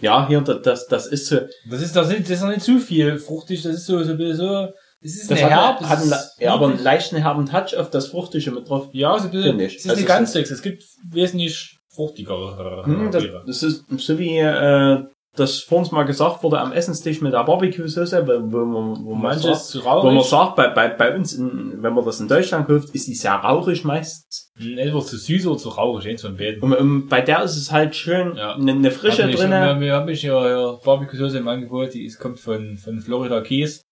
Ja, 0.00 0.26
hier, 0.28 0.40
das, 0.40 0.62
das, 0.62 0.86
das 0.88 1.06
ist 1.06 1.26
so, 1.26 1.40
Das 1.70 1.80
ist, 1.80 1.94
das 1.94 2.10
ist, 2.10 2.22
das 2.22 2.30
ist 2.30 2.42
noch 2.42 2.48
nicht 2.48 2.62
zu 2.62 2.78
viel 2.78 3.18
fruchtig, 3.18 3.62
das 3.62 3.74
ist 3.74 3.86
so, 3.86 4.02
so 4.02 4.16
so, 4.34 4.68
das 5.00 5.12
ist 5.12 5.30
das 5.30 5.42
eine 5.42 5.54
hat, 5.54 5.80
Herb, 5.80 5.88
hat 5.88 5.98
einen, 6.00 6.12
ja, 6.38 6.54
aber 6.54 6.68
einen 6.68 6.82
leichten 6.82 7.16
herben 7.16 7.46
Touch 7.46 7.76
auf 7.76 7.90
das 7.90 8.08
Fruchtige 8.08 8.50
mit 8.50 8.68
drauf. 8.68 8.88
ja, 8.92 9.18
so 9.18 9.26
ein 9.26 9.30
bisschen, 9.30 9.60
ich. 9.60 9.76
es 9.76 9.80
ist 9.80 9.90
Das 9.90 9.96
nicht 9.96 10.08
ganz 10.08 10.32
sechs, 10.32 10.50
es 10.50 10.62
gibt 10.62 10.84
wesentlich 11.10 11.78
fruchtigere 11.88 12.82
Hm, 12.84 13.10
das, 13.10 13.24
das 13.46 13.62
ist 13.62 13.84
so 13.98 14.18
wie, 14.18 14.38
äh, 14.38 15.04
das 15.36 15.60
vor 15.60 15.78
uns 15.78 15.90
mal 15.90 16.04
gesagt 16.04 16.42
wurde 16.42 16.60
am 16.60 16.72
Essenstisch 16.72 17.20
mit 17.20 17.32
der 17.32 17.42
Barbecue-Soße, 17.44 18.26
wo, 18.26 18.52
wo, 18.52 18.64
man- 18.64 19.04
wo 19.04 19.14
man 19.14 19.38
sagt, 19.38 19.74
wo 19.84 20.10
man 20.10 20.22
sagt, 20.24 20.56
bei, 20.56 20.68
bei, 20.68 20.88
bei 20.88 21.14
uns, 21.16 21.32
in, 21.32 21.82
wenn 21.82 21.92
man 21.92 22.04
das 22.04 22.20
in 22.20 22.28
Deutschland 22.28 22.66
kauft, 22.68 22.90
ist 22.94 23.08
die 23.08 23.14
sehr 23.14 23.32
rauchig 23.32 23.84
meistens. 23.84 24.50
entweder 24.58 25.00
zu 25.00 25.16
süß 25.16 25.46
oder 25.48 25.58
zu 25.58 25.70
rauchig, 25.70 26.08
eins 26.10 26.22
von 26.22 26.36
beiden. 26.36 26.62
Und, 26.62 26.72
und 26.74 27.08
bei 27.08 27.20
der 27.20 27.42
ist 27.42 27.56
es 27.56 27.72
halt 27.72 27.96
schön, 27.96 28.36
Ja. 28.36 28.54
eine, 28.54 28.72
eine 28.72 28.90
Frische 28.90 29.28
drinne. 29.28 29.74
Wir, 29.74 29.80
wir 29.80 29.92
haben 29.94 30.06
mich 30.06 30.22
ja, 30.22 30.48
ja 30.48 30.72
Barbecue-Soße 30.84 31.38
im 31.38 31.48
Angebot, 31.48 31.94
die 31.94 32.04
ist, 32.06 32.18
kommt 32.20 32.38
von, 32.38 32.76
von 32.76 33.00
Florida 33.00 33.40
Keys. 33.40 33.82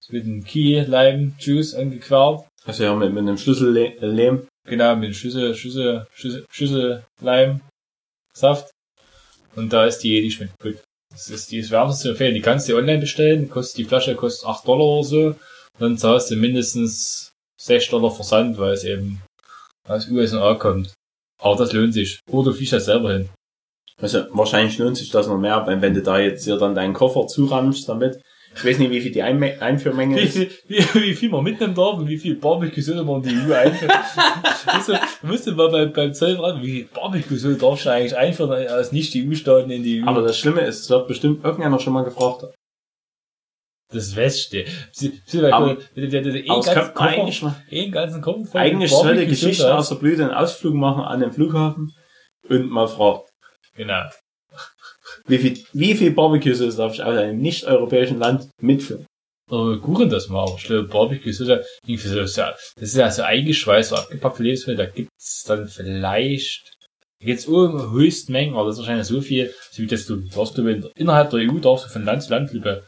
Ist 0.00 0.12
mit 0.12 0.24
einem 0.24 0.44
Key 0.44 0.80
Lime 0.80 1.32
Juice 1.38 1.74
angequert. 1.74 2.44
Also 2.64 2.84
ja, 2.84 2.94
mit, 2.94 3.12
mit 3.12 3.22
einem 3.22 3.38
Schlüssellehm. 3.38 4.46
Genau, 4.68 4.94
mit 4.96 5.16
Schüssel, 5.16 5.54
Schüssel, 5.54 6.06
Schüssel, 6.14 6.44
Schüssel 6.50 7.02
Lime 7.20 7.60
Saft. 8.32 8.70
Und 9.56 9.72
da 9.72 9.84
ist 9.86 9.98
die, 9.98 10.20
die 10.22 10.30
schmeckt 10.30 10.54
gut. 10.62 10.76
Das 11.12 11.28
ist, 11.28 11.50
die 11.50 11.70
wärmstens 11.70 12.02
zu 12.02 12.08
empfehlen. 12.10 12.34
Die 12.34 12.40
kannst 12.40 12.68
du 12.68 12.76
online 12.76 13.00
bestellen. 13.00 13.48
Kostet, 13.48 13.78
die 13.78 13.84
Flasche 13.84 14.14
kostet 14.14 14.48
8 14.48 14.66
Dollar 14.66 14.86
oder 14.86 15.04
so. 15.04 15.26
Und 15.26 15.36
dann 15.78 15.98
zahlst 15.98 16.30
du 16.30 16.36
mindestens 16.36 17.32
6 17.60 17.90
Dollar 17.90 18.10
Versand, 18.10 18.58
weil 18.58 18.72
es 18.72 18.84
eben 18.84 19.22
aus 19.86 20.08
USA 20.08 20.54
kommt. 20.54 20.92
Aber 21.40 21.56
das 21.56 21.72
lohnt 21.72 21.94
sich. 21.94 22.20
Oder 22.30 22.50
du 22.50 22.56
fliegst 22.56 22.72
das 22.72 22.86
selber 22.86 23.12
hin. 23.12 23.28
Also 24.00 24.24
wahrscheinlich 24.30 24.78
lohnt 24.78 24.96
sich 24.96 25.10
das 25.10 25.26
noch 25.26 25.38
mehr, 25.38 25.66
wenn, 25.66 25.82
wenn 25.82 25.94
du 25.94 26.02
da 26.02 26.18
jetzt 26.18 26.44
hier 26.44 26.56
dann 26.56 26.74
deinen 26.74 26.94
Koffer 26.94 27.26
zurammst 27.26 27.88
damit. 27.88 28.20
Ich 28.54 28.64
weiß 28.64 28.78
nicht, 28.78 28.90
wie 28.90 29.00
viel 29.00 29.12
die 29.12 29.22
Einme 29.22 29.60
Einführmenge 29.60 30.16
Wie 30.16 30.20
ist. 30.20 30.36
viel, 30.36 30.50
wie, 30.68 30.78
wie 31.02 31.14
viel 31.14 31.30
man 31.30 31.42
mitnehmen 31.42 31.74
darf 31.74 31.98
und 31.98 32.08
wie 32.08 32.18
viel 32.18 32.36
Barbecue-Soße 32.36 33.02
man 33.02 33.22
in 33.24 33.28
die 33.30 33.50
EU 33.50 33.54
einführt. 33.54 33.92
du, 34.86 34.92
du 34.92 35.26
musst 35.26 35.46
mal 35.46 35.68
beim, 35.70 35.92
beim 35.92 36.14
Zoll 36.14 36.36
fragen, 36.36 36.62
wie 36.62 36.72
viel 36.72 36.84
Barbecue-Soße 36.92 37.56
darfst 37.56 37.86
du 37.86 37.90
eigentlich 37.90 38.16
einführen 38.16 38.68
aus 38.68 38.92
Nicht-EU-Staaten 38.92 39.70
in 39.70 39.82
die 39.82 40.02
EU? 40.02 40.06
Aber 40.06 40.22
das 40.22 40.38
Schlimme 40.38 40.60
ist, 40.62 40.80
es 40.80 40.90
wird 40.90 41.08
bestimmt 41.08 41.44
irgendeiner 41.44 41.78
schon 41.78 41.92
mal 41.92 42.04
gefragt. 42.04 42.44
Das 43.92 44.16
weil, 45.42 45.52
Aber- 45.52 45.66
man 47.42 47.56
eigentlich 47.68 47.84
einen 47.84 47.92
ganzen 47.92 48.22
Koffer 48.22 48.58
eigentlich 48.58 48.90
sollte 48.90 49.26
Geschichte 49.26 49.74
aus 49.76 49.88
der 49.90 49.96
Blüte 49.96 50.22
einen 50.24 50.32
Ausflug 50.32 50.74
machen 50.74 51.04
an 51.04 51.20
den 51.20 51.32
Flughafen 51.32 51.92
und 52.48 52.70
mal 52.70 52.88
fragt, 52.88 53.28
Genau. 53.74 54.02
Wie 55.26 55.38
viel, 55.38 55.58
wie 55.72 55.94
viel 55.94 56.10
Barbecue-Sauce 56.12 56.76
darf 56.76 56.94
ich 56.94 57.02
aus 57.02 57.16
einem 57.16 57.38
nicht-europäischen 57.40 58.18
Land 58.18 58.48
mitführen? 58.60 59.06
Oder 59.50 59.70
wir 59.72 59.80
kuchen 59.80 60.08
das 60.08 60.28
mal, 60.28 60.42
aber 60.42 60.54
ich 60.56 60.64
glaube, 60.64 60.88
Barbecue-Soße, 60.88 61.64
irgendwie 61.86 62.08
so, 62.08 62.24
so, 62.26 62.42
das 62.42 62.62
ist 62.76 62.96
ja 62.96 63.10
so 63.10 63.22
eingeschweißt, 63.22 63.90
so 63.90 63.96
abgepackte 63.96 64.42
Lebensmittel, 64.42 64.86
da 64.86 64.90
gibt's 64.90 65.44
dann 65.44 65.66
vielleicht, 65.68 66.72
da 67.20 67.26
geht's 67.26 67.46
um 67.46 67.92
Höchstmengen, 67.92 68.54
aber 68.54 68.66
das 68.66 68.76
ist 68.76 68.80
wahrscheinlich 68.80 69.06
so 69.06 69.20
viel, 69.20 69.52
so 69.70 69.82
wie 69.82 69.86
das 69.86 70.06
du, 70.06 70.16
darfst 70.16 70.56
du 70.56 70.66
in- 70.66 70.86
innerhalb 70.96 71.30
der 71.30 71.40
EU 71.40 71.58
darfst 71.58 71.86
du 71.86 71.90
von 71.90 72.04
Land 72.04 72.22
zu 72.22 72.30
Land 72.30 72.52
über 72.52 72.82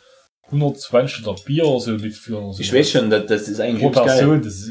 120 0.47 1.19
Liter 1.19 1.35
Bier 1.45 1.67
oder 1.67 1.81
so 1.81 1.91
mitführen. 1.93 2.45
Oder 2.45 2.53
so. 2.55 2.61
Ich 2.63 2.73
weiß 2.73 2.91
schon, 2.91 3.11
das, 3.11 3.27
das 3.27 3.49
ist 3.49 3.61
eigentlich 3.61 3.81
Pro 3.83 3.89
übelst 3.89 4.07
geil. 4.07 4.19
Person, 4.19 4.43
das 4.43 4.55
ist, 4.55 4.71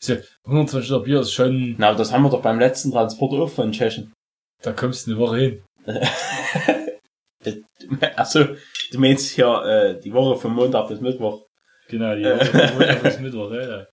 ist 0.00 0.08
ja, 0.08 0.16
120 0.44 0.90
Liter 0.90 1.02
Bier 1.02 1.20
ist 1.20 1.32
schon, 1.32 1.74
Na, 1.78 1.88
aber 1.90 1.98
das 1.98 2.12
haben 2.12 2.22
wir 2.22 2.30
doch 2.30 2.42
beim 2.42 2.58
letzten 2.58 2.92
Transport 2.92 3.32
auch 3.32 3.48
von 3.50 3.72
Tschechen. 3.72 4.12
da 4.62 4.72
kommst 4.72 5.06
du 5.06 5.12
eine 5.12 5.20
Woche 5.20 5.36
hin. 5.38 5.62
Achso, 8.16 8.44
du 8.92 8.98
meinst 8.98 9.30
hier 9.30 9.62
äh, 9.64 10.00
die 10.00 10.12
Woche 10.12 10.38
von 10.38 10.54
Montag 10.54 10.88
bis 10.88 11.00
Mittwoch. 11.00 11.44
Genau, 11.88 12.14
die 12.14 12.24
Woche, 12.24 12.72
Montag 12.74 13.02
bis 13.02 13.18
Mittwoch, 13.18 13.50
ja, 13.52 13.68
ja. 13.68 13.86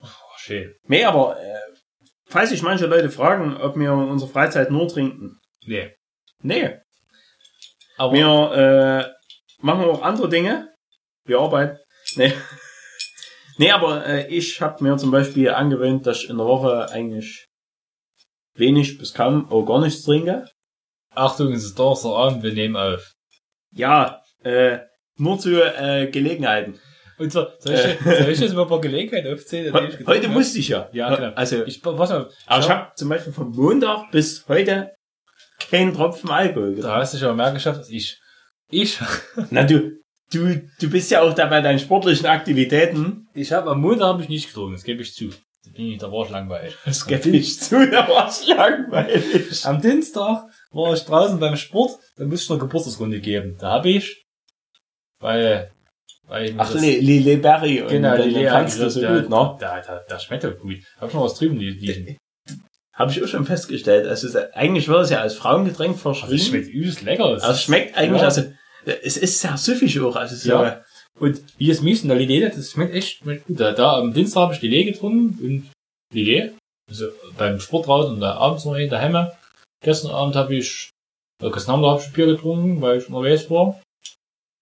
Oh, 0.00 0.06
schön. 0.38 0.74
Nee, 0.86 1.04
aber 1.04 1.40
äh, 1.40 1.58
falls 2.26 2.50
sich 2.50 2.62
manche 2.62 2.86
Leute 2.86 3.10
fragen, 3.10 3.56
ob 3.56 3.76
wir 3.76 3.92
in 3.92 4.08
unserer 4.08 4.30
Freizeit 4.30 4.70
nur 4.70 4.88
trinken. 4.88 5.40
Nee. 5.66 5.94
Nee, 6.42 6.78
Aber, 7.96 8.12
wir 8.12 9.06
äh, 9.06 9.12
machen 9.64 9.84
auch 9.84 10.02
andere 10.02 10.28
Dinge. 10.28 10.68
Wir 11.24 11.38
arbeiten. 11.40 11.78
Nee. 12.16 12.32
Nee, 13.56 13.70
aber 13.70 14.04
äh, 14.04 14.26
ich 14.26 14.60
habe 14.60 14.82
mir 14.82 14.96
zum 14.96 15.12
Beispiel 15.12 15.50
angewöhnt, 15.50 16.06
dass 16.06 16.24
ich 16.24 16.28
in 16.28 16.38
der 16.38 16.46
Woche 16.46 16.90
eigentlich 16.90 17.46
wenig 18.54 18.98
bis 18.98 19.14
kaum 19.14 19.48
auch 19.48 19.64
gar 19.64 19.80
nichts 19.80 20.02
trinke. 20.02 20.46
Achtung, 21.14 21.52
es 21.52 21.64
ist 21.64 21.78
Donnerstagabend, 21.78 22.42
wir 22.42 22.52
nehmen 22.52 22.76
auf. 22.76 23.14
Ja, 23.72 24.20
äh, 24.42 24.78
nur 25.16 25.38
zu 25.38 25.60
äh, 25.62 26.08
Gelegenheiten. 26.10 26.78
Und 27.18 27.30
zwar, 27.30 27.52
soll 27.60 27.74
ich, 27.74 28.00
soll 28.00 28.28
ich 28.30 28.40
jetzt 28.40 28.54
mal 28.54 28.62
ein 28.62 28.68
paar 28.68 28.80
Gelegenheiten 28.80 29.32
aufzählen? 29.32 29.66
ich 29.88 30.06
heute 30.06 30.24
habe? 30.26 30.34
musste 30.34 30.58
ich 30.58 30.68
ja. 30.68 30.88
Ja, 30.92 31.14
klar. 31.14 31.32
Also, 31.36 31.64
Ich, 31.64 31.80
pass 31.80 32.10
mal, 32.10 32.28
aber 32.46 32.60
ich 32.60 32.68
habe 32.68 32.92
zum 32.96 33.08
Beispiel 33.08 33.32
von 33.32 33.50
Montag 33.50 34.10
bis 34.10 34.44
heute 34.48 34.90
keinen 35.70 35.94
Tropfen 35.94 36.30
Alkohol 36.30 36.74
getrunken. 36.74 36.82
da 36.82 36.96
hast 36.96 37.14
du 37.14 37.18
schon 37.18 37.36
mehr 37.36 37.52
geschafft 37.52 37.78
als 37.78 37.90
ich. 37.90 38.18
Ich, 38.70 38.98
Na, 39.50 39.62
du, 39.62 39.92
du, 40.32 40.60
du 40.80 40.90
bist 40.90 41.10
ja 41.10 41.22
auch 41.22 41.32
da 41.32 41.46
bei 41.46 41.60
deinen 41.60 41.78
sportlichen 41.78 42.26
Aktivitäten. 42.26 43.28
ich 43.34 43.52
habe 43.52 43.70
am 43.70 43.80
Montag 43.80 44.06
habe 44.06 44.22
ich 44.22 44.28
nicht 44.28 44.48
getrunken, 44.48 44.72
das 44.74 44.84
gebe 44.84 45.02
ich 45.02 45.14
zu. 45.14 45.28
Da 45.64 45.70
bin 45.74 45.92
ich, 45.92 45.98
da 45.98 46.10
war 46.10 46.24
ich 46.24 46.30
langweilig. 46.30 46.74
Das 46.84 47.06
gebe 47.06 47.28
ich 47.30 47.60
zu, 47.60 47.88
da 47.88 48.08
war's 48.08 48.46
langweilig. 48.46 49.64
Am 49.64 49.80
Dienstag 49.80 50.46
war 50.74 50.92
ich 50.94 51.02
draußen 51.04 51.38
beim 51.38 51.56
Sport, 51.56 51.98
da 52.16 52.24
musste 52.24 52.44
ich 52.44 52.48
noch 52.50 52.56
eine 52.56 52.66
Geburtstagsrunde 52.66 53.20
geben. 53.20 53.56
Da 53.58 53.70
habe 53.70 53.90
ich, 53.90 54.22
weil, 55.20 55.70
weil 56.26 56.46
ich 56.50 56.54
Ach, 56.58 56.70
das- 56.72 56.80
Le, 56.82 56.98
Le, 57.00 57.18
Le 57.20 57.36
Berry 57.38 57.82
und 57.82 57.88
genau, 57.88 58.16
die 58.16 58.22
dann 58.22 58.30
Lea 58.42 58.48
fandst 58.48 58.80
du 58.80 58.90
so 58.90 59.00
der, 59.00 59.20
gut, 59.20 59.30
ne? 59.30 59.56
Da, 59.60 59.80
da, 59.80 60.02
da 60.08 60.18
schmeckt 60.18 60.44
doch 60.44 60.58
gut. 60.58 60.76
Hab 60.98 61.10
schon 61.10 61.20
was 61.20 61.34
drüben 61.34 61.56
liegen. 61.58 62.16
Habe 62.94 63.10
ich 63.10 63.22
auch 63.24 63.26
schon 63.26 63.44
festgestellt. 63.44 64.06
Also, 64.06 64.38
eigentlich 64.52 64.86
wird 64.86 65.02
es 65.02 65.10
ja 65.10 65.20
als 65.20 65.34
Frauengetränk 65.34 65.96
Also, 65.96 66.10
es 66.10 66.18
verschrieben. 66.20 66.42
schmeckt 66.44 66.68
übelst 66.68 67.02
lecker. 67.02 67.24
Also, 67.24 67.48
es 67.50 67.62
schmeckt 67.62 67.96
eigentlich, 67.96 68.20
Ja. 68.20 68.26
also, 68.28 68.42
es 68.84 69.16
ist 69.16 69.40
sehr 69.40 69.56
süffig 69.56 69.98
auch. 70.00 70.14
Also, 70.16 70.36
so, 70.36 70.50
Ja. 70.50 70.82
Und 71.18 71.40
wie 71.58 71.70
es 71.70 71.80
mies 71.80 72.02
in 72.02 72.08
der 72.08 72.18
Lillet, 72.18 72.56
das 72.56 72.72
schmeckt 72.72 72.94
echt 72.94 73.18
schmeckt 73.18 73.46
gut. 73.46 73.58
Da, 73.60 73.72
da 73.72 73.98
am 73.98 74.12
Dienstag 74.12 74.42
habe 74.42 74.54
ich 74.54 74.62
Lillet 74.62 74.92
getrunken 74.94 75.38
und 75.44 75.70
Lillet, 76.12 76.54
also 76.88 77.06
beim 77.38 77.58
Sport 77.60 77.86
draußen 77.86 78.14
und 78.14 78.20
da 78.20 78.34
abends 78.34 78.64
noch 78.64 78.74
in 78.74 78.88
der 78.90 78.98
Hemme. 79.00 79.32
Gestern 79.84 80.10
Abend 80.12 80.34
habe 80.34 80.54
ich, 80.56 80.90
oder 81.42 81.52
gestern 81.52 81.74
Abend 81.76 81.86
habe 81.86 82.00
ich 82.02 82.12
Bier 82.12 82.26
getrunken, 82.26 82.80
weil 82.80 82.98
ich 82.98 83.08
unterwegs 83.08 83.48
war. 83.50 83.80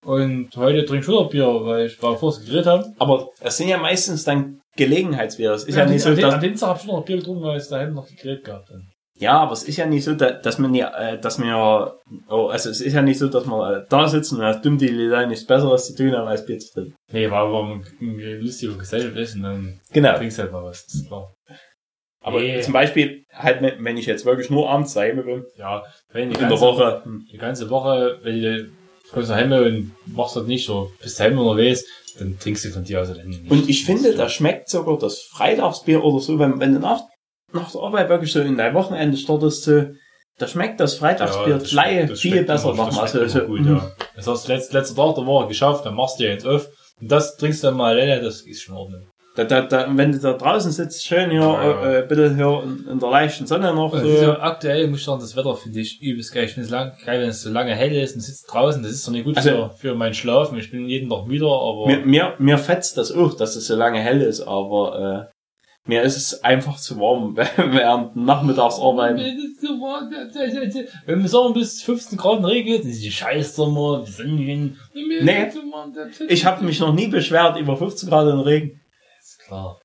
Und 0.04 0.50
heute 0.56 0.84
trinke 0.84 1.04
ich 1.04 1.08
wieder 1.08 1.24
Bier, 1.28 1.64
weil 1.64 1.86
ich 1.86 2.02
war 2.02 2.16
vorher 2.16 2.42
gegrillt 2.42 2.66
habe. 2.66 2.92
Aber 2.98 3.28
es 3.40 3.56
sind 3.56 3.68
ja 3.68 3.78
meistens 3.78 4.24
dann 4.24 4.60
Gelegenheitsbier. 4.76 5.52
Es 5.52 5.64
ist 5.64 5.76
ja, 5.76 5.84
am, 5.84 5.90
nicht 5.90 6.02
so, 6.02 6.14
dass, 6.14 6.34
am 6.34 6.40
Dienstag 6.40 6.68
habe 6.70 6.80
ich 6.80 6.86
noch 6.86 7.04
Bier 7.04 7.18
getrunken, 7.18 7.44
weil 7.44 7.56
es 7.58 7.68
daheim 7.68 7.94
noch 7.94 8.08
gegrillt 8.08 8.42
gab. 8.44 8.66
Dann. 8.66 8.90
ja, 9.18 9.38
aber 9.38 9.52
es 9.52 9.62
ist 9.62 9.76
ja 9.76 9.86
nicht 9.86 10.02
so, 10.02 10.14
da- 10.14 10.32
dass 10.32 10.58
man 10.58 10.74
ja, 10.74 10.88
äh, 10.98 11.20
dass 11.20 11.38
wir, 11.38 12.00
oh, 12.28 12.46
also 12.48 12.70
es 12.70 12.80
ist 12.80 12.94
ja 12.94 13.02
nicht 13.02 13.18
so, 13.20 13.28
dass 13.28 13.46
wir 13.46 13.76
äh, 13.76 13.86
da 13.88 14.08
sitzen 14.08 14.38
und 14.38 14.42
als 14.44 14.60
dumm 14.60 14.76
die 14.78 14.88
Leute 14.88 15.28
nichts 15.28 15.46
Besseres 15.46 15.86
zu 15.86 15.94
tun 15.94 16.12
haben 16.16 16.26
als 16.26 16.44
Bier 16.44 16.58
zu 16.58 16.72
trinken. 16.72 16.96
Nee, 17.12 17.30
war, 17.30 17.52
war 17.52 17.80
eine 18.00 18.36
lustige 18.38 18.76
Gesellschaft 18.76 19.16
ist 19.16 19.36
und 19.36 19.42
dann 19.42 19.80
Genau. 19.92 20.16
trinkst 20.16 20.38
du 20.38 20.42
halt 20.42 20.52
mal 20.52 20.64
was, 20.64 20.84
das 20.86 20.94
ist 20.96 21.06
klar. 21.06 21.32
Aber 22.22 22.40
Nee. 22.40 22.60
zum 22.60 22.72
Beispiel, 22.72 23.24
halt, 23.32 23.60
wenn 23.60 23.96
ich 23.96 24.06
jetzt 24.06 24.24
wirklich 24.24 24.48
nur 24.50 24.70
abends 24.70 24.94
daheim 24.94 25.24
bin, 25.24 25.44
Ja, 25.56 25.82
wenn 26.12 26.28
die 26.30 26.34
in 26.34 26.40
der 26.40 26.48
ganze, 26.48 26.64
Woche, 26.64 27.02
hm, 27.04 27.26
die 27.30 27.38
ganze 27.38 27.70
Woche, 27.70 28.18
wenn 28.22 28.40
du 28.40 28.70
kommst 29.12 29.30
nach 29.30 29.40
Hause 29.40 29.66
und 29.66 29.92
machst 30.06 30.36
das 30.36 30.44
nicht 30.46 30.66
so, 30.66 30.90
bist 31.00 31.18
daheim 31.18 31.38
unterwegs, 31.38 31.84
dann 32.18 32.38
trinkst 32.38 32.64
du 32.64 32.70
von 32.70 32.84
dir 32.84 33.00
aus 33.00 33.08
dann 33.08 33.26
nicht. 33.26 33.50
Und 33.50 33.68
ich 33.68 33.84
finde, 33.84 34.14
da 34.14 34.28
schmeckt 34.28 34.68
sogar 34.68 34.98
das 34.98 35.22
Freitagsbier 35.22 36.02
oder 36.04 36.20
so, 36.20 36.38
wenn, 36.38 36.60
wenn 36.60 36.74
du 36.74 36.80
nach, 36.80 37.02
nach 37.52 37.70
der 37.70 37.80
Arbeit 37.80 38.08
wirklich 38.08 38.32
so 38.32 38.40
in 38.40 38.56
dein 38.56 38.74
Wochenende 38.74 39.16
startest, 39.16 39.64
so, 39.64 39.86
da 40.38 40.46
schmeckt 40.46 40.80
das 40.80 40.94
Freitagsbier 40.94 41.58
das 41.58 41.70
gleich 41.70 42.08
das 42.08 42.20
viel 42.20 42.42
besser 42.44 42.74
nochmal. 42.74 43.04
Das 43.04 43.12
So, 43.12 43.26
so, 43.26 43.46
gut, 43.46 43.60
mhm. 43.60 43.76
ja. 43.76 43.92
Das 44.16 44.26
hast 44.26 44.48
du 44.48 44.52
letzt, 44.52 44.72
letzter 44.72 44.96
Tag 44.96 45.14
der 45.14 45.26
Woche 45.26 45.48
geschafft, 45.48 45.84
dann 45.86 45.94
machst 45.94 46.18
du 46.18 46.24
dir 46.24 46.32
eins 46.32 46.46
auf. 46.46 46.68
Und 47.00 47.10
das 47.10 47.36
trinkst 47.36 47.62
du 47.62 47.68
dann 47.68 47.76
mal 47.76 47.94
alleine, 47.98 48.22
das 48.22 48.42
ist 48.42 48.62
schon 48.62 48.76
Ordnung. 48.76 49.08
Da, 49.34 49.44
da, 49.44 49.62
da, 49.62 49.86
wenn 49.96 50.12
du 50.12 50.18
da 50.18 50.34
draußen 50.34 50.70
sitzt, 50.72 51.06
schön 51.06 51.30
hier, 51.30 51.40
Ja, 51.40 51.62
ja. 51.64 51.98
Äh, 52.00 52.06
bitte 52.06 52.34
hier 52.34 52.62
in, 52.64 52.86
in 52.86 52.98
der 52.98 53.08
leichten 53.10 53.46
Sonne 53.46 53.72
noch. 53.72 53.92
So. 53.92 53.98
es 54.06 54.14
ist 54.16 54.22
ja 54.22 54.38
aktuell, 54.40 54.88
muss 54.88 54.98
ich 54.98 55.04
sagen, 55.06 55.20
das 55.20 55.34
Wetter 55.36 55.54
finde 55.56 55.80
ich 55.80 56.02
übelst 56.02 56.34
geil. 56.34 56.44
Ich 56.44 56.52
finde 56.52 56.66
es 56.66 56.70
lang, 56.70 56.92
geil, 57.06 57.20
wenn 57.22 57.30
es 57.30 57.40
so 57.40 57.50
lange 57.50 57.74
hell 57.74 57.92
ist 57.94 58.14
und 58.14 58.20
sitzt 58.20 58.52
draußen. 58.52 58.82
Das 58.82 58.92
ist 58.92 59.06
doch 59.06 59.12
nicht 59.12 59.24
gut 59.24 59.38
Also- 59.38 59.50
für, 59.50 59.70
für 59.76 59.94
meinen 59.94 60.12
Schlafen. 60.12 60.58
Ich 60.58 60.70
bin 60.70 60.86
jeden 60.86 61.08
Tag 61.08 61.26
müder, 61.26 61.46
aber 61.46 61.86
Mir, 61.86 61.98
mir, 62.04 62.34
mir 62.38 62.58
fetzt 62.58 62.98
das 62.98 63.10
auch, 63.10 63.32
dass 63.34 63.56
es 63.56 63.66
so 63.66 63.74
lange 63.74 64.00
hell 64.00 64.20
ist, 64.20 64.42
aber 64.42 65.28
äh, 65.30 65.88
Mir 65.88 66.02
ist 66.02 66.16
es 66.18 66.44
einfach 66.44 66.76
zu 66.76 66.98
warm 66.98 67.34
während 67.56 68.14
Nachmittagsarbeit. 68.14 69.16
Wenn 71.06 71.22
wir 71.22 71.28
sagen, 71.28 71.54
bis 71.54 71.82
15 71.82 72.18
Grad 72.18 72.44
regnet, 72.44 72.84
ist 72.84 73.02
die 73.02 73.10
scheiß 73.10 73.56
Sommer, 73.56 74.04
die 74.06 74.10
Sonnigen. 74.12 74.78
Nee. 75.22 75.50
Ich 76.28 76.44
habe 76.44 76.64
mich 76.64 76.80
noch 76.80 76.92
nie 76.94 77.08
beschwert 77.08 77.58
über 77.58 77.76
15 77.76 78.08
Grad 78.08 78.28
in 78.32 78.40
Regen. 78.40 78.78
Klar. 79.52 79.80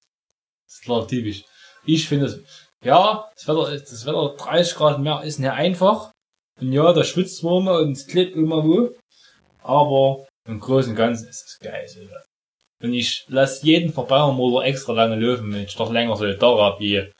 Ist 0.65 0.81
klar, 0.83 1.05
typisch. 1.05 1.43
Ich 1.85 2.07
finde 2.07 2.27
es, 2.27 2.39
ja, 2.85 3.29
das 3.35 3.47
Wetter, 3.49 3.69
das 3.69 4.05
Wetter 4.05 4.35
30 4.37 4.75
Grad 4.75 4.99
mehr 4.99 5.21
ist 5.23 5.39
nicht 5.39 5.51
einfach. 5.51 6.11
Und 6.61 6.71
ja, 6.71 6.93
da 6.93 7.03
schwitzt 7.03 7.43
man 7.43 7.57
immer 7.57 7.79
und 7.79 7.91
es 7.91 8.07
klebt 8.07 8.37
immer 8.37 8.63
wo. 8.63 8.91
Aber 9.61 10.25
im 10.47 10.61
Großen 10.61 10.91
und 10.91 10.95
Ganzen 10.95 11.27
ist 11.27 11.45
es 11.45 11.59
geil. 11.59 11.85
So. 11.85 11.99
Und 12.81 12.93
ich 12.93 13.25
lasse 13.27 13.65
jeden 13.65 13.91
Verbauermotor 13.91 14.63
extra 14.63 14.93
lange 14.93 15.17
laufen, 15.17 15.53
wenn 15.53 15.63
ich 15.63 15.75
doch 15.75 15.91
länger 15.91 16.15
so 16.15 16.31
da 16.31 16.57
hab 16.57 16.79
wie 16.79 17.11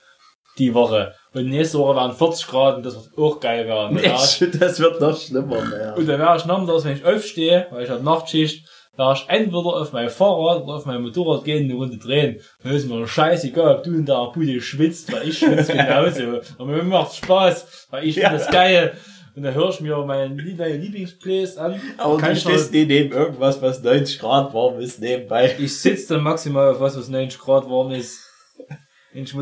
die 0.56 0.72
Woche. 0.72 1.14
Und 1.34 1.50
nächste 1.50 1.78
Woche 1.78 1.96
waren 1.96 2.16
40 2.16 2.46
Grad 2.46 2.76
und 2.76 2.86
das 2.86 2.94
wird 2.94 3.18
auch 3.18 3.40
geil 3.40 3.66
werden. 3.66 3.96
Nee, 3.96 4.58
das 4.58 4.80
wird 4.80 5.00
noch 5.02 5.20
schlimmer. 5.20 5.62
Mehr. 5.66 5.94
Und 5.98 6.06
dann 6.08 6.18
wäre 6.18 6.36
ich 6.38 6.46
nachmittags, 6.46 6.84
wenn 6.84 6.96
ich 6.96 7.04
aufstehe, 7.04 7.66
weil 7.70 7.84
ich 7.84 7.90
habe 7.90 8.02
Nachtschicht, 8.02 8.66
da 8.98 9.12
ich 9.12 9.24
entweder 9.28 9.76
auf 9.76 9.92
mein 9.92 10.10
Fahrrad 10.10 10.64
oder 10.64 10.74
auf 10.74 10.84
mein 10.84 11.00
Motorrad 11.00 11.44
gehen, 11.44 11.64
eine 11.64 11.74
Runde 11.74 11.98
drehen. 11.98 12.40
Dann 12.64 12.74
ist 12.74 12.88
mir 12.88 13.06
scheißegal, 13.06 13.76
ob 13.76 13.84
du 13.84 13.94
in 13.94 14.04
der 14.04 14.32
Bude 14.34 14.60
schwitzt, 14.60 15.12
weil 15.12 15.28
ich 15.28 15.38
schwitze 15.38 15.72
genauso. 15.72 16.40
Und 16.58 16.68
mir 16.68 16.82
macht 16.82 17.14
Spaß, 17.14 17.86
weil 17.90 18.08
ich 18.08 18.16
finde 18.16 18.30
das 18.32 18.50
geil. 18.50 18.94
Und 19.36 19.44
dann 19.44 19.54
höre 19.54 19.68
ich 19.68 19.80
mir 19.80 19.96
meine, 19.98 20.34
meine 20.34 20.76
Lieblingsplays 20.76 21.58
an. 21.58 21.80
Aber 21.96 22.18
du 22.20 22.34
stehst 22.34 22.72
nie 22.72 22.86
neben 22.86 23.12
irgendwas, 23.12 23.62
was 23.62 23.84
90 23.84 24.18
Grad 24.18 24.52
warm 24.52 24.80
ist, 24.80 25.00
nebenbei. 25.00 25.54
Ich 25.60 25.78
sitze 25.78 26.14
dann 26.14 26.24
maximal 26.24 26.72
auf 26.72 26.80
was, 26.80 26.98
was 26.98 27.08
90 27.08 27.38
Grad 27.38 27.70
warm 27.70 27.92
ist. 27.92 28.18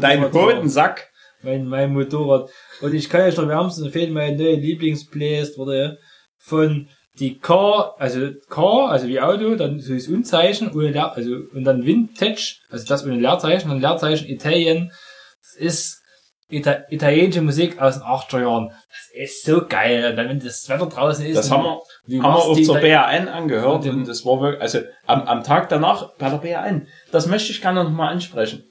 Dein. 0.02 0.30
Hodensack. 0.34 1.08
mein, 1.42 1.66
mein 1.66 1.94
Motorrad. 1.94 2.50
Und 2.82 2.92
ich 2.92 3.08
kann 3.08 3.22
euch 3.22 3.38
noch 3.38 3.48
wärmstens 3.48 3.86
empfehlen, 3.86 4.12
meine 4.12 4.36
neue 4.36 4.56
Lieblingsplaylist 4.56 5.56
wurde 5.56 5.96
von 6.36 6.90
die 7.18 7.38
Car, 7.38 7.94
also 7.98 8.30
Car, 8.48 8.90
also 8.90 9.08
wie 9.08 9.20
Auto, 9.20 9.54
dann 9.54 9.80
so 9.80 9.94
das 9.94 10.08
Unzeichen, 10.08 10.70
ohne 10.72 10.90
Leer, 10.90 11.14
also, 11.14 11.34
und 11.54 11.64
dann 11.64 11.86
Vintage, 11.86 12.56
also 12.70 12.86
das 12.86 13.04
ohne 13.04 13.16
Leerzeichen, 13.16 13.70
und 13.70 13.80
Leerzeichen 13.80 14.28
Italien. 14.28 14.92
Das 15.40 15.54
ist 15.54 16.02
Ita 16.48 16.84
italienische 16.90 17.42
Musik 17.42 17.80
aus 17.80 17.94
den 17.94 18.04
80er 18.04 18.40
Jahren. 18.42 18.68
Das 18.68 19.08
ist 19.14 19.44
so 19.44 19.66
geil. 19.66 20.10
Und 20.10 20.16
dann, 20.16 20.28
wenn 20.28 20.38
das 20.38 20.68
Wetter 20.68 20.86
draußen 20.86 21.26
ist. 21.26 21.36
Das 21.36 21.50
haben 21.50 21.64
wir, 22.06 22.22
haben 22.22 22.34
wir 22.34 22.36
auch 22.36 22.60
zur 22.60 22.78
BAN 22.78 23.28
angehört 23.28 23.84
und 23.86 24.06
das 24.06 24.24
war 24.24 24.40
wirklich, 24.40 24.62
also 24.62 24.80
am, 25.06 25.22
am 25.22 25.42
Tag 25.42 25.68
danach 25.70 26.14
bei 26.18 26.30
der 26.30 26.36
BAN, 26.36 26.86
das 27.10 27.26
möchte 27.26 27.50
ich 27.50 27.60
gerne 27.60 27.82
nochmal 27.82 28.12
ansprechen. 28.12 28.64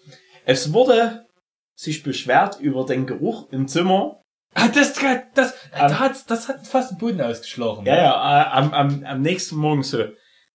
Es 0.45 0.71
wurde 0.71 1.25
sich 1.75 2.03
beschwert 2.03 2.59
über 2.61 2.85
den 2.85 3.05
Geruch 3.05 3.51
im 3.51 3.67
Zimmer. 3.67 4.21
Ah, 4.57 4.67
das, 4.73 4.93
das, 4.93 5.17
das, 5.35 5.53
Am- 5.73 5.89
da 5.89 5.99
hat's, 5.99 6.25
das 6.25 6.47
hat 6.47 6.65
fast 6.65 6.91
den 6.91 6.97
Boden 6.97 7.21
ausgeschlagen. 7.21 7.85
Ja, 7.85 7.95
ja, 7.95 8.41
äh, 8.41 8.49
am, 8.51 8.73
am, 8.73 9.03
am 9.03 9.21
nächsten 9.21 9.57
Morgen 9.57 9.83
so. 9.83 10.05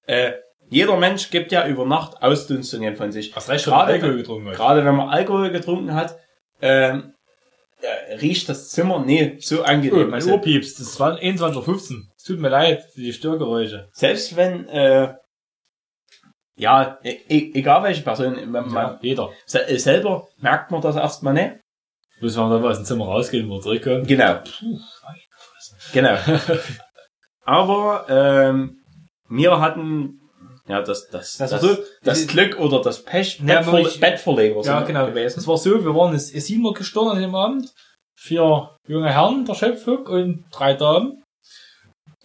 Äh, 0.07 0.33
jeder 0.71 0.97
Mensch 0.97 1.31
gibt 1.31 1.53
ja 1.53 1.67
über 1.67 1.85
Nacht 1.85 2.23
Ausdünstungen 2.23 2.97
von 2.97 3.13
sich. 3.13 3.35
Hast 3.37 3.49
recht, 3.49 3.65
schon 3.65 3.73
Gerade- 3.75 3.93
Alkohol 3.93 4.17
getrunken 4.17 4.49
hast. 4.49 4.57
Gerade 4.57 4.85
wenn 4.85 4.95
man 4.97 5.09
Alkohol 5.11 5.51
getrunken 5.51 5.95
hat, 5.95 6.17
ähm, 6.63 7.13
äh, 7.83 8.15
riecht 8.17 8.49
das 8.49 8.71
Zimmer 8.71 9.01
nie 9.01 9.37
so 9.41 9.61
Oh, 9.61 9.65
angenehm. 9.65 10.05
mein 10.07 10.15
Also, 10.15 10.33
Ohr 10.33 10.41
piepst. 10.41 10.81
Das 10.81 10.99
war 11.01 11.17
21.15 11.19 11.93
Uhr. 11.95 12.03
Es 12.17 12.25
tut 12.25 12.39
mir 12.41 12.49
leid 12.51 12.83
für 12.95 13.01
die 13.01 13.13
Störgeräusche. 13.13 13.89
selbst 13.93 14.37
wenn, 14.37 14.69
äh, 14.69 15.15
ja, 16.57 16.99
e 17.03 17.11
e 17.29 17.53
egal 17.55 17.83
welche 17.83 18.03
Person, 18.03 18.51
man, 18.51 18.67
Ja, 18.67 18.71
man, 18.71 18.99
jeder. 19.03 19.31
se 19.47 19.79
selber 19.79 20.29
merkt 20.39 20.71
man 20.71 20.81
das 20.83 20.97
erstmal 20.97 21.33
nicht. 21.35 21.57
Wenn 22.21 22.31
wir 22.35 22.51
dann 22.51 22.65
aus 22.65 22.77
dem 22.79 22.85
Zimmer 22.85 23.07
rausgehen 23.07 23.51
und 23.51 23.63
zurückkommen. 23.63 24.07
Genau. 24.07 24.41
Genau. 25.93 26.17
Aber 27.45 28.07
ähm, 28.09 28.81
wir 29.29 29.61
hatten 29.61 30.21
ja 30.69 30.83
das 30.83 31.09
das 31.09 31.37
Das 31.39 31.51
das, 31.51 31.61
so- 31.63 31.77
das- 32.03 32.27
Glück 32.27 32.59
oder 32.59 32.81
das 32.83 33.03
Pech 33.03 33.41
Ja, 33.41 33.57
Bettverle 33.61 33.89
ich- 33.89 34.01
Bettverleger 34.01 34.61
Ja, 34.63 34.83
genau. 34.83 35.07
gewesen. 35.07 35.37
Das 35.37 35.47
war 35.47 35.57
so, 35.57 35.83
wir 35.85 35.95
waren 35.95 36.15
es 36.15 36.29
sieben 36.29 36.65
Uhr 36.65 36.75
gestorben 36.75 37.11
an 37.13 37.21
dem 37.21 37.35
Abend. 37.35 37.73
Vier 38.17 38.77
junge 38.87 39.11
Herren, 39.13 39.45
der 39.47 39.55
Schöpfung 39.55 40.07
und 40.07 40.45
drei 40.53 40.75
Damen. 40.75 41.23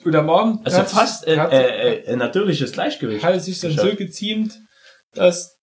Und 0.04 0.14
am 0.16 0.30
Abend 0.30 0.66
Also 0.66 0.84
fast 0.84 1.26
äh, 1.26 1.38
hat, 1.40 1.52
äh, 1.54 2.02
äh, 2.04 2.12
ein 2.14 2.20
natürliches 2.20 2.74
Gleichgewicht. 2.74 3.24
hat 3.24 3.34
es 3.36 3.46
sich 3.46 3.60
dann 3.60 3.72
so 3.78 3.96
geziemt, 3.96 4.60
dass 5.14 5.58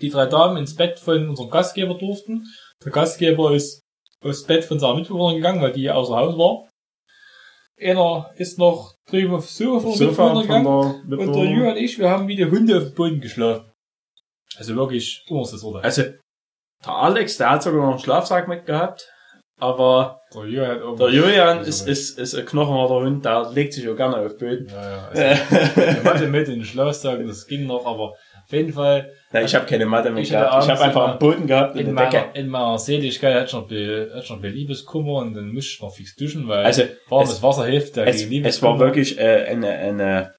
die 0.00 0.10
drei 0.10 0.26
Damen 0.26 0.58
ins 0.58 0.76
Bett 0.76 0.98
von 1.00 1.30
unserem 1.30 1.50
Gastgeber 1.50 1.94
durften. 1.94 2.44
Der 2.84 2.92
Gastgeber 2.92 3.52
ist 3.54 3.82
aufs 4.24 4.44
Bett 4.44 4.64
von 4.64 4.78
seiner 4.78 4.94
Mitbewohnerin 4.94 5.36
gegangen, 5.36 5.62
weil 5.62 5.72
die 5.72 5.90
außer 5.90 6.16
Haus 6.16 6.36
war. 6.38 6.68
Einer 7.80 8.30
ist 8.36 8.58
noch 8.58 8.94
drüben 9.08 9.34
aufs 9.34 9.56
Sofa 9.56 9.80
von 9.80 9.98
der 9.98 10.08
Sofa 10.08 10.34
Mitbewohnerin 10.34 10.64
von 10.64 10.92
gegangen. 10.92 11.10
der 11.10 11.18
Und 11.18 11.32
der. 11.34 11.44
Jürgen 11.44 11.70
und 11.70 11.76
ich, 11.76 11.98
wir 11.98 12.10
haben 12.10 12.28
wie 12.28 12.36
die 12.36 12.50
Hunde 12.50 12.76
auf 12.76 12.84
dem 12.84 12.94
Boden 12.94 13.20
geschlafen. 13.20 13.70
Also 14.56 14.76
wirklich 14.76 15.24
unterstes 15.28 15.62
Urteil. 15.62 15.82
Also 15.82 16.02
der 16.84 16.92
Alex, 16.92 17.36
der 17.38 17.50
hat 17.50 17.62
sogar 17.62 17.80
noch 17.82 17.90
einen 17.92 17.98
Schlafsack 17.98 18.48
mitgehabt, 18.48 19.08
aber 19.58 20.20
Der 20.34 20.68
hat 20.68 20.98
der. 20.98 21.08
Julian 21.10 21.60
ist, 21.60 21.86
ist, 21.86 22.18
ist 22.18 22.34
ein 22.34 22.44
knochenharter 22.44 22.94
Hund, 23.06 23.24
der 23.24 23.50
legt 23.52 23.72
sich 23.72 23.88
auch 23.88 23.96
gerne 23.96 24.16
auf 24.16 24.36
Böden. 24.36 24.68
Ja, 24.68 24.90
ja. 24.90 25.08
Also, 25.08 25.20
wir 25.76 26.04
hatten 26.04 26.30
mit 26.30 26.48
in 26.48 26.54
den 26.56 26.64
Schlafsack, 26.64 27.24
das 27.26 27.46
ging 27.46 27.66
noch, 27.66 27.86
aber 27.86 28.14
auf 28.52 28.58
jeden 28.58 28.72
Fall 28.74 29.10
Nein, 29.32 29.46
ich 29.46 29.54
habe 29.54 29.64
keine 29.64 29.86
Matte 29.86 30.10
mehr 30.10 30.22
Ich 30.22 30.28
gehabt. 30.28 30.64
Ich 30.64 30.70
habe 30.70 30.82
einfach 30.82 31.08
am 31.12 31.18
Boden 31.18 31.46
gehabt 31.46 31.74
in 31.76 31.86
in 31.86 31.96
der 31.96 32.10
Decke. 32.10 32.38
in 32.38 32.48
meiner 32.48 32.78
Seligkeit 32.78 33.34
hatte 33.50 34.10
ich 34.22 34.28
noch 34.30 34.40
be 34.40 34.48
Liebeskummer 34.48 35.14
und 35.20 35.32
dann 35.32 35.48
musste 35.52 35.70
ich 35.72 35.80
noch 35.80 35.94
fix 35.94 36.14
duschen, 36.16 36.48
weil 36.48 36.66
Also 36.66 36.82
warmes 37.08 37.32
es- 37.32 37.42
Wasser 37.42 37.64
hilft 37.64 37.96
ja 37.96 38.04
es, 38.04 38.28
gegen 38.28 38.44
es 38.44 38.60
war 38.60 38.78
wirklich 38.78 39.18
äh, 39.18 39.46
eine, 39.48 39.68
eine, 39.70 40.34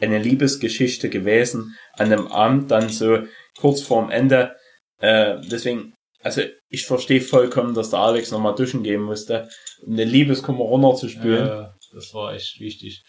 eine 0.00 0.18
Liebesgeschichte 0.18 1.08
gewesen 1.08 1.76
an 1.92 2.10
dem 2.10 2.26
Abend 2.26 2.72
dann 2.72 2.88
so 2.88 3.20
kurz 3.56 3.82
vorm 3.82 4.10
Ende. 4.10 4.56
Äh, 5.00 5.36
deswegen, 5.48 5.94
also 6.22 6.42
ich 6.68 6.86
verstehe 6.86 7.20
vollkommen, 7.20 7.74
dass 7.74 7.90
der 7.90 8.00
Alex 8.00 8.32
nochmal 8.32 8.56
duschen 8.56 8.82
gehen 8.82 9.02
musste, 9.02 9.48
um 9.86 9.94
den 9.96 10.08
Liebeskummer 10.08 10.64
runterzuspülen. 10.64 11.46
Ja, 11.46 11.74
das 11.94 12.12
war 12.14 12.34
echt 12.34 12.58
wichtig. 12.58 13.04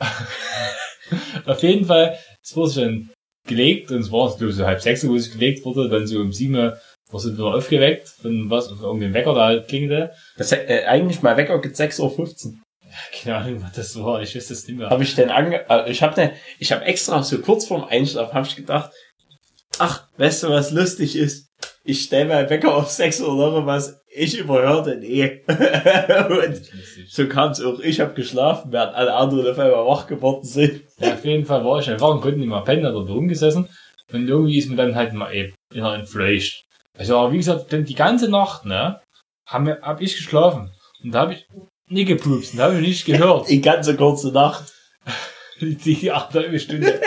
Auf 1.46 1.62
jeden 1.62 1.84
Fall, 1.84 2.18
es 2.42 2.56
wurde 2.56 2.72
schon 2.72 3.10
gelegt 3.46 3.90
und 3.90 4.00
es 4.00 4.12
war, 4.12 4.28
glaube 4.36 4.50
ich, 4.50 4.56
so 4.56 4.66
halb 4.66 4.80
sechs, 4.80 5.06
wo 5.06 5.14
es 5.14 5.30
gelegt 5.30 5.64
wurde, 5.64 5.88
dann 5.88 6.06
so 6.06 6.20
um 6.20 6.32
sieben 6.32 6.54
Uhr 6.54 6.78
war 7.10 7.20
sie 7.20 7.34
wieder 7.34 7.54
aufgeweckt 7.54 8.08
von 8.08 8.50
was, 8.50 8.68
von 8.68 8.80
irgendeinem 8.80 9.14
Wecker, 9.14 9.34
der 9.34 9.44
halt 9.44 9.68
klingelte. 9.68 10.12
Das, 10.36 10.52
äh, 10.52 10.84
eigentlich 10.86 11.22
mal 11.22 11.36
Wecker 11.36 11.60
geht 11.60 11.74
6.15 11.74 12.46
Uhr. 12.46 12.54
Keine 13.12 13.36
Ahnung, 13.36 13.62
was 13.62 13.72
das 13.72 14.02
war, 14.02 14.22
ich 14.22 14.34
weiß 14.34 14.48
das 14.48 14.66
nicht 14.66 14.78
mehr. 14.78 14.90
Habe 14.90 15.02
ich 15.02 15.14
den 15.14 15.30
ange 15.30 15.68
äh, 15.68 15.90
ich 15.90 16.02
habe 16.02 16.20
ne, 16.20 16.32
ich 16.58 16.72
habe 16.72 16.84
extra 16.84 17.22
so 17.22 17.38
kurz 17.40 17.66
vorm 17.66 17.84
Einschlafen 17.84 18.34
habe 18.34 18.46
ich 18.46 18.56
gedacht, 18.56 18.90
ach, 19.78 20.08
weißt 20.16 20.44
du, 20.44 20.50
was 20.50 20.70
lustig 20.70 21.16
ist? 21.16 21.48
Ich 21.82 22.02
stelle 22.02 22.26
meinen 22.26 22.50
Wecker 22.50 22.74
auf 22.74 22.90
6 22.90 23.20
Uhr 23.20 23.34
oder 23.34 23.66
was, 23.66 24.00
ich 24.14 24.38
überhöre 24.38 24.84
den 24.84 25.02
eh. 25.02 25.42
Und 25.48 26.62
so 27.08 27.26
kam 27.26 27.50
es 27.50 27.60
auch. 27.60 27.80
Ich 27.80 28.00
habe 28.00 28.14
geschlafen, 28.14 28.72
während 28.72 28.94
alle 28.94 29.14
anderen 29.14 29.50
auf 29.50 29.58
einmal 29.58 29.86
wach 29.86 30.06
geworden 30.06 30.44
sind. 30.44 30.82
Ja, 30.98 31.14
auf 31.14 31.24
jeden 31.24 31.44
Fall 31.44 31.64
war 31.64 31.80
ich 31.80 31.90
einfach 31.90 32.10
und 32.10 32.20
konnte 32.20 32.38
nicht 32.38 32.48
mehr 32.48 32.62
pennen, 32.62 32.86
hat 32.86 32.94
da 32.94 32.98
rumgesessen. 32.98 33.68
Und 34.12 34.28
irgendwie 34.28 34.58
ist 34.58 34.70
mir 34.70 34.76
dann 34.76 34.94
halt 34.94 35.12
mal 35.12 35.34
eben 35.34 35.54
inner 35.72 35.94
entfleucht. 35.94 36.64
Also, 36.96 37.18
aber 37.18 37.32
wie 37.32 37.38
gesagt, 37.38 37.72
denn 37.72 37.84
die 37.84 37.94
ganze 37.94 38.30
Nacht, 38.30 38.64
ne, 38.64 39.00
haben 39.46 39.66
wir, 39.66 39.80
hab 39.82 40.00
ich 40.00 40.14
geschlafen. 40.14 40.70
Und 41.02 41.12
da 41.12 41.22
habe 41.22 41.34
ich 41.34 41.46
nie 41.88 42.04
gepupst, 42.04 42.52
und 42.52 42.58
da 42.58 42.64
habe 42.66 42.76
ich 42.76 42.86
nicht 42.86 43.04
gehört. 43.04 43.48
Die 43.48 43.60
ganze 43.60 43.96
kurze 43.96 44.30
Nacht. 44.32 44.72
die, 45.60 45.76
die 45.76 46.12
halbe 46.12 46.58
Stunde. 46.58 47.00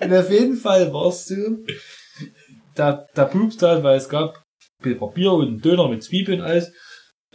und 0.00 0.12
auf 0.12 0.30
jeden 0.30 0.56
Fall 0.56 0.92
war 0.92 1.06
es 1.06 1.26
so, 1.26 1.36
da, 2.74 3.06
da 3.14 3.24
pupst 3.24 3.62
halt, 3.62 3.82
weil 3.82 3.96
es 3.96 4.08
gab 4.08 4.42
Papier 4.80 5.32
und 5.32 5.46
einen 5.46 5.60
Döner 5.60 5.88
mit 5.88 6.02
Zwiebeln 6.02 6.40
und 6.40 6.46
alles. 6.46 6.72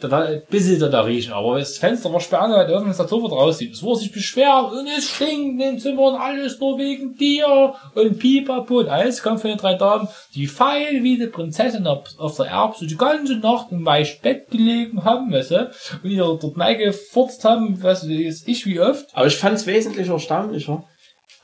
Da 0.01 0.11
war 0.11 0.25
ein 0.25 0.41
bisschen 0.49 0.77
da, 0.77 0.89
da 0.89 1.01
riechen, 1.03 1.31
aber 1.31 1.57
das 1.57 1.77
Fenster 1.77 2.11
war 2.11 2.19
sperrend, 2.19 2.53
weil 2.53 2.69
offen, 2.73 2.89
dass 2.89 2.97
der 2.97 3.07
sofort 3.07 3.31
raussieht. 3.31 3.71
Es 3.71 3.81
wurde 3.81 4.01
sich 4.01 4.11
beschwert 4.11 4.73
und 4.73 4.87
es 4.87 5.09
stinkt 5.09 5.53
in 5.53 5.57
den 5.57 5.79
Zimmern, 5.79 6.15
alles 6.15 6.59
nur 6.59 6.77
wegen 6.77 7.15
dir 7.15 7.73
und 7.93 8.19
Pipapo 8.19 8.79
und 8.79 8.89
alles 8.89 9.23
kam 9.23 9.37
von 9.37 9.51
den 9.51 9.57
drei 9.57 9.75
Damen, 9.75 10.09
die 10.33 10.47
feil 10.47 11.01
wie 11.01 11.17
die 11.17 11.27
Prinzessin 11.27 11.87
auf, 11.87 12.35
der 12.35 12.47
Erbse 12.47 12.87
die 12.87 12.97
ganze 12.97 13.37
Nacht 13.37 13.71
im 13.71 13.85
weichen 13.85 14.21
Bett 14.21 14.49
gelegen 14.51 15.05
haben, 15.05 15.31
du, 15.31 15.71
und 16.03 16.09
die 16.09 16.17
dort 16.17 16.43
reingefurzt 16.59 17.45
haben, 17.45 17.81
weißt 17.81 18.03
du, 18.03 18.25
das 18.25 18.45
ich 18.45 18.65
wie 18.65 18.81
oft. 18.81 19.05
Aber 19.13 19.27
ich 19.27 19.37
fand 19.37 19.55
es 19.55 19.65
wesentlich 19.65 20.09
erstaunlicher. 20.09 20.83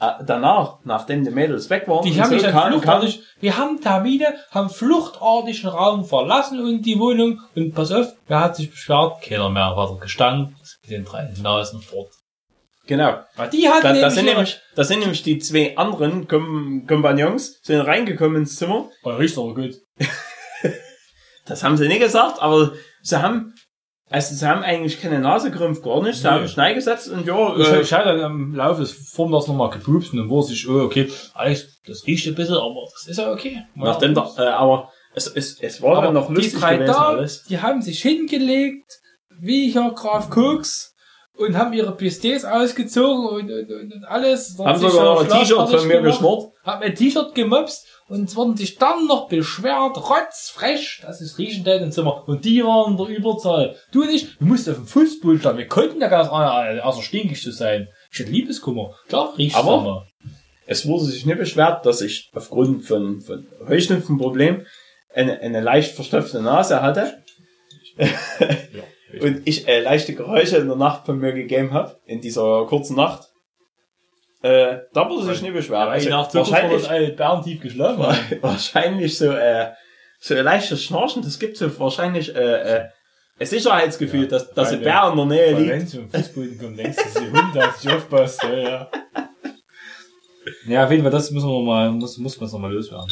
Äh, 0.02 0.24
danach, 0.26 0.80
nachdem 0.84 1.24
die 1.24 1.30
Mädels 1.30 1.70
weg 1.70 1.88
waren, 1.88 2.04
Die 2.04 2.20
haben 2.20 2.30
so, 2.30 2.36
mich 2.36 2.43
kam- 2.43 2.54
kam- 2.54 2.72
fluchtartig, 2.72 3.22
wir 3.39 3.56
haben 3.56 3.80
Termine, 3.80 4.34
haben 4.49 4.70
fluchtartig 4.72 5.62
den 5.62 5.70
Raum 5.70 6.04
verlassen 6.06 6.60
und 6.60 6.82
die 6.82 6.97
Wohnung. 6.97 7.39
Und 7.56 7.76
pass 7.76 7.91
auf, 7.91 8.08
wer 8.28 8.39
hat 8.39 8.56
sich 8.56 8.72
beschwert? 8.72 9.22
Keiner 9.22 9.49
mehr, 9.52 9.76
war 9.76 9.88
der 9.89 9.97
Gestank, 9.97 10.54
mit 10.82 10.91
den 10.91 11.06
drei 11.06 11.32
Nasen 11.41 11.82
fort. 11.82 12.10
Genau. 12.88 13.20
Weil 13.36 13.49
die 13.52 13.70
hatten 13.70 13.84
Da, 13.84 13.89
da, 13.93 13.93
nämlich 13.93 14.14
sind 14.16 14.26
nämlich, 14.26 14.60
da 14.76 14.84
sind 14.84 14.99
nämlich 15.02 15.22
die 15.22 15.38
zwei 15.38 15.78
anderen 15.78 16.28
Kom 16.28 16.86
Kompagnons, 16.88 17.60
sind 17.62 17.80
reingekommen 17.82 18.38
ins 18.38 18.56
Zimmer. 18.58 18.89
Oh, 19.04 19.10
riecht 19.12 19.38
aber 19.38 19.54
gut. 19.54 19.76
Das 21.45 21.64
haben 21.64 21.76
sie 21.76 21.88
nicht 21.88 21.99
gesagt, 22.02 22.39
aber 22.41 22.74
sie 23.02 23.20
haben, 23.22 23.56
also 24.12 24.36
sie 24.36 24.45
haben 24.45 24.62
eigentlich 24.62 25.01
keine 25.01 25.20
Nasegrümpf, 25.20 25.82
gar 25.82 26.03
nicht. 26.03 26.18
Sie 26.18 26.24
Nee. 26.28 26.30
haben 26.34 26.47
Schnei 26.47 26.74
gesetzt 26.74 27.07
und 27.09 27.26
ja, 27.26 27.55
Ich, 27.57 27.68
äh, 27.68 27.82
ich 27.82 27.93
hatte 27.93 28.09
dann 28.09 28.22
am 28.22 28.53
Laufe 28.53 28.82
des 28.82 28.91
Vormittags 28.91 29.47
nochmal 29.47 29.70
gepupst 29.70 30.12
und 30.12 30.20
dann 30.20 30.30
wurde 30.30 30.47
sich, 30.47 30.68
oh, 30.70 30.82
okay, 30.82 31.09
Alex, 31.34 31.80
das 31.88 32.05
riecht 32.05 32.28
ein 32.28 32.36
bisschen, 32.36 32.55
aber 32.55 32.76
das 32.93 33.07
ist 33.07 33.18
ja 33.18 33.32
okay. 33.32 33.64
nachdem 33.76 34.14
der, 34.14 34.30
äh, 34.38 34.41
aber 34.49 34.89
es, 35.16 35.28
es, 35.28 35.59
es 35.62 35.82
war 35.82 35.97
aber 35.97 36.07
dann 36.07 36.14
noch 36.14 36.28
die 36.28 36.34
lustig 36.36 36.59
drei 36.59 36.76
gewesen 36.76 36.93
da, 36.93 37.07
alles. 37.07 37.43
die 37.45 37.59
haben 37.59 37.82
sich 37.82 38.01
hingelegt, 38.01 38.91
wie 39.39 39.72
hier 39.72 39.91
Graf 39.95 40.30
Koks, 40.30 40.91
und 41.41 41.57
haben 41.57 41.74
ihre 41.74 41.95
PSDs 41.95 42.45
ausgezogen 42.45 43.26
und, 43.26 43.51
und, 43.51 43.72
und, 43.72 43.93
und 43.93 44.03
alles. 44.05 44.55
Haben 44.59 44.80
sogar 44.80 45.18
schon 45.18 45.32
ein 45.32 45.39
T-Shirt 45.39 45.70
von 45.70 45.88
mir 45.88 46.01
geschnurrt. 46.01 46.51
Haben 46.64 46.84
ein 46.84 46.95
T-Shirt 46.95 47.34
gemobst 47.34 47.88
und 48.12 48.36
wurden 48.36 48.57
sich 48.57 48.76
dann 48.78 49.07
noch 49.07 49.30
beschwert, 49.30 49.95
rotzfrech, 49.95 50.99
dass 51.01 51.22
es 51.22 51.38
riechen 51.38 51.64
täte 51.64 51.86
im 51.86 51.93
Zimmer. 51.93 52.28
Und 52.28 52.43
die 52.43 52.62
waren 52.62 52.91
in 52.91 52.97
der 52.97 53.07
Überzahl. 53.07 53.78
Du 53.93 54.03
nicht, 54.03 54.36
du 54.38 54.45
musst 54.47 54.68
auf 54.68 54.76
dem 54.76 54.86
Fußboden 54.86 55.57
Wir 55.57 55.68
konnten 55.70 56.01
ja 56.01 56.09
gar 56.09 56.24
nicht 56.24 56.84
außer 56.84 57.03
stinkig 57.03 57.41
zu 57.41 57.51
sein. 57.51 57.88
Ich 58.12 58.20
hatte 58.20 58.30
Liebeskummer. 58.32 58.93
Klar, 59.07 59.34
riecht 59.38 59.55
Aber- 59.55 60.07
Es 60.66 60.86
wurde 60.86 61.05
sich 61.05 61.26
nicht 61.26 61.38
beschwert, 61.38 61.86
dass 61.86 62.01
ich 62.01 62.30
aufgrund 62.36 62.84
von, 62.84 63.22
von 63.22 63.47
Heuschnupfenproblem 63.66 64.66
eine, 65.16 65.39
eine 65.39 65.62
leicht 65.62 65.95
verstopfte 65.95 66.41
Nase 66.41 66.82
hatte 66.82 67.24
und 69.22 69.41
ich 69.45 69.70
äh, 69.70 69.80
leichte 69.80 70.16
Geräusche 70.16 70.57
in 70.57 70.68
der 70.68 70.76
Nacht 70.76 71.05
von 71.05 71.18
mir 71.18 71.32
gegeben 71.32 71.72
habe, 71.72 71.97
in 72.05 72.20
dieser 72.20 72.66
kurzen 72.66 72.97
Nacht. 72.97 73.31
Äh, 74.42 74.80
da 74.94 75.08
wurde 75.08 75.26
sich 75.26 75.42
nicht 75.42 75.54
beschwert. 75.54 75.88
weil 75.89 76.02
die 76.02 76.12
Also 76.12 76.30
vor 76.30 76.52
wahrscheinlich, 76.52 76.82
das 76.82 76.89
alle 76.89 77.12
Bären 77.12 77.44
tief 77.44 77.62
geschlafen 77.62 78.38
wahrscheinlich 78.42 79.18
so, 79.18 79.32
äh, 79.32 79.72
so 80.20 80.36
ein 80.36 80.44
leichtes 80.44 80.84
Schnarchen, 80.84 81.22
das 81.22 81.38
gibt 81.38 81.58
so 81.58 81.80
wahrscheinlich 81.80 82.36
äh, 82.36 82.78
äh, 82.78 82.89
ein 83.39 83.46
Sicherheitsgefühl, 83.46 84.24
Ja, 84.24 84.28
dass, 84.30 84.52
dass 84.54 84.72
ein 84.72 84.82
Bär 84.82 85.10
in 85.12 85.18
der 85.18 85.26
Nähe 85.26 85.58
liegt. 85.58 85.70
wenn 85.70 85.86
du 85.86 85.92
vom 85.92 86.10
Fußboden 86.10 86.58
kommst, 86.60 86.80
denkst 86.80 86.98
du, 86.98 87.04
dass 87.04 87.14
die 87.14 87.32
Hunde 87.32 87.68
auf 87.68 87.82
dich 87.82 87.92
aufpasst. 87.92 88.44
Ja, 88.44 88.58
ja. 88.58 88.92
ja, 90.68 90.86
auf 90.86 90.92
jeden 90.92 91.04
Fall, 91.04 91.12
das 91.12 91.32
müssen 91.32 91.50
wir 91.50 91.62
mal, 91.62 91.92
muss, 91.92 92.18
muss 92.18 92.39
man 92.39 92.50
noch 92.50 92.60
mal 92.60 92.74
loswerden. 92.74 93.10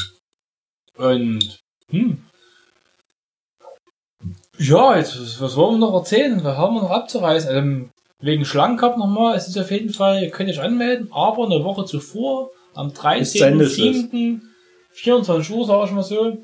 Und, 0.98 1.60
hm. 1.90 2.26
Ja, 4.58 4.98
jetzt, 4.98 5.40
was, 5.40 5.56
wollen 5.56 5.76
wir 5.80 5.88
noch 5.88 5.94
erzählen? 5.94 6.44
Was 6.44 6.58
haben 6.58 6.76
wir 6.76 6.82
noch 6.82 6.92
abzureißen? 6.92 7.56
Ähm, 7.56 7.92
wegen 8.22 8.46
Schlangencup 8.46 8.98
nochmal, 8.98 9.36
es 9.36 9.48
ist 9.48 9.58
auf 9.58 9.72
jeden 9.72 9.92
Fall, 9.92 10.22
ihr 10.22 10.30
könnt 10.30 10.50
euch 10.50 10.62
anmelden, 10.62 11.10
aber 11.12 11.46
eine 11.46 11.64
Woche 11.64 11.86
zuvor, 11.86 12.52
am 12.74 12.92
Ist 13.18 13.34
Sendeschluss. 13.34 13.96
13.07., 14.12 14.42
24 14.92 15.56
Uhr, 15.56 15.66
sag 15.66 15.86
ich 15.86 15.92
mal 15.92 16.04
so, 16.04 16.38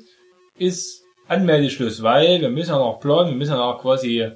ist 0.58 1.02
Anmeldeschluss, 1.28 2.02
weil 2.02 2.40
wir 2.40 2.48
müssen 2.48 2.70
ja 2.70 2.78
noch 2.78 3.00
planen, 3.00 3.30
wir 3.30 3.36
müssen 3.36 3.52
ja 3.52 3.58
noch 3.58 3.80
quasi 3.80 4.30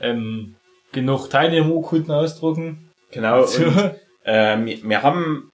ähm, 0.00 0.56
genug 0.90 1.28
Teilnehmerurkunden 1.28 2.12
ausdrucken. 2.12 2.90
Genau. 3.10 3.44
So. 3.44 3.64
Und, 3.64 3.76
äh, 4.24 4.56
wir, 4.64 4.82
wir 4.82 5.02
haben, 5.02 5.50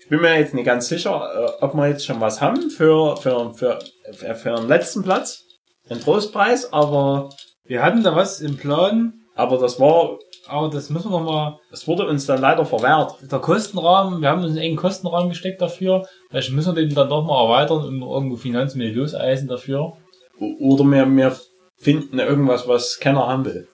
ich 0.00 0.08
bin 0.08 0.20
mir 0.20 0.38
jetzt 0.38 0.54
nicht 0.54 0.64
ganz 0.64 0.88
sicher, 0.88 1.56
äh, 1.60 1.62
ob 1.64 1.74
wir 1.74 1.88
jetzt 1.88 2.04
schon 2.04 2.20
was 2.20 2.40
haben 2.40 2.70
für, 2.70 3.16
für, 3.16 3.54
für, 3.54 3.78
für, 4.12 4.34
für 4.34 4.54
den 4.56 4.68
letzten 4.68 5.02
Platz. 5.02 5.44
Den 5.88 6.00
Trostpreis, 6.00 6.72
aber, 6.72 7.30
Wir 7.66 7.82
hatten 7.82 8.02
da 8.02 8.16
was 8.16 8.40
im 8.40 8.56
Plan, 8.56 9.23
aber 9.34 9.58
das 9.58 9.80
war, 9.80 10.18
aber 10.46 10.68
das 10.68 10.90
müssen 10.90 11.10
wir 11.10 11.20
mal 11.20 11.58
das 11.70 11.88
wurde 11.88 12.06
uns 12.06 12.26
dann 12.26 12.40
leider 12.40 12.64
verwehrt. 12.64 13.16
der 13.30 13.38
Kostenrahmen, 13.38 14.20
wir 14.20 14.28
haben 14.28 14.42
uns 14.42 14.52
einen 14.52 14.60
engen 14.60 14.76
Kostenrahmen 14.76 15.30
gesteckt 15.30 15.60
dafür. 15.60 16.06
Vielleicht 16.30 16.52
müssen 16.52 16.74
wir 16.74 16.82
den 16.82 16.94
dann 16.94 17.08
doch 17.08 17.24
mal 17.24 17.42
erweitern 17.44 17.84
und 17.84 18.02
irgendwo 18.02 18.36
Finanzmittel 18.36 18.96
loseisen 18.96 19.48
dafür. 19.48 19.96
Oder 20.38 20.84
wir, 20.84 21.06
wir 21.06 21.36
finden 21.78 22.18
irgendwas, 22.18 22.68
was 22.68 22.98
keiner 23.00 23.26
haben 23.26 23.44
will. 23.44 23.68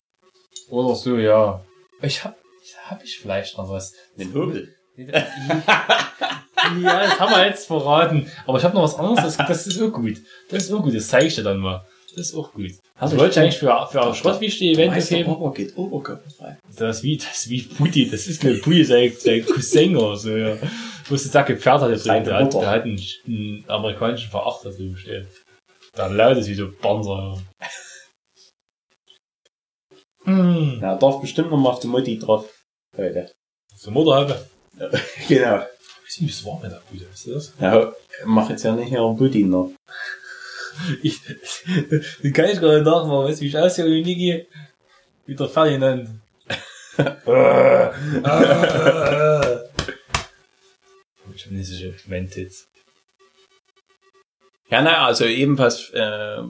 Oder 0.71 0.95
so, 0.95 1.17
ja. 1.17 1.63
Ich 2.03 2.25
hab, 2.25 2.37
hab 2.87 3.03
ich 3.03 3.19
vielleicht 3.19 3.59
noch 3.59 3.69
was. 3.69 3.93
Den 4.17 4.33
Hobel. 4.35 4.69
ja, 4.97 5.07
das 6.83 7.21
haben 7.21 7.33
wir 7.33 7.47
jetzt 7.47 7.67
verraten. 7.67 8.31
Aber 8.47 8.59
ich 8.59 8.65
habe 8.65 8.75
noch 8.75 8.85
was 8.85 8.95
anderes, 8.97 9.37
das, 9.37 9.47
das 9.47 9.67
ist 9.67 9.83
auch 9.83 9.93
gut. 9.93 10.19
Das 10.51 10.65
ist 10.65 10.73
auch 10.73 10.83
gut, 10.83 10.95
das 10.95 11.09
zeige 11.09 11.27
ich 11.27 11.35
dir 11.35 11.43
dann 11.43 11.59
mal. 11.59 11.85
Das 12.17 12.29
ist 12.29 12.35
auch 12.35 12.53
gut. 12.53 12.73
Hast 12.97 13.13
du 13.13 13.19
wollte 13.19 13.33
ich 13.33 13.39
eigentlich 13.39 13.59
für, 13.59 13.89
für 13.91 14.07
ein 14.07 14.15
schrottwichtige 14.15 14.73
Event 14.73 14.93
Meister 14.93 15.17
geben. 15.17 15.29
Papa 15.33 15.51
geht 15.51 15.77
oberkörperfrei. 15.77 16.59
Das 16.77 16.99
ist 16.99 17.03
wie, 17.03 17.17
das 17.17 17.31
ist 17.31 17.51
wie 17.51 17.63
Putti, 17.63 18.11
das 18.11 18.27
ist 18.27 18.45
eine 18.45 18.55
Putti, 18.55 18.85
sein, 18.85 19.13
sein 19.19 19.45
Cousin 19.45 19.97
oder 19.97 20.17
so, 20.17 20.37
ja. 20.37 20.57
Wo 21.09 21.15
es 21.15 21.25
sagt, 21.25 21.51
Pferd 21.61 21.81
hat 21.83 21.99
Seine 21.99 22.25
der, 22.25 22.35
hat, 22.35 22.45
Mutter. 22.45 22.61
der 22.61 22.71
hat 22.71 22.83
einen, 22.83 23.01
einen 23.27 23.65
amerikanischen 23.69 24.31
Verachter 24.31 24.73
so 24.73 24.95
stehen. 24.97 25.27
Der 25.97 26.09
laut 26.09 26.37
ist 26.37 26.49
wie 26.49 26.55
so 26.55 26.71
Panzer, 26.73 27.37
ja. 27.61 27.67
Hm. 30.25 30.79
Na, 30.81 30.97
darf 30.97 31.21
bestimmt 31.21 31.51
noch 31.51 31.59
mal 31.59 31.71
auf 31.71 31.81
die 31.81 31.87
Mutti 31.89 32.19
drauf. 32.19 32.47
Heute. 32.97 33.33
So 33.77 33.91
Motorhaube. 33.91 34.47
Genau. 35.29 35.65
Wie 36.05 36.27
süß 36.27 36.45
war 36.45 36.61
mit 36.63 36.73
der 36.73 36.83
Bude, 36.91 37.09
weißt 37.09 37.27
du 37.27 37.35
das? 37.35 37.55
Ja, 37.61 37.93
mach 38.25 38.51
jetzt 38.51 38.65
ja 38.65 38.75
nicht 38.75 38.89
hier 38.89 39.01
einen 39.01 39.17
Putin 39.17 39.49
noch. 39.51 39.71
Ich, 41.03 41.21
den 42.23 42.33
kann 42.33 42.47
ich 42.51 42.61
gar 42.61 42.75
nicht 42.75 42.85
nachmachen, 42.85 43.25
weißt 43.29 43.41
du, 43.41 43.45
wie 43.45 43.49
ich 43.49 43.59
aussehe 43.59 43.87
wie 43.87 44.03
Niki? 44.03 44.47
Wie 45.27 45.35
der 45.35 45.49
Ferdinand. 45.49 46.09
ich 51.35 51.45
hab 51.45 51.51
nicht 51.51 51.69
so 51.69 51.77
schön 51.77 51.95
Mentit. 52.07 52.53
Ja, 54.71 54.83
naja, 54.83 55.07
also 55.07 55.25
ebenfalls, 55.25 55.91
äh, 55.91 56.43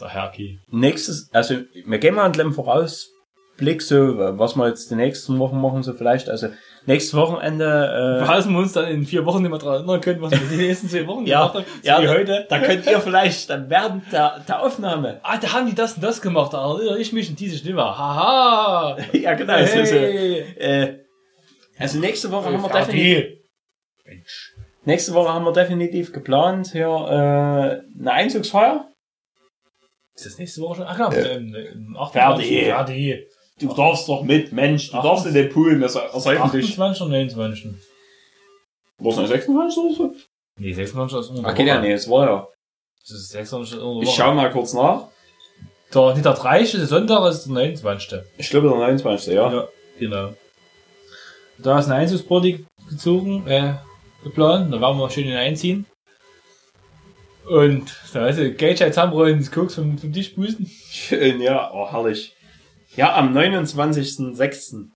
Der 0.00 0.08
Herki. 0.08 0.60
nächstes, 0.70 1.28
also 1.32 1.60
wir 1.84 1.98
gehen 1.98 2.14
mal 2.14 2.24
einen 2.24 2.34
kleinen 2.34 2.52
Vorausblick, 2.54 3.82
so, 3.82 4.16
was 4.38 4.56
wir 4.56 4.68
jetzt 4.68 4.90
die 4.90 4.96
nächsten 4.96 5.38
Wochen 5.38 5.60
machen, 5.60 5.82
so 5.82 5.92
vielleicht, 5.92 6.28
also 6.28 6.48
nächstes 6.86 7.14
Wochenende, 7.14 8.20
äh, 8.22 8.24
Falls 8.26 8.48
wir 8.48 8.58
uns 8.58 8.72
dann 8.72 8.86
in 8.88 9.04
vier 9.06 9.24
Wochen 9.26 9.42
nicht 9.42 9.50
mehr 9.50 9.58
daran 9.58 9.76
erinnern 9.76 10.00
können, 10.00 10.20
was 10.22 10.32
wir 10.32 10.38
die 10.40 10.56
nächsten 10.56 10.88
zwei 10.88 11.06
Wochen 11.06 11.26
Ja, 11.26 11.48
gemacht 11.48 11.54
haben, 11.54 11.64
so 11.82 11.88
ja, 11.88 12.02
wie 12.02 12.08
heute. 12.08 12.46
da 12.48 12.58
könnt 12.58 12.86
ihr 12.86 13.00
vielleicht 13.00 13.50
dann 13.50 13.70
während 13.70 14.12
der, 14.12 14.40
der 14.46 14.62
Aufnahme, 14.62 15.20
Ah, 15.24 15.38
da 15.38 15.52
haben 15.52 15.66
die 15.66 15.74
das 15.74 15.94
und 15.94 16.02
das 16.04 16.20
gemacht, 16.20 16.52
da 16.52 16.62
erinnere 16.70 16.98
ich 16.98 17.12
mich 17.12 17.28
an 17.30 17.36
diese 17.36 17.58
Stimme. 17.58 17.82
Haha! 17.82 18.96
ja 19.12 19.34
genau, 19.34 19.58
so, 19.64 19.84
so, 19.84 19.94
Hey. 19.96 20.40
äh, 20.58 20.98
also 21.78 21.98
nächste 21.98 22.30
Woche 22.30 22.46
haben 22.52 22.62
wir 22.62 22.68
definitiv. 22.68 23.38
Mensch. 24.06 24.54
nächste 24.84 25.14
Woche 25.14 25.32
haben 25.32 25.44
wir 25.44 25.52
definitiv 25.52 26.12
geplant, 26.12 26.68
hier, 26.72 26.86
äh, 26.86 28.00
eine 28.00 28.12
Einzugsfeier. 28.12 28.88
Ist 30.14 30.26
das 30.26 30.38
nächste 30.38 30.60
Woche 30.60 30.76
schon? 30.76 30.86
Ach 30.86 30.94
klar, 30.94 31.12
ähm, 31.16 31.54
ähm, 31.56 31.96
28. 31.98 32.46
Fertig. 32.46 32.66
Fertig. 32.66 33.26
Du 33.60 33.72
darfst 33.72 34.08
doch 34.08 34.22
mit, 34.22 34.52
Mensch, 34.52 34.90
du 34.90 35.00
darfst 35.00 35.26
in 35.26 35.34
den 35.34 35.48
Pool, 35.48 35.78
wir 35.78 35.84
ersäufen 35.84 36.50
dich. 36.50 36.78
28 36.78 37.02
oder 37.02 37.10
29? 37.10 37.70
Was, 38.98 39.18
eine 39.18 39.28
26 39.28 39.78
oder 39.78 39.94
so? 39.94 40.14
Nee, 40.58 40.72
26 40.72 41.18
ist 41.18 41.28
unter 41.30 41.50
Okay, 41.50 41.66
ja, 41.66 41.80
nee, 41.80 41.92
es 41.92 42.08
war 42.08 42.26
ja. 42.26 42.48
Das 43.00 43.10
ist 43.10 43.30
26 43.30 43.78
unter 43.78 44.02
Ich 44.02 44.14
schau 44.14 44.34
mal 44.34 44.50
kurz 44.50 44.72
nach. 44.72 45.08
Der, 45.92 46.14
nicht 46.14 46.24
der 46.24 46.34
30. 46.34 46.80
Sonntag, 46.82 47.22
das 47.22 47.38
ist 47.38 47.46
der 47.46 47.54
29. 47.54 48.20
Ich 48.38 48.50
glaube, 48.50 48.68
der 48.68 48.76
29. 48.76 49.34
Ja. 49.34 49.52
Ja, 49.52 49.68
genau. 49.98 50.34
Da 51.58 51.78
ist 51.78 51.86
eine 51.86 51.94
Einzugsparty 51.96 52.66
gezogen, 52.90 53.46
äh, 53.46 53.74
geplant. 54.24 54.72
Da 54.72 54.80
werden 54.80 54.98
wir 54.98 55.10
schön 55.10 55.28
in 55.28 55.36
einziehen. 55.36 55.86
Und 57.46 57.94
da 58.12 58.26
ist 58.26 58.38
Gage 58.58 58.84
jetzt 58.84 58.96
haben 58.96 59.16
wir 59.16 59.28
ins 59.28 59.52
Koks 59.52 59.74
vom, 59.74 59.98
vom 59.98 60.12
Tisch 60.12 60.30
pusten. 60.30 60.66
Schön, 60.66 61.40
ja, 61.40 61.70
oh, 61.72 61.90
herrlich. 61.90 62.33
Ja, 62.96 63.14
am 63.16 63.36
29.06. 63.36 64.88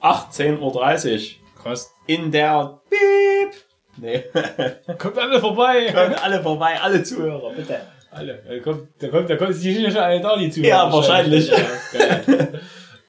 18.30 0.00 0.60
Uhr. 0.60 1.62
Krass. 1.62 1.90
In 2.06 2.30
der 2.30 2.80
Piep. 2.88 3.54
Nee. 3.96 4.24
Kommt 4.98 5.18
alle 5.18 5.40
vorbei. 5.40 5.92
Kommen 5.92 6.14
alle 6.14 6.42
vorbei, 6.42 6.80
alle 6.80 7.02
Zuhörer, 7.02 7.52
bitte. 7.52 7.80
Alle. 8.10 8.42
Da 8.48 8.58
kommt, 8.60 8.88
da 9.00 9.08
kommt, 9.08 9.28
da 9.28 9.36
kommt, 9.36 9.62
ja 9.62 9.90
schon 9.90 10.00
alle 10.00 10.20
da, 10.20 10.38
die 10.38 10.50
Zuhörer. 10.50 10.68
Ja, 10.68 10.92
wahrscheinlich. 10.92 11.50
Geil. 11.50 12.60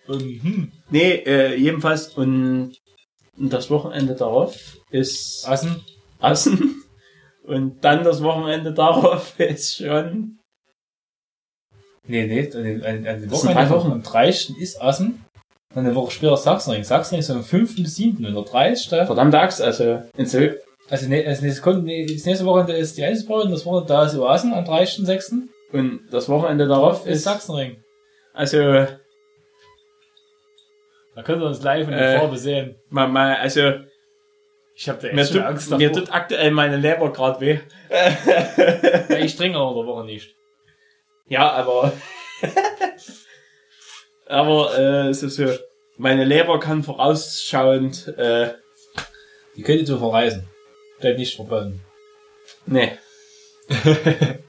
Und, 0.08 0.22
hm, 0.22 0.72
Nee, 0.90 1.12
äh, 1.26 1.56
jedenfalls, 1.56 2.10
und 2.10 2.74
das 3.38 3.70
Wochenende 3.70 4.16
darauf 4.16 4.78
ist 4.90 5.48
Assen. 5.48 5.84
Assen. 6.20 6.84
Und 7.44 7.84
dann 7.84 8.04
das 8.04 8.22
Wochenende 8.24 8.74
darauf 8.74 9.40
ist 9.40 9.78
schon. 9.78 10.39
Nee, 12.10 12.26
nee, 12.28 12.50
an 12.54 12.64
den, 12.64 12.84
an, 12.84 13.08
an 13.08 13.22
den 13.22 13.30
Das 13.30 13.42
sind 13.42 13.54
drei 13.54 13.70
Wochenende 13.70 13.76
Wochen. 13.76 13.92
am 13.92 14.04
30. 14.04 14.58
ist 14.60 14.82
Assen. 14.82 15.24
Dann 15.74 15.86
eine 15.86 15.94
Woche 15.96 16.12
später 16.12 16.36
Sachsenring. 16.36 16.84
Sachsenring 16.84 17.20
ist 17.20 17.30
am 17.30 17.44
5. 17.44 17.76
bis 17.76 17.96
7. 17.98 18.26
Und 18.26 18.34
der 18.34 18.44
30. 18.44 18.90
Verdammte 19.06 19.40
Axt, 19.40 19.62
also 19.62 20.02
in 20.18 20.26
Sil 20.26 20.58
Also, 20.90 21.08
nee, 21.08 21.24
also 21.26 21.46
das, 21.46 21.62
kommt, 21.62 21.84
nee, 21.86 22.06
das 22.08 22.26
nächste 22.26 22.46
Wochenende 22.46 22.74
ist 22.74 22.98
die 22.98 23.04
Einzelpause 23.06 23.46
und 23.46 23.52
das 23.52 23.66
Wochenende 23.66 23.88
da 23.94 24.06
ist 24.06 24.18
Oasen 24.18 24.54
am 24.54 24.64
30.06. 24.66 25.34
Und 25.72 26.02
das 26.12 26.28
Wochenende 26.28 26.68
darauf 26.68 27.06
ist 27.06 27.18
ist. 27.18 27.24
Sachsenring. 27.26 27.78
Also, 28.34 28.58
Da 31.16 31.24
könnt 31.24 31.42
ihr 31.44 31.46
uns 31.48 31.62
live 31.62 31.88
in 31.88 31.94
Äh, 31.94 31.98
der 31.98 32.20
Farbe 32.20 32.38
sehen. 32.38 32.76
Mal, 32.90 33.08
mal, 33.08 33.36
also, 33.36 33.74
Ich 34.76 34.90
habe 34.90 35.00
da 35.08 35.14
mir 35.14 35.22
echt 35.22 35.32
schon 35.34 35.42
tut, 35.42 35.48
Angst 35.50 35.70
mir 35.72 35.90
davor. 35.90 36.06
tut 36.06 36.14
aktuell 36.16 36.50
meine 36.52 36.78
Leber 36.78 37.12
gerade 37.14 37.40
weh. 37.42 37.60
Ja, 39.10 39.18
ich 39.18 39.36
trinke 39.36 39.60
auch 39.60 39.72
in 39.72 39.78
der 39.78 39.86
Woche 39.86 40.06
nicht. 40.06 40.36
Ja, 41.30 41.52
aber, 41.52 41.94
aber, 44.28 44.78
äh, 44.78 45.08
es 45.10 45.24
ist 45.24 45.36
so, 45.36 45.46
meine 45.98 46.26
Leber 46.26 46.60
kann 46.60 46.84
vorausschauend, 46.84 48.08
äh, 48.18 48.54
Die 49.56 49.64
könnt 49.64 49.80
ihr 49.82 49.86
zu 49.86 49.98
verreisen. 50.00 50.48
Bleibt 51.00 51.20
nicht 51.20 51.36
verbannen. 51.36 51.82
nee. 52.66 52.98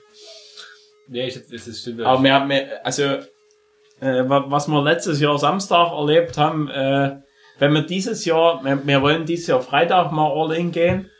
Nee, 1.13 1.27
ich, 1.27 1.35
das 1.35 1.67
ist 1.67 1.81
stimmt. 1.81 2.03
Aber 2.03 2.23
wir, 2.23 2.49
wir 2.49 2.87
also, 2.87 3.03
äh, 3.03 4.29
wa- 4.29 4.45
was 4.47 4.69
wir 4.69 4.81
letztes 4.81 5.19
Jahr 5.19 5.37
Samstag 5.39 5.91
erlebt 5.91 6.39
haben, 6.39 6.69
äh, 6.69 7.17
wenn 7.59 7.73
wir 7.73 7.83
dieses 7.83 8.25
Jahr, 8.25 8.63
wir, 8.65 8.87
wir 8.87 9.03
wollen 9.03 9.27
dieses 9.27 9.49
Jahr 9.49 9.61
Freitag 9.61 10.13
mal 10.13 10.31
all 10.31 10.53
in 10.53 10.71
gehen. 10.71 11.11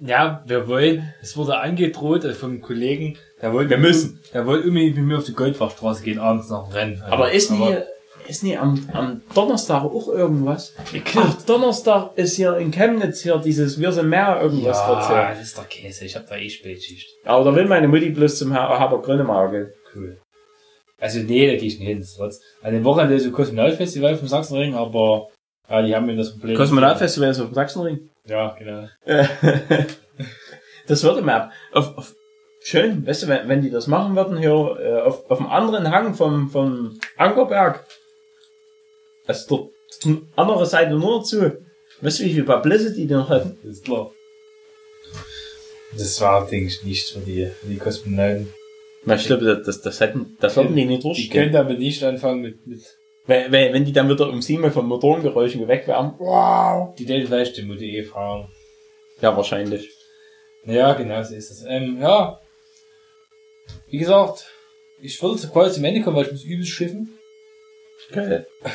Ja, 0.00 0.42
wir 0.46 0.66
wollen, 0.66 1.12
es 1.20 1.36
wurde 1.36 1.58
angedroht 1.58 2.24
also 2.24 2.38
vom 2.38 2.62
Kollegen, 2.62 3.18
der 3.42 3.52
wollte, 3.52 3.70
Wir 3.70 3.78
müssen. 3.78 4.20
der 4.32 4.46
wollte 4.46 4.68
unbedingt 4.68 4.96
mit 4.96 5.04
mir 5.06 5.18
auf 5.18 5.24
die 5.24 5.34
Goldbachstraße 5.34 6.02
gehen, 6.02 6.18
abends 6.18 6.48
nach 6.50 6.64
dem 6.68 6.72
Rennen. 6.72 7.00
Also, 7.02 7.12
Aber 7.12 7.32
ist 7.32 7.50
nie, 7.50 7.62
aber- 7.62 7.86
ist 8.28 8.42
nie 8.42 8.56
am, 8.58 8.88
am 8.92 9.22
Donnerstag 9.34 9.84
auch 9.84 10.08
irgendwas? 10.08 10.74
Ach, 11.16 11.42
Donnerstag 11.46 12.10
ist 12.16 12.36
hier 12.36 12.56
in 12.58 12.70
Chemnitz 12.70 13.22
hier 13.22 13.38
dieses 13.38 13.80
Wir 13.80 13.90
sind 13.92 14.08
mehr 14.10 14.40
irgendwas 14.42 14.76
ja, 14.76 14.94
erzählt. 15.00 15.38
das 15.40 15.46
ist 15.48 15.56
der 15.56 15.64
Käse, 15.64 16.04
ich 16.04 16.14
hab 16.14 16.26
da 16.26 16.36
eh 16.36 16.50
Spätschicht. 16.50 17.08
Aber 17.24 17.44
da 17.44 17.54
will 17.56 17.64
meine 17.66 17.88
Mutti 17.88 18.10
bloß 18.10 18.38
zum 18.38 18.52
Haber 18.52 19.00
Grönemeyer 19.00 19.50
gehen. 19.50 19.72
Cool. 19.94 20.18
Also 21.00 21.20
nee, 21.20 21.46
da 21.46 21.56
gehe 21.56 21.68
ich 21.68 21.78
nicht 21.78 21.88
hin. 21.88 22.04
Wird's- 22.18 22.40
An 22.60 22.74
dem 22.74 22.84
Wochenende 22.84 23.14
ist 23.14 23.24
so 23.24 23.30
Kosmonaut-Festival 23.30 24.16
vom 24.16 24.28
Sachsenring, 24.28 24.74
aber 24.74 25.28
ja, 25.70 25.80
die 25.82 25.94
haben 25.94 26.06
mir 26.06 26.16
das 26.16 26.32
Problem. 26.32 26.56
Kosmonautfestival 26.56 27.30
ist 27.30 27.40
auf 27.40 27.46
dem 27.48 27.54
Sachsenring. 27.54 28.10
Ja, 28.26 28.54
genau. 28.58 28.88
das 30.86 31.02
würde 31.04 31.22
mir 31.22 31.34
ab. 31.34 31.52
Auf, 31.72 31.96
auf, 31.96 32.14
schön, 32.68 33.06
weißt 33.06 33.22
du, 33.22 33.28
wenn, 33.28 33.48
wenn 33.48 33.62
die 33.62 33.70
das 33.70 33.86
machen 33.86 34.14
würden 34.14 34.38
hier 34.38 34.76
äh, 34.80 35.00
auf, 35.00 35.30
auf 35.30 35.38
dem 35.38 35.46
anderen 35.46 35.90
Hang 35.90 36.14
vom, 36.14 36.50
vom 36.50 36.98
Ankerberg. 37.16 37.84
Also 39.26 39.70
dort 40.04 40.18
andere 40.36 40.66
Seite 40.66 40.94
nur 40.94 41.24
zu. 41.24 41.58
Weißt 42.00 42.20
du, 42.20 42.24
wie 42.24 42.34
viel 42.34 42.44
Publicity 42.44 43.06
die 43.06 43.14
noch 43.14 43.30
hätten? 43.30 43.58
Das 43.62 43.72
ist 43.72 43.84
klar. 43.84 44.10
Das 45.96 46.20
war, 46.20 46.46
denke 46.46 46.66
ich, 46.66 46.84
nicht 46.84 47.10
für 47.10 47.20
die, 47.20 47.46
für 47.46 47.66
die 47.66 47.78
Kosmonauten. 47.78 48.52
Na, 49.04 49.14
ich 49.14 49.26
glaube, 49.26 49.44
das, 49.44 49.64
das, 49.64 49.80
das 49.80 50.00
hätten, 50.00 50.36
das 50.38 50.56
würden 50.56 50.76
die 50.76 50.84
nicht 50.84 51.02
Die 51.02 51.06
durchstehen. 51.08 51.30
können 51.30 51.52
damit 51.52 51.78
nicht 51.78 52.02
anfangen 52.04 52.42
mit, 52.42 52.66
mit 52.66 52.80
Wenn, 53.26 53.50
wenn, 53.50 53.72
wenn 53.72 53.84
die 53.84 53.92
dann 53.92 54.08
wieder 54.10 54.28
um 54.28 54.42
sieben 54.42 54.70
von 54.70 54.86
Motorengeräuschen 54.86 55.60
geweckt 55.62 55.88
werden. 55.88 56.12
Wow. 56.18 56.94
die 56.96 57.06
Date 57.06 57.26
vielleicht 57.26 57.56
die 57.56 57.62
Mutti 57.62 57.96
eh 57.96 58.04
fahren. 58.04 58.48
Ja, 59.22 59.34
wahrscheinlich. 59.36 59.88
Ja, 60.64 60.92
genau 60.92 61.22
so 61.22 61.34
ist 61.34 61.50
es. 61.50 61.64
Ähm, 61.66 61.98
ja. 62.00 62.38
Wie 63.90 63.98
gesagt, 63.98 64.46
ich 65.00 65.22
würde 65.22 65.38
zu 65.38 65.48
quasi 65.50 65.74
zum 65.76 65.84
Ende 65.84 66.02
kommen, 66.02 66.16
weil 66.16 66.26
ich 66.26 66.32
muss 66.32 66.44
übelst 66.44 66.70
schiffen. 66.70 67.10
Okay. 68.10 68.44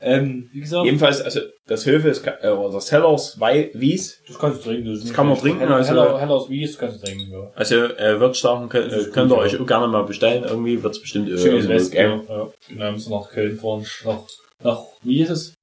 Ähm, 0.00 0.50
wie 0.52 0.60
gesagt, 0.60 0.84
Jedenfalls, 0.84 1.22
also 1.22 1.40
das 1.66 1.86
Höfe 1.86 2.08
ist, 2.08 2.26
äh, 2.26 2.48
oder 2.50 2.74
das 2.74 2.92
Hellers 2.92 3.38
Wies. 3.40 4.20
das 4.28 4.38
kannst 4.38 4.58
du 4.60 4.70
trinken. 4.70 4.92
Das, 4.92 5.12
kann 5.14 5.26
man 5.26 5.38
trinken, 5.38 5.62
also- 5.62 5.88
Heller, 5.88 6.20
Hellers 6.20 6.50
Wies 6.50 6.76
kannst 6.76 7.00
du 7.00 7.06
trinken, 7.06 7.32
ja. 7.32 7.50
Also, 7.54 7.76
äh, 7.84 8.34
sagen, 8.34 8.68
könnt, 8.68 8.92
Das 8.92 9.06
äh, 9.06 9.10
könnt 9.10 9.32
ihr 9.32 9.38
euch 9.38 9.58
auch 9.58 9.66
gerne 9.66 9.88
mal 9.88 10.02
bestellen. 10.02 10.44
Irgendwie 10.44 10.82
wird's 10.82 11.00
bestimmt 11.00 11.30
äh, 11.30 11.38
Schönes 11.38 11.68
West, 11.68 11.92
geben. 11.92 12.22
ja. 12.28 12.50
Genau, 12.68 12.92
müssen 12.92 13.10
wir 13.12 13.20
nach 13.20 13.30
Köln 13.30 13.56
fahren. 13.56 13.86
Nach, 14.04 14.20
nach, 14.62 14.82
wie 15.04 15.22
ist 15.22 15.30
es? 15.30 15.54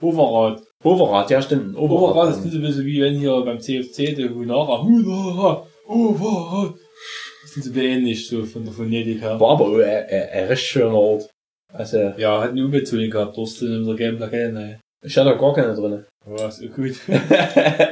Overath. 0.00 0.62
Overath, 0.82 1.30
ja 1.30 1.42
stimmt. 1.42 1.76
Overath 1.76 2.30
ist 2.30 2.44
nicht 2.44 2.52
so 2.52 2.58
ein 2.58 2.62
bisschen 2.64 2.86
wie 2.86 3.02
wenn 3.02 3.18
hier 3.18 3.38
beim 3.42 3.60
CFC 3.60 4.16
der 4.16 4.30
Hunara, 4.30 4.82
Hunara, 4.82 5.66
Overath. 5.86 6.74
Das 7.54 7.66
ist 7.66 7.74
so 7.74 7.80
ähnlich, 7.80 8.28
so 8.28 8.44
von 8.44 8.64
der 8.64 8.72
Phonetik 8.72 9.20
her. 9.20 9.38
War 9.38 9.50
aber 9.50 9.66
auch 9.66 9.78
äh, 9.78 10.06
äh, 10.08 10.30
ein 10.30 10.46
recht 10.48 10.64
schöner 10.64 10.94
Ort. 10.94 11.30
Also, 11.72 11.98
Ja, 12.16 12.40
hat 12.40 12.50
eine 12.50 12.64
Umbezogen 12.64 13.10
gehabt, 13.10 13.36
du 13.36 13.66
in 13.66 13.86
der 13.86 13.94
gelben 13.94 14.18
Plakette, 14.18 14.52
ne. 14.52 14.80
ich 15.02 15.16
hatte 15.16 15.30
da 15.30 15.36
gar 15.36 15.54
keine 15.54 15.74
drin. 15.74 16.04
Ja, 16.38 16.46
ist 16.46 16.62
auch 16.62 16.76
gut. 16.76 16.94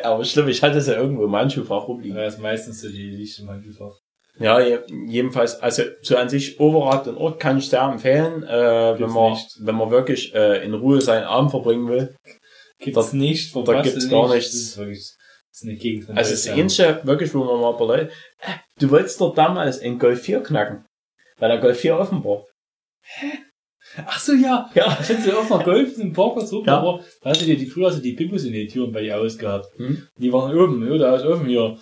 aber 0.04 0.24
schlimm, 0.24 0.48
ich 0.48 0.62
hatte 0.62 0.80
sie 0.80 0.94
irgendwo 0.94 1.24
im 1.24 1.34
Handschuhfach 1.34 1.88
rumliegen. 1.88 2.16
Ja, 2.16 2.26
ist 2.26 2.38
meistens 2.38 2.80
so 2.80 2.88
die 2.88 3.10
Licht 3.10 3.40
im 3.40 3.48
einfach. 3.48 3.98
Ja, 4.38 4.60
je, 4.60 4.78
jedenfalls, 5.08 5.60
also 5.60 5.82
so 6.02 6.16
an 6.16 6.28
sich 6.28 6.60
Overath 6.60 7.06
den 7.06 7.16
Ort 7.16 7.40
kann 7.40 7.58
ich 7.58 7.68
sehr 7.68 7.82
empfehlen, 7.82 8.44
äh, 8.44 8.98
wenn 9.00 9.10
man 9.10 9.32
nicht. 9.32 9.56
wenn 9.60 9.74
man 9.74 9.90
wirklich 9.90 10.32
äh, 10.32 10.64
in 10.64 10.74
Ruhe 10.74 11.00
seinen 11.00 11.24
Abend 11.24 11.50
verbringen 11.50 11.88
will. 11.88 12.14
Gibt's 12.78 13.12
nicht, 13.12 13.54
da 13.54 13.82
gibt's 13.82 14.08
gar 14.08 14.28
nicht. 14.28 14.36
nichts. 14.36 14.52
Das 14.52 14.60
ist 14.60 14.78
wirklich, 14.78 15.14
das 15.52 15.62
ist 15.62 15.68
eine 15.68 15.76
Gegend 15.76 16.04
von 16.04 16.16
Also 16.16 16.30
das 16.30 16.42
Deutschland. 16.44 16.62
Einzige, 16.62 17.00
wirklich, 17.04 17.34
wo 17.34 17.44
man 17.44 17.60
mal 17.60 17.74
überlegt, 17.74 18.12
äh, 18.40 18.52
du 18.78 18.90
wolltest 18.90 19.20
doch 19.20 19.34
damals 19.34 19.78
in 19.78 19.98
Golf 19.98 20.22
4 20.22 20.42
knacken, 20.42 20.84
weil 21.38 21.48
der 21.50 21.58
Golf 21.60 21.78
4 21.80 21.96
offen 21.98 22.24
war. 22.24 22.44
Ach 24.06 24.20
so, 24.20 24.32
ja. 24.34 24.70
Ja. 24.74 24.96
Ich 25.00 25.08
hätte 25.08 25.36
oft 25.36 25.50
noch 25.50 25.64
Golf 25.64 25.98
im 25.98 26.12
Parkplatz 26.12 26.52
oben, 26.52 26.66
Ja. 26.66 26.78
aber 26.78 27.04
da 27.22 27.30
hast 27.30 27.40
du 27.40 27.46
dir 27.46 27.56
die, 27.56 27.66
früher 27.66 27.88
hast 27.88 27.98
du 27.98 28.02
die 28.02 28.12
Bibus 28.12 28.44
in 28.44 28.52
die 28.52 28.68
Türen 28.68 28.92
bei 28.92 29.02
ihr 29.02 29.18
ausgehabt. 29.18 29.66
Hm. 29.76 30.06
Die 30.16 30.32
waren 30.32 30.56
oben, 30.56 30.86
ja, 30.90 30.96
da 30.98 31.16
ist 31.16 31.24
offen 31.24 31.46
hier. 31.46 31.76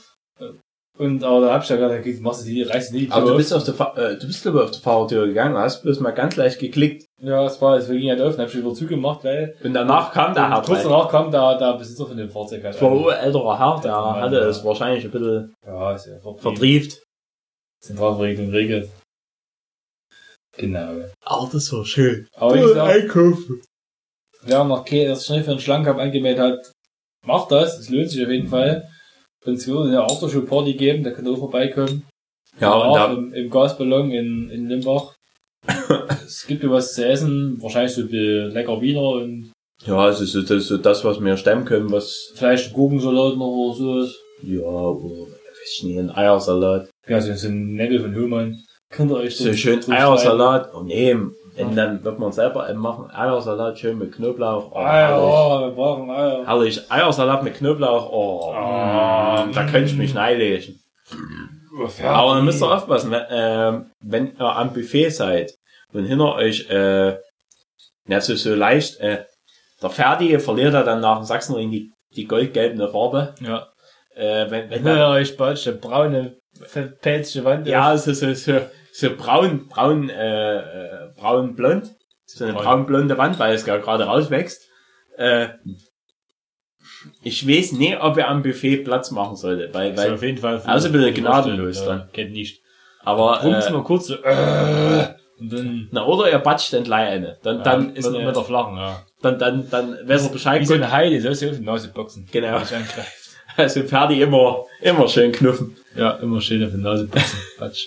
Und, 0.96 1.22
aber 1.22 1.42
da 1.42 1.52
hab 1.54 1.62
ich 1.62 1.68
ja 1.68 1.76
gerade 1.76 2.00
gesagt, 2.00 2.22
machst 2.24 2.42
du 2.42 2.46
die, 2.50 2.62
reißt 2.62 2.92
die 2.94 3.06
Tür 3.06 3.14
Aber 3.14 3.26
du 3.26 3.32
auf. 3.32 3.36
bist 3.36 3.52
auf 3.52 3.62
der, 3.64 3.74
Fa 3.74 3.94
äh, 3.96 4.18
du 4.18 4.26
bist 4.26 4.42
glaube 4.42 4.58
ich 4.58 4.64
auf 4.64 4.70
der 4.72 4.80
Fahrertür 4.80 5.26
gegangen, 5.28 5.56
hast 5.56 5.82
bloß 5.82 6.00
mal 6.00 6.10
ganz 6.12 6.34
leicht 6.36 6.58
geklickt 6.58 7.04
Ja, 7.20 7.44
es 7.46 7.60
war, 7.60 7.76
es 7.76 7.88
ging 7.88 8.08
halt 8.10 8.20
offen, 8.20 8.40
hab 8.40 8.48
ich 8.48 8.56
wieder 8.56 8.72
zugemacht, 8.74 9.24
weil, 9.24 9.56
und 9.64 9.74
danach 9.74 10.12
kam 10.12 10.34
der 10.34 10.50
Herr. 10.50 10.62
kurz 10.62 10.84
danach 10.84 11.08
kam 11.10 11.30
der, 11.32 11.58
der 11.58 11.76
Besitzer 11.76 12.06
von 12.06 12.16
dem 12.16 12.30
Fahrzeug 12.30 12.62
halt 12.62 12.74
Das 12.76 12.80
war 12.82 12.92
ein 13.12 13.24
älterer 13.24 13.58
Herr, 13.58 13.80
der 13.80 13.90
Ja, 13.90 14.20
hatte 14.20 14.36
ja. 14.36 14.42
es 14.48 14.64
wahrscheinlich 14.64 15.04
ein 15.04 15.10
bisschen 15.10 15.54
Ja, 15.66 15.92
ist 15.94 16.06
ja 16.06 16.18
vertrieft. 16.36 17.02
Zentralverriegelung 17.80 18.50
regelt. 18.52 18.88
Genau. 20.56 21.04
Aber 21.24 21.48
das 21.52 21.72
war 21.72 21.84
schön. 21.84 22.26
Aber 22.34 22.54
wie 22.54 22.60
gesagt, 22.60 22.90
einkaufen. 22.90 23.62
wer 24.42 24.64
noch 24.64 24.84
ke- 24.84 25.06
das 25.06 25.26
schnell 25.26 25.44
für 25.44 25.52
einen 25.52 25.60
Schlangencup 25.60 25.98
angemeldet 25.98 26.40
hat, 26.42 26.72
macht 27.24 27.50
das. 27.52 27.78
Es 27.78 27.88
lohnt 27.90 28.10
sich 28.10 28.24
auf 28.24 28.30
jeden 28.30 28.48
Fall. 28.48 28.88
Und 29.44 29.54
es 29.54 29.66
wird 29.68 29.86
eine 29.86 30.02
Aftershow-Party 30.02 30.74
geben, 30.74 31.04
da 31.04 31.10
könnt 31.10 31.28
ihr 31.28 31.34
auch 31.34 31.38
vorbeikommen. 31.38 32.06
Ja, 32.60 32.72
und 32.74 32.94
da, 32.94 33.12
im, 33.12 33.32
im 33.32 33.50
Gasballon 33.50 34.10
in, 34.10 34.50
in 34.50 34.68
Limbach. 34.68 35.14
Es 36.26 36.46
gibt 36.46 36.62
ja 36.62 36.70
was 36.70 36.94
zu 36.94 37.06
essen, 37.06 37.58
wahrscheinlich 37.60 37.92
so 37.92 38.06
viel 38.06 38.50
lecker 38.52 38.80
Wiener 38.80 39.08
und 39.08 39.52
ja, 39.86 39.96
also 39.96 40.24
so, 40.24 40.42
das, 40.42 40.66
so 40.66 40.76
das, 40.76 41.04
was 41.04 41.22
wir 41.22 41.36
stemmen 41.36 41.64
können, 41.64 41.92
was, 41.92 42.32
vielleicht 42.34 42.72
Gurkensalat 42.72 43.36
noch 43.36 43.46
oder 43.46 43.74
so. 44.06 44.12
ja, 44.42 44.60
oder, 44.60 45.20
weiß 45.30 45.76
ich 45.76 45.84
nicht, 45.84 45.98
ein 45.98 46.10
Eiersalat. 46.10 46.88
Ja, 47.06 47.20
so, 47.20 47.32
so 47.34 47.48
ein 47.48 47.74
Nebel 47.74 48.00
von 48.00 48.12
Höhmann. 48.12 48.58
Könnt 48.90 49.10
ihr 49.10 49.18
euch 49.18 49.36
So 49.36 49.52
schön 49.52 49.80
so 49.80 49.92
Eiersalat. 49.92 50.70
Oh 50.74 50.82
nee, 50.82 51.14
wenn 51.54 51.76
dann 51.76 52.02
wird 52.02 52.18
man 52.18 52.32
selber 52.32 52.72
machen. 52.74 53.10
Eiersalat 53.10 53.78
schön 53.78 53.98
mit 53.98 54.12
Knoblauch. 54.12 54.72
Oh, 54.72 54.78
Eier, 54.78 55.08
herrlich. 55.08 55.24
oh, 55.24 55.60
wir 55.60 55.70
brauchen 55.72 56.10
Eier. 56.10 56.46
herrlich. 56.46 56.90
Eiersalat 56.90 57.44
mit 57.44 57.54
Knoblauch. 57.54 58.10
Oh, 58.10 58.52
mm, 58.52 59.52
da 59.52 59.66
könnte 59.70 59.90
ich 59.90 59.96
mich 59.96 60.14
neilegen. 60.14 60.80
Aber 62.02 62.34
dann 62.34 62.44
müsst 62.44 62.62
ihr 62.62 62.72
aufpassen, 62.74 63.10
wenn, 63.12 63.22
ähm, 63.30 63.86
wenn 64.00 64.32
ihr 64.38 64.56
am 64.56 64.72
Buffet 64.72 65.10
seid 65.10 65.54
und 65.92 66.04
hinter 66.04 66.34
euch, 66.34 66.68
äh, 66.70 67.16
ja, 68.06 68.20
so, 68.20 68.34
so 68.34 68.54
leicht, 68.54 69.00
äh, 69.00 69.24
der 69.82 69.90
Fertige 69.90 70.40
verliert 70.40 70.74
er 70.74 70.84
dann 70.84 71.00
nach 71.00 71.18
dem 71.18 71.24
Sachsenring 71.24 71.70
die, 71.70 71.92
die 72.16 72.26
goldgelbe 72.26 72.88
Farbe. 72.88 73.34
Ja. 73.40 73.68
Äh, 74.14 74.50
wenn, 74.50 74.70
wenn 74.70 74.84
dann, 74.84 74.98
ihr 74.98 75.06
euch 75.06 75.36
bald 75.36 75.64
eine 75.66 75.76
braune, 75.76 76.36
pelzige 77.00 77.44
Wand 77.44 77.68
ja, 77.68 77.96
so, 77.96 78.12
so, 78.12 78.34
so, 78.34 78.60
so 78.92 79.16
braun, 79.16 79.68
braun, 79.68 80.10
äh, 80.10 80.56
äh, 80.56 81.08
braun 81.16 81.54
blond. 81.54 81.94
So 82.28 82.44
eine 82.44 82.52
Braun. 82.52 82.64
braun-blonde 82.64 83.16
Wand, 83.16 83.38
weil 83.38 83.54
es 83.54 83.64
ja 83.64 83.78
gerade 83.78 84.04
rauswächst. 84.04 84.68
Äh, 85.16 85.48
ich 87.22 87.48
weiß 87.48 87.72
nicht, 87.72 87.98
ob 88.00 88.18
er 88.18 88.28
am 88.28 88.42
Buffet 88.42 88.78
Platz 88.78 89.10
machen 89.10 89.36
sollte, 89.36 89.72
weil, 89.72 89.96
Weil 89.96 90.08
weil, 90.08 90.14
auf 90.14 90.22
jeden 90.22 90.38
Fall. 90.38 90.60
Also 90.66 90.88
ein 90.88 90.92
bisschen 90.92 91.14
gnadenlos 91.14 91.84
dann. 91.84 92.10
Kennt 92.12 92.32
nicht. 92.32 92.62
aber, 93.02 93.42
äh, 93.42 93.70
mal 93.70 93.82
kurz 93.82 94.08
so, 94.08 94.14
äh, 94.22 95.07
und 95.40 95.52
dann, 95.52 95.88
na, 95.92 96.04
oder 96.04 96.28
er 96.30 96.38
batscht 96.38 96.72
den 96.72 96.84
Leih 96.84 97.08
eine. 97.08 97.36
Dann, 97.42 97.62
dann 97.62 97.90
ja, 97.90 97.94
ist 97.94 98.06
mit, 98.06 98.16
eine, 98.16 98.26
mit 98.26 98.36
der 98.36 98.44
flachen, 98.44 98.76
ja. 98.76 99.02
dann, 99.22 99.38
dann, 99.38 99.70
dann 99.70 99.96
weiß 100.08 100.26
er 100.26 100.32
Bescheid. 100.32 100.60
Wie 100.60 100.66
so 100.66 100.74
eine 100.74 100.90
Heide, 100.90 101.20
sollst 101.20 101.42
du 101.42 101.50
auf 101.50 101.56
die 101.56 101.64
Nase 101.64 101.88
boxen. 101.88 102.28
Genau. 102.30 102.60
Also 103.56 103.82
fertig 103.82 104.20
immer, 104.20 104.66
immer 104.80 105.08
schön 105.08 105.32
knuffen. 105.32 105.76
Ja, 105.96 106.12
immer 106.18 106.40
schön 106.40 106.64
auf 106.64 106.70
die 106.70 106.76
Nase 106.76 107.06
boxen. 107.06 107.40
Quatsch. 107.58 107.86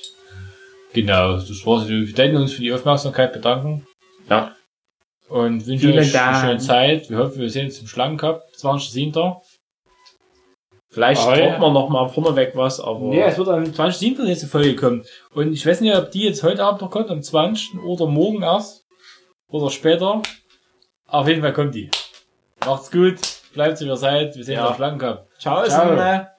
Genau, 0.91 1.35
das 1.35 1.65
war's. 1.65 1.87
Wir 1.87 2.17
werden 2.17 2.35
uns 2.35 2.51
für 2.51 2.61
die 2.61 2.73
Aufmerksamkeit 2.73 3.31
bedanken. 3.31 3.87
Ja. 4.29 4.53
Und 5.29 5.65
wünschen 5.65 5.91
euch 5.91 5.97
eine 5.97 6.11
Dank. 6.11 6.45
schöne 6.45 6.57
Zeit. 6.57 7.09
Wir 7.09 7.19
hoffen, 7.19 7.39
wir 7.39 7.49
sehen 7.49 7.67
uns 7.67 7.77
zum 7.77 7.87
Schlangencup, 7.87 8.41
20.07. 8.57 9.37
Vielleicht 10.91 11.25
Ah, 11.25 11.35
ja. 11.37 11.59
wir 11.59 11.69
noch 11.71 11.87
mal 11.89 12.07
vorneweg 12.09 12.51
was, 12.55 12.79
aber 12.81 12.99
Nee, 12.99 13.21
es 13.21 13.37
wird 13.37 13.47
am 13.47 13.63
20.07. 13.63 14.17
die 14.17 14.21
nächste 14.23 14.47
Folge 14.47 14.75
kommen. 14.75 15.03
Und 15.33 15.53
ich 15.53 15.65
weiß 15.65 15.79
nicht, 15.81 15.95
ob 15.95 16.11
die 16.11 16.23
jetzt 16.23 16.43
heute 16.43 16.63
Abend 16.65 16.81
noch 16.81 16.91
kommt, 16.91 17.09
am 17.09 17.21
20. 17.21 17.79
oder 17.85 18.07
morgen 18.07 18.41
erst. 18.43 18.83
Oder 19.47 19.69
später. 19.69 20.21
Auf 21.07 21.27
jeden 21.27 21.41
Fall 21.41 21.53
kommt 21.53 21.75
die. 21.75 21.89
Macht's 22.65 22.91
gut, 22.91 23.15
bleibt 23.53 23.77
so 23.77 23.85
wie 23.85 23.89
ihr 23.89 23.95
seid, 23.97 24.35
wir 24.35 24.43
sehen 24.43 24.55
Ja. 24.55 24.61
uns 24.63 24.71
auf 24.71 24.75
Schlangencup. 24.77 25.27
Ciao, 25.39 25.65
Ciao. 25.65 26.30